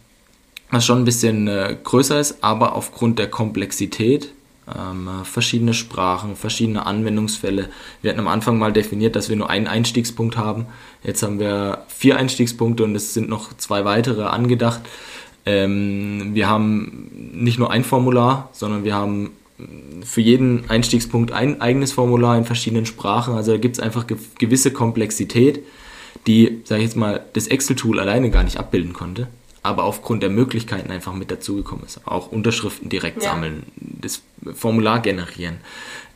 was 0.70 0.84
schon 0.84 0.98
ein 0.98 1.04
bisschen 1.04 1.46
äh, 1.46 1.76
größer 1.82 2.18
ist, 2.18 2.42
aber 2.42 2.74
aufgrund 2.74 3.18
der 3.18 3.28
Komplexität, 3.28 4.32
ähm, 4.74 5.08
äh, 5.08 5.24
verschiedene 5.24 5.74
Sprachen, 5.74 6.36
verschiedene 6.36 6.86
Anwendungsfälle. 6.86 7.68
Wir 8.02 8.10
hatten 8.10 8.20
am 8.20 8.28
Anfang 8.28 8.58
mal 8.58 8.72
definiert, 8.72 9.16
dass 9.16 9.28
wir 9.28 9.36
nur 9.36 9.50
einen 9.50 9.66
Einstiegspunkt 9.66 10.36
haben. 10.36 10.66
Jetzt 11.02 11.22
haben 11.22 11.38
wir 11.38 11.84
vier 11.88 12.16
Einstiegspunkte 12.16 12.84
und 12.84 12.94
es 12.96 13.14
sind 13.14 13.28
noch 13.28 13.56
zwei 13.56 13.84
weitere 13.84 14.24
angedacht. 14.24 14.80
Ähm, 15.44 16.34
wir 16.34 16.48
haben 16.48 17.10
nicht 17.34 17.58
nur 17.58 17.70
ein 17.70 17.84
Formular, 17.84 18.48
sondern 18.52 18.84
wir 18.84 18.94
haben 18.94 19.30
für 20.04 20.20
jeden 20.20 20.68
Einstiegspunkt 20.68 21.32
ein 21.32 21.60
eigenes 21.60 21.92
Formular 21.92 22.36
in 22.36 22.44
verschiedenen 22.44 22.84
Sprachen. 22.86 23.34
Also 23.34 23.52
da 23.52 23.58
gibt 23.58 23.76
es 23.76 23.82
einfach 23.82 24.06
ge 24.06 24.16
gewisse 24.38 24.70
Komplexität, 24.70 25.62
die, 26.26 26.60
sage 26.64 26.82
ich 26.82 26.88
jetzt 26.88 26.96
mal, 26.96 27.24
das 27.32 27.46
Excel-Tool 27.46 28.00
alleine 28.00 28.30
gar 28.30 28.42
nicht 28.42 28.58
abbilden 28.58 28.92
konnte, 28.92 29.28
aber 29.62 29.84
aufgrund 29.84 30.22
der 30.22 30.30
Möglichkeiten 30.30 30.90
einfach 30.90 31.14
mit 31.14 31.30
dazugekommen 31.30 31.86
ist. 31.86 32.06
Auch 32.06 32.32
Unterschriften 32.32 32.88
direkt 32.90 33.22
Ja. 33.22 33.30
sammeln, 33.30 33.62
das 33.76 34.22
Formular 34.54 35.00
generieren. 35.00 35.58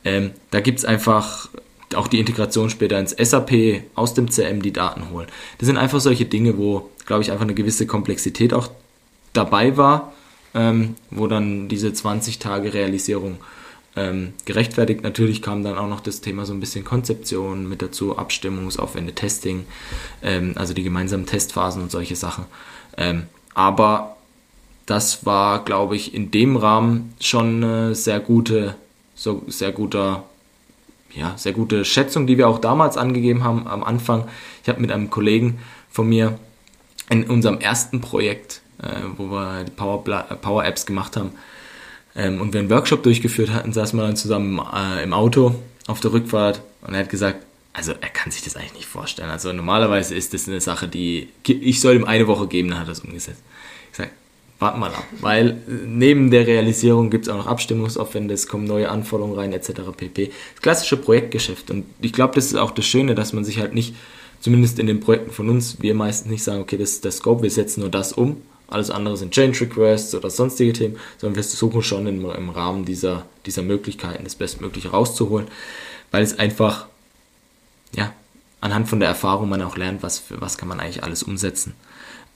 Ähm, 0.04 0.30
da 0.50 0.60
gibt 0.60 0.78
es 0.78 0.84
einfach 0.84 1.48
auch 1.94 2.08
die 2.08 2.20
Integration 2.20 2.70
später 2.70 2.98
ins 2.98 3.10
SAP, 3.10 3.82
aus 3.94 4.14
dem 4.14 4.30
CM 4.30 4.62
die 4.62 4.72
Daten 4.72 5.10
holen. 5.10 5.26
Das 5.58 5.66
sind 5.66 5.76
einfach 5.76 6.00
solche 6.00 6.24
Dinge, 6.24 6.56
wo, 6.56 6.88
glaube 7.06 7.22
ich, 7.22 7.30
einfach 7.30 7.44
eine 7.44 7.54
gewisse 7.54 7.86
Komplexität 7.86 8.54
auch 8.54 8.70
dabei 9.32 9.76
war, 9.76 10.12
ähm, 10.54 10.94
wo 11.10 11.26
dann 11.26 11.68
diese 11.68 11.92
20 11.92 12.38
Tage 12.38 12.74
Realisierung 12.74 13.38
ähm, 13.96 14.34
gerechtfertigt. 14.44 15.02
Natürlich 15.02 15.42
kam 15.42 15.64
dann 15.64 15.78
auch 15.78 15.88
noch 15.88 16.00
das 16.00 16.20
Thema 16.20 16.46
so 16.46 16.52
ein 16.52 16.60
bisschen 16.60 16.84
Konzeption 16.84 17.68
mit 17.68 17.82
dazu, 17.82 18.16
Abstimmungsaufwände, 18.16 19.14
Testing, 19.14 19.64
ähm, 20.22 20.52
also 20.56 20.74
die 20.74 20.84
gemeinsamen 20.84 21.26
Testphasen 21.26 21.82
und 21.82 21.90
solche 21.90 22.16
Sachen. 22.16 22.44
Ähm, 22.96 23.24
aber 23.54 24.16
das 24.90 25.24
war, 25.24 25.64
glaube 25.64 25.96
ich, 25.96 26.14
in 26.14 26.30
dem 26.30 26.56
Rahmen 26.56 27.14
schon 27.20 27.62
eine 27.62 27.94
sehr 27.94 28.20
gute, 28.20 28.74
so 29.14 29.42
sehr 29.46 29.72
guter 29.72 30.24
ja, 31.14 31.34
sehr 31.36 31.52
gute 31.52 31.84
Schätzung, 31.84 32.26
die 32.26 32.38
wir 32.38 32.48
auch 32.48 32.58
damals 32.58 32.96
angegeben 32.96 33.44
haben 33.44 33.66
am 33.66 33.82
Anfang. 33.82 34.28
Ich 34.62 34.68
habe 34.68 34.80
mit 34.80 34.92
einem 34.92 35.10
Kollegen 35.10 35.58
von 35.90 36.08
mir 36.08 36.38
in 37.08 37.24
unserem 37.24 37.58
ersten 37.58 38.00
Projekt, 38.00 38.62
äh, 38.82 38.86
wo 39.16 39.30
wir 39.30 39.64
die 39.64 39.72
Power, 39.72 40.04
Power 40.04 40.64
Apps 40.64 40.86
gemacht 40.86 41.16
haben 41.16 41.32
ähm, 42.14 42.40
und 42.40 42.52
wir 42.52 42.60
einen 42.60 42.70
Workshop 42.70 43.02
durchgeführt 43.02 43.52
hatten, 43.52 43.72
saßen 43.72 43.98
wir 43.98 44.06
dann 44.06 44.16
zusammen 44.16 44.60
äh, 44.72 45.02
im 45.02 45.12
Auto 45.12 45.56
auf 45.86 46.00
der 46.00 46.12
Rückfahrt 46.12 46.62
und 46.82 46.94
er 46.94 47.00
hat 47.00 47.08
gesagt, 47.08 47.44
also 47.72 47.92
er 47.92 48.08
kann 48.08 48.30
sich 48.30 48.42
das 48.42 48.56
eigentlich 48.56 48.74
nicht 48.74 48.88
vorstellen. 48.88 49.30
Also 49.30 49.52
normalerweise 49.52 50.14
ist 50.14 50.34
das 50.34 50.48
eine 50.48 50.60
Sache, 50.60 50.88
die 50.88 51.28
ich 51.46 51.80
soll 51.80 51.96
ihm 51.96 52.04
eine 52.04 52.26
Woche 52.26 52.46
geben, 52.46 52.70
dann 52.70 52.80
hat 52.80 52.88
er 52.88 52.92
es 52.92 53.00
umgesetzt. 53.00 53.42
Ich 53.90 53.96
sage, 53.96 54.10
warten 54.60 54.78
mal 54.78 54.94
ab, 54.94 55.04
weil 55.20 55.62
neben 55.86 56.30
der 56.30 56.46
Realisierung 56.46 57.08
gibt 57.08 57.26
es 57.26 57.32
auch 57.32 57.38
noch 57.38 57.46
Abstimmungsaufwände, 57.46 58.34
es 58.34 58.46
kommen 58.46 58.66
neue 58.66 58.90
Anforderungen 58.90 59.34
rein, 59.34 59.52
etc. 59.52 59.72
pp. 59.96 60.30
Das 60.54 60.62
klassische 60.62 60.98
Projektgeschäft. 60.98 61.70
Und 61.70 61.86
ich 62.00 62.12
glaube, 62.12 62.34
das 62.34 62.46
ist 62.46 62.56
auch 62.56 62.70
das 62.70 62.84
Schöne, 62.84 63.14
dass 63.14 63.32
man 63.32 63.44
sich 63.44 63.58
halt 63.58 63.74
nicht, 63.74 63.94
zumindest 64.40 64.78
in 64.78 64.86
den 64.86 65.00
Projekten 65.00 65.30
von 65.30 65.48
uns, 65.48 65.80
wir 65.80 65.94
meistens 65.94 66.30
nicht 66.30 66.44
sagen, 66.44 66.60
okay, 66.60 66.76
das 66.76 66.90
ist 66.90 67.04
der 67.04 67.12
Scope, 67.12 67.42
wir 67.42 67.50
setzen 67.50 67.80
nur 67.80 67.90
das 67.90 68.12
um. 68.12 68.42
Alles 68.68 68.90
andere 68.90 69.16
sind 69.16 69.32
Change 69.32 69.62
Requests 69.62 70.14
oder 70.14 70.30
sonstige 70.30 70.72
Themen, 70.72 70.96
sondern 71.18 71.36
wir 71.36 71.42
versuchen 71.42 71.82
schon 71.82 72.06
im, 72.06 72.24
im 72.24 72.50
Rahmen 72.50 72.84
dieser, 72.84 73.26
dieser 73.46 73.62
Möglichkeiten 73.62 74.24
das 74.24 74.36
Bestmögliche 74.36 74.90
rauszuholen, 74.90 75.48
weil 76.10 76.22
es 76.22 76.38
einfach, 76.38 76.86
ja, 77.96 78.12
anhand 78.60 78.88
von 78.88 79.00
der 79.00 79.08
Erfahrung 79.08 79.48
man 79.48 79.62
auch 79.62 79.76
lernt, 79.76 80.02
was, 80.02 80.24
was 80.28 80.58
kann 80.58 80.68
man 80.68 80.80
eigentlich 80.80 81.02
alles 81.02 81.22
umsetzen. 81.22 81.74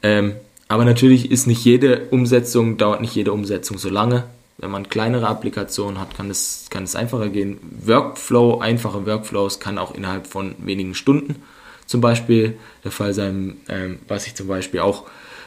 Ähm, 0.02 0.34
aber 0.68 0.84
natürlich 0.84 1.30
ist 1.30 1.46
nicht 1.46 1.64
jede 1.64 2.08
Umsetzung, 2.10 2.76
dauert 2.76 3.00
nicht 3.00 3.14
jede 3.14 3.32
Umsetzung 3.32 3.78
so 3.78 3.88
lange. 3.88 4.24
Wenn 4.58 4.70
man 4.70 4.88
kleinere 4.88 5.26
Applikationen 5.26 6.00
hat, 6.00 6.16
kann 6.16 6.30
es, 6.30 6.66
kann 6.70 6.84
es 6.84 6.94
einfacher 6.94 7.28
gehen. 7.28 7.58
Workflow, 7.84 8.58
einfache 8.60 9.04
Workflows 9.04 9.60
kann 9.60 9.78
auch 9.78 9.94
innerhalb 9.94 10.26
von 10.26 10.54
wenigen 10.58 10.94
Stunden 10.94 11.42
zum 11.86 12.00
Beispiel 12.00 12.56
der 12.82 12.90
Fall 12.90 13.14
sein. 13.14 13.56
Ähm, 13.68 13.98
was 14.08 14.26
ich 14.26 14.34
zum 14.34 14.48
Beispiel 14.48 14.80
auch 14.80 15.04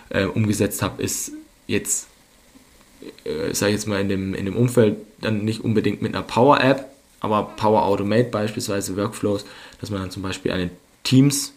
äh, 0.10 0.26
umgesetzt 0.26 0.82
habe, 0.82 1.02
ist 1.02 1.32
jetzt, 1.68 2.08
äh, 3.24 3.54
sage 3.54 3.72
ich 3.72 3.78
jetzt 3.78 3.88
mal, 3.88 4.02
in 4.02 4.10
dem, 4.10 4.34
in 4.34 4.46
dem 4.46 4.56
Umfeld 4.56 4.98
dann 5.22 5.44
nicht 5.44 5.64
unbedingt 5.64 6.02
mit 6.02 6.14
einer 6.14 6.24
Power 6.24 6.62
App, 6.62 6.92
aber 7.20 7.44
Power 7.56 7.86
Automate 7.86 8.30
beispielsweise 8.30 8.96
Workflows, 8.96 9.46
dass 9.82 9.90
man 9.90 10.02
dann 10.02 10.12
zum 10.12 10.22
Beispiel 10.22 10.52
eine 10.52 10.70
Teams, 11.04 11.54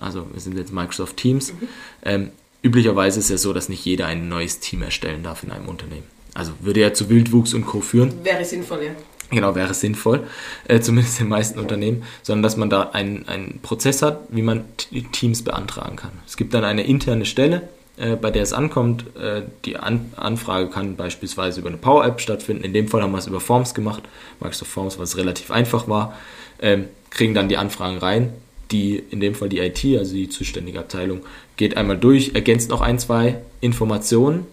also 0.00 0.26
wir 0.32 0.40
sind 0.40 0.56
jetzt 0.56 0.72
Microsoft 0.72 1.16
Teams, 1.16 1.52
mhm. 1.52 1.68
ähm, 2.02 2.30
üblicherweise 2.62 3.18
ist 3.18 3.26
es 3.26 3.30
ja 3.30 3.38
so, 3.38 3.52
dass 3.52 3.68
nicht 3.68 3.84
jeder 3.84 4.06
ein 4.06 4.28
neues 4.28 4.60
Team 4.60 4.82
erstellen 4.82 5.22
darf 5.22 5.42
in 5.42 5.50
einem 5.50 5.68
Unternehmen. 5.68 6.04
Also 6.34 6.52
würde 6.60 6.80
ja 6.80 6.92
zu 6.92 7.08
Wildwuchs 7.08 7.54
und 7.54 7.66
Co. 7.66 7.80
führen. 7.80 8.24
Wäre 8.24 8.44
sinnvoll, 8.44 8.84
ja. 8.84 8.90
Genau, 9.30 9.54
wäre 9.54 9.74
sinnvoll, 9.74 10.26
äh, 10.68 10.80
zumindest 10.80 11.18
in 11.18 11.26
den 11.26 11.30
meisten 11.30 11.58
Unternehmen, 11.58 12.02
sondern 12.22 12.42
dass 12.42 12.56
man 12.56 12.70
da 12.70 12.90
einen, 12.90 13.28
einen 13.28 13.60
Prozess 13.60 14.00
hat, 14.00 14.20
wie 14.30 14.40
man 14.40 14.64
Teams 15.12 15.44
beantragen 15.44 15.96
kann. 15.96 16.12
Es 16.26 16.38
gibt 16.38 16.54
dann 16.54 16.64
eine 16.64 16.84
interne 16.84 17.26
Stelle, 17.26 17.68
äh, 17.98 18.16
bei 18.16 18.30
der 18.30 18.42
es 18.42 18.54
ankommt. 18.54 19.04
Äh, 19.16 19.42
die 19.66 19.76
An 19.76 20.12
Anfrage 20.16 20.70
kann 20.70 20.96
beispielsweise 20.96 21.60
über 21.60 21.68
eine 21.68 21.76
Power 21.76 22.06
App 22.06 22.22
stattfinden. 22.22 22.64
In 22.64 22.72
dem 22.72 22.88
Fall 22.88 23.02
haben 23.02 23.12
wir 23.12 23.18
es 23.18 23.26
über 23.26 23.40
Forms 23.40 23.74
gemacht, 23.74 24.04
Microsoft 24.40 24.70
Forms, 24.70 24.98
was 24.98 25.18
relativ 25.18 25.50
einfach 25.50 25.88
war. 25.88 26.16
Ähm, 26.60 26.86
kriegen 27.10 27.34
dann 27.34 27.48
die 27.50 27.58
Anfragen 27.58 27.98
rein, 27.98 28.32
die 28.70 29.02
in 29.10 29.20
dem 29.20 29.34
Fall 29.34 29.48
die 29.48 29.58
IT, 29.58 29.84
also 29.98 30.14
die 30.14 30.28
zuständige 30.28 30.78
Abteilung, 30.78 31.20
geht 31.56 31.76
einmal 31.76 31.98
durch, 31.98 32.32
ergänzt 32.34 32.70
noch 32.70 32.80
ein, 32.80 32.98
zwei 32.98 33.40
Informationen, 33.60 34.46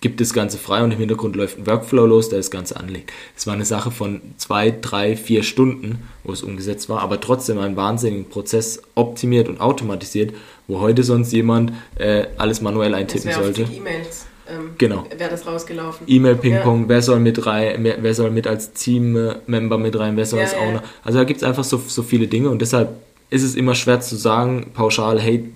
gibt 0.00 0.20
das 0.20 0.32
Ganze 0.32 0.58
frei 0.58 0.84
und 0.84 0.92
im 0.92 0.98
Hintergrund 0.98 1.36
läuft 1.36 1.58
ein 1.58 1.66
Workflow 1.66 2.06
los, 2.06 2.28
der 2.28 2.38
das 2.38 2.50
Ganze 2.50 2.76
anlegt. 2.76 3.12
Es 3.36 3.46
war 3.46 3.54
eine 3.54 3.64
Sache 3.64 3.90
von 3.90 4.20
zwei, 4.36 4.70
drei, 4.70 5.16
vier 5.16 5.42
Stunden, 5.42 6.00
wo 6.22 6.32
es 6.32 6.42
umgesetzt 6.42 6.88
war, 6.88 7.00
aber 7.00 7.20
trotzdem 7.20 7.58
einen 7.58 7.76
wahnsinnigen 7.76 8.28
Prozess 8.28 8.82
optimiert 8.94 9.48
und 9.48 9.60
automatisiert, 9.60 10.34
wo 10.68 10.80
heute 10.80 11.02
sonst 11.02 11.32
jemand 11.32 11.72
äh, 11.96 12.26
alles 12.36 12.60
manuell 12.60 12.94
eintippen 12.94 13.30
das 13.30 13.38
sollte. 13.38 13.62
E-Mails. 13.62 14.26
Ähm, 14.48 14.70
genau. 14.78 15.06
Wäre 15.16 15.30
das 15.30 15.46
rausgelaufen. 15.46 16.06
E-Mail-Ping-Pong, 16.06 16.82
ja. 16.82 16.88
wer 16.88 17.02
soll 17.02 17.18
mit 17.18 17.46
rein, 17.46 17.84
wer 17.98 18.14
soll 18.14 18.30
mit 18.30 18.46
als 18.46 18.72
Team-Member 18.72 19.78
mit 19.78 19.98
rein, 19.98 20.16
wer 20.16 20.26
soll 20.26 20.38
ja, 20.38 20.44
als 20.44 20.54
Owner. 20.54 20.74
Ja. 20.74 20.84
Also 21.02 21.18
da 21.18 21.24
gibt 21.24 21.38
es 21.38 21.44
einfach 21.44 21.64
so, 21.64 21.82
so 21.84 22.02
viele 22.02 22.28
Dinge 22.28 22.50
und 22.50 22.62
deshalb 22.62 22.90
ist 23.30 23.42
es 23.42 23.54
immer 23.54 23.74
schwer 23.74 24.00
zu 24.00 24.16
sagen, 24.16 24.70
pauschal, 24.74 25.20
hey, 25.20 25.52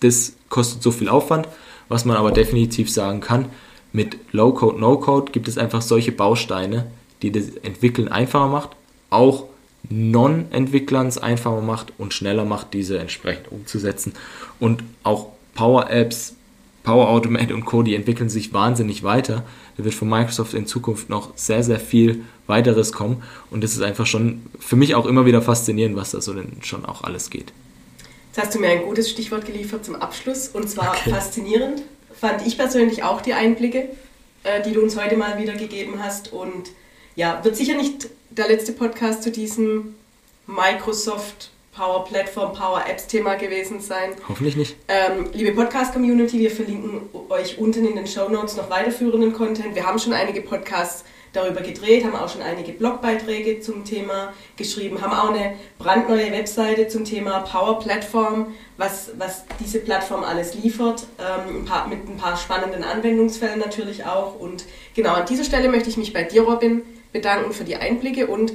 das 0.00 0.34
kostet 0.48 0.82
so 0.82 0.90
viel 0.90 1.08
Aufwand. 1.08 1.48
Was 1.88 2.04
man 2.04 2.16
aber 2.16 2.30
definitiv 2.30 2.90
sagen 2.90 3.20
kann, 3.20 3.46
mit 3.92 4.16
Low-Code, 4.32 4.78
No-Code 4.78 5.32
gibt 5.32 5.48
es 5.48 5.58
einfach 5.58 5.82
solche 5.82 6.12
Bausteine, 6.12 6.86
die 7.22 7.32
das 7.32 7.48
Entwickeln 7.62 8.08
einfacher 8.08 8.46
macht, 8.46 8.70
auch 9.10 9.46
Non-Entwicklern 9.88 11.08
es 11.08 11.18
einfacher 11.18 11.62
macht 11.62 11.92
und 11.98 12.14
schneller 12.14 12.44
macht, 12.44 12.74
diese 12.74 12.98
entsprechend 12.98 13.50
umzusetzen. 13.50 14.12
Und 14.60 14.84
auch 15.02 15.28
Power-Apps, 15.54 16.36
Power 16.84 17.08
Automate 17.08 17.54
und 17.54 17.64
Co., 17.64 17.82
die 17.82 17.94
entwickeln 17.94 18.28
sich 18.28 18.52
wahnsinnig 18.52 19.02
weiter. 19.02 19.44
Da 19.80 19.84
wird 19.84 19.94
von 19.94 20.10
Microsoft 20.10 20.52
in 20.52 20.66
Zukunft 20.66 21.08
noch 21.08 21.30
sehr, 21.36 21.62
sehr 21.62 21.80
viel 21.80 22.22
weiteres 22.46 22.92
kommen. 22.92 23.22
Und 23.50 23.64
das 23.64 23.72
ist 23.72 23.80
einfach 23.80 24.04
schon 24.04 24.42
für 24.58 24.76
mich 24.76 24.94
auch 24.94 25.06
immer 25.06 25.24
wieder 25.24 25.40
faszinierend, 25.40 25.96
was 25.96 26.10
da 26.10 26.20
so 26.20 26.34
denn 26.34 26.58
schon 26.60 26.84
auch 26.84 27.02
alles 27.02 27.30
geht. 27.30 27.54
Jetzt 28.28 28.44
hast 28.44 28.54
du 28.54 28.58
mir 28.60 28.68
ein 28.68 28.82
gutes 28.82 29.08
Stichwort 29.08 29.46
geliefert 29.46 29.86
zum 29.86 29.96
Abschluss 29.96 30.48
und 30.48 30.68
zwar 30.68 30.90
okay. 30.90 31.10
faszinierend. 31.10 31.82
Fand 32.14 32.46
ich 32.46 32.58
persönlich 32.58 33.02
auch 33.04 33.22
die 33.22 33.32
Einblicke, 33.32 33.88
äh, 34.44 34.62
die 34.66 34.72
du 34.72 34.82
uns 34.82 35.00
heute 35.00 35.16
mal 35.16 35.38
wieder 35.38 35.54
gegeben 35.54 35.94
hast. 35.98 36.30
Und 36.30 36.72
ja, 37.16 37.42
wird 37.42 37.56
sicher 37.56 37.74
nicht 37.74 38.10
der 38.28 38.48
letzte 38.48 38.72
Podcast 38.72 39.22
zu 39.22 39.30
diesem 39.30 39.94
Microsoft 40.46 41.48
Power 41.72 42.04
Platform, 42.04 42.52
Power 42.52 42.84
Apps 42.88 43.06
Thema 43.06 43.36
gewesen 43.36 43.80
sein. 43.80 44.10
Hoffentlich 44.28 44.56
nicht. 44.56 44.76
Ähm, 44.88 45.26
liebe 45.32 45.52
Podcast 45.52 45.92
Community, 45.92 46.38
wir 46.38 46.50
verlinken 46.50 47.02
euch 47.28 47.58
unten 47.58 47.86
in 47.86 47.96
den 47.96 48.06
Show 48.06 48.28
Notes 48.28 48.56
noch 48.56 48.70
weiterführenden 48.70 49.32
Content. 49.32 49.74
Wir 49.74 49.86
haben 49.86 49.98
schon 49.98 50.12
einige 50.12 50.40
Podcasts 50.40 51.04
darüber 51.32 51.60
gedreht, 51.60 52.04
haben 52.04 52.16
auch 52.16 52.28
schon 52.28 52.42
einige 52.42 52.72
Blogbeiträge 52.72 53.60
zum 53.60 53.84
Thema 53.84 54.32
geschrieben, 54.56 55.00
haben 55.00 55.12
auch 55.12 55.32
eine 55.32 55.54
brandneue 55.78 56.32
Webseite 56.32 56.88
zum 56.88 57.04
Thema 57.04 57.40
Power 57.40 57.78
Platform, 57.78 58.54
was, 58.76 59.12
was 59.16 59.44
diese 59.60 59.78
Plattform 59.78 60.24
alles 60.24 60.54
liefert, 60.54 61.06
ähm, 61.18 61.60
ein 61.60 61.64
paar, 61.64 61.86
mit 61.86 62.08
ein 62.08 62.16
paar 62.16 62.36
spannenden 62.36 62.82
Anwendungsfällen 62.82 63.60
natürlich 63.60 64.04
auch. 64.04 64.38
Und 64.38 64.64
genau 64.94 65.14
an 65.14 65.26
dieser 65.26 65.44
Stelle 65.44 65.68
möchte 65.68 65.88
ich 65.88 65.96
mich 65.96 66.12
bei 66.12 66.24
dir, 66.24 66.42
Robin, 66.42 66.82
bedanken 67.12 67.52
für 67.52 67.64
die 67.64 67.76
Einblicke 67.76 68.26
und 68.26 68.54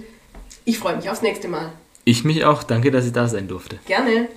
ich 0.65 0.77
freue 0.79 0.97
mich 0.97 1.09
aufs 1.09 1.21
nächste 1.21 1.47
Mal. 1.47 1.71
Ich 2.07 2.23
mich 2.23 2.45
auch. 2.45 2.61
Danke, 2.61 2.91
dass 2.91 3.07
ich 3.07 3.13
da 3.13 3.27
sein 3.27 3.47
durfte. 3.47 3.79
Gerne. 3.87 4.29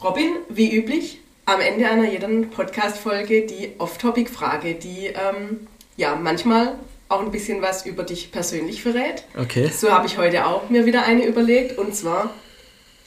Robin, 0.00 0.36
wie 0.48 0.72
üblich, 0.72 1.18
am 1.46 1.60
Ende 1.60 1.88
einer 1.88 2.08
jeden 2.08 2.48
Podcast-Folge 2.50 3.44
die 3.44 3.72
Off-Topic-Frage, 3.78 4.74
die 4.74 5.06
ähm, 5.06 5.66
ja 5.96 6.14
manchmal 6.14 6.78
auch 7.08 7.22
ein 7.22 7.32
bisschen 7.32 7.60
was 7.60 7.86
über 7.86 8.04
dich 8.04 8.30
persönlich 8.30 8.84
verrät. 8.84 9.24
Okay. 9.36 9.68
So 9.76 9.90
habe 9.90 10.06
ich 10.06 10.16
heute 10.16 10.46
auch 10.46 10.70
mir 10.70 10.86
wieder 10.86 11.06
eine 11.06 11.26
überlegt 11.26 11.76
und 11.76 11.92
zwar, 11.92 12.32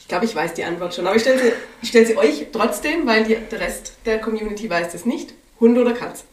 ich 0.04 0.08
glaube, 0.08 0.26
ich 0.26 0.36
weiß 0.36 0.52
die 0.52 0.64
Antwort 0.64 0.94
schon, 0.94 1.06
aber 1.06 1.16
ich 1.16 1.22
stelle 1.22 1.38
sie, 1.38 1.52
stell 1.82 2.04
sie 2.04 2.18
euch 2.18 2.48
trotzdem, 2.52 3.06
weil 3.06 3.24
die, 3.24 3.36
der 3.36 3.58
Rest 3.58 3.94
der 4.04 4.18
Community 4.18 4.68
weiß 4.68 4.92
es 4.92 5.06
nicht. 5.06 5.32
Hund 5.60 5.78
oder 5.78 5.94
Katz? 5.94 6.24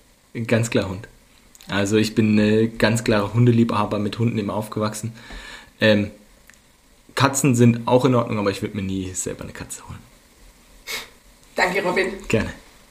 Ganz 0.45 0.69
klar 0.69 0.89
Hund. 0.89 1.07
Also 1.69 1.95
ich 1.95 2.13
bin 2.13 2.37
eine 2.37 2.67
ganz 2.67 3.05
klare 3.05 3.33
Hundeliebhaber 3.33 3.97
mit 3.97 4.19
Hunden 4.19 4.37
immer 4.37 4.55
aufgewachsen. 4.55 5.13
Ähm, 5.79 6.11
Katzen 7.15 7.55
sind 7.55 7.87
auch 7.87 8.03
in 8.03 8.13
Ordnung, 8.13 8.39
aber 8.39 8.51
ich 8.51 8.61
würde 8.61 8.75
mir 8.75 8.83
nie 8.83 9.13
selber 9.13 9.43
eine 9.43 9.53
Katze 9.53 9.87
holen. 9.87 9.99
Danke, 11.55 11.81
Robin. 11.81 12.11
Gerne. 12.27 12.51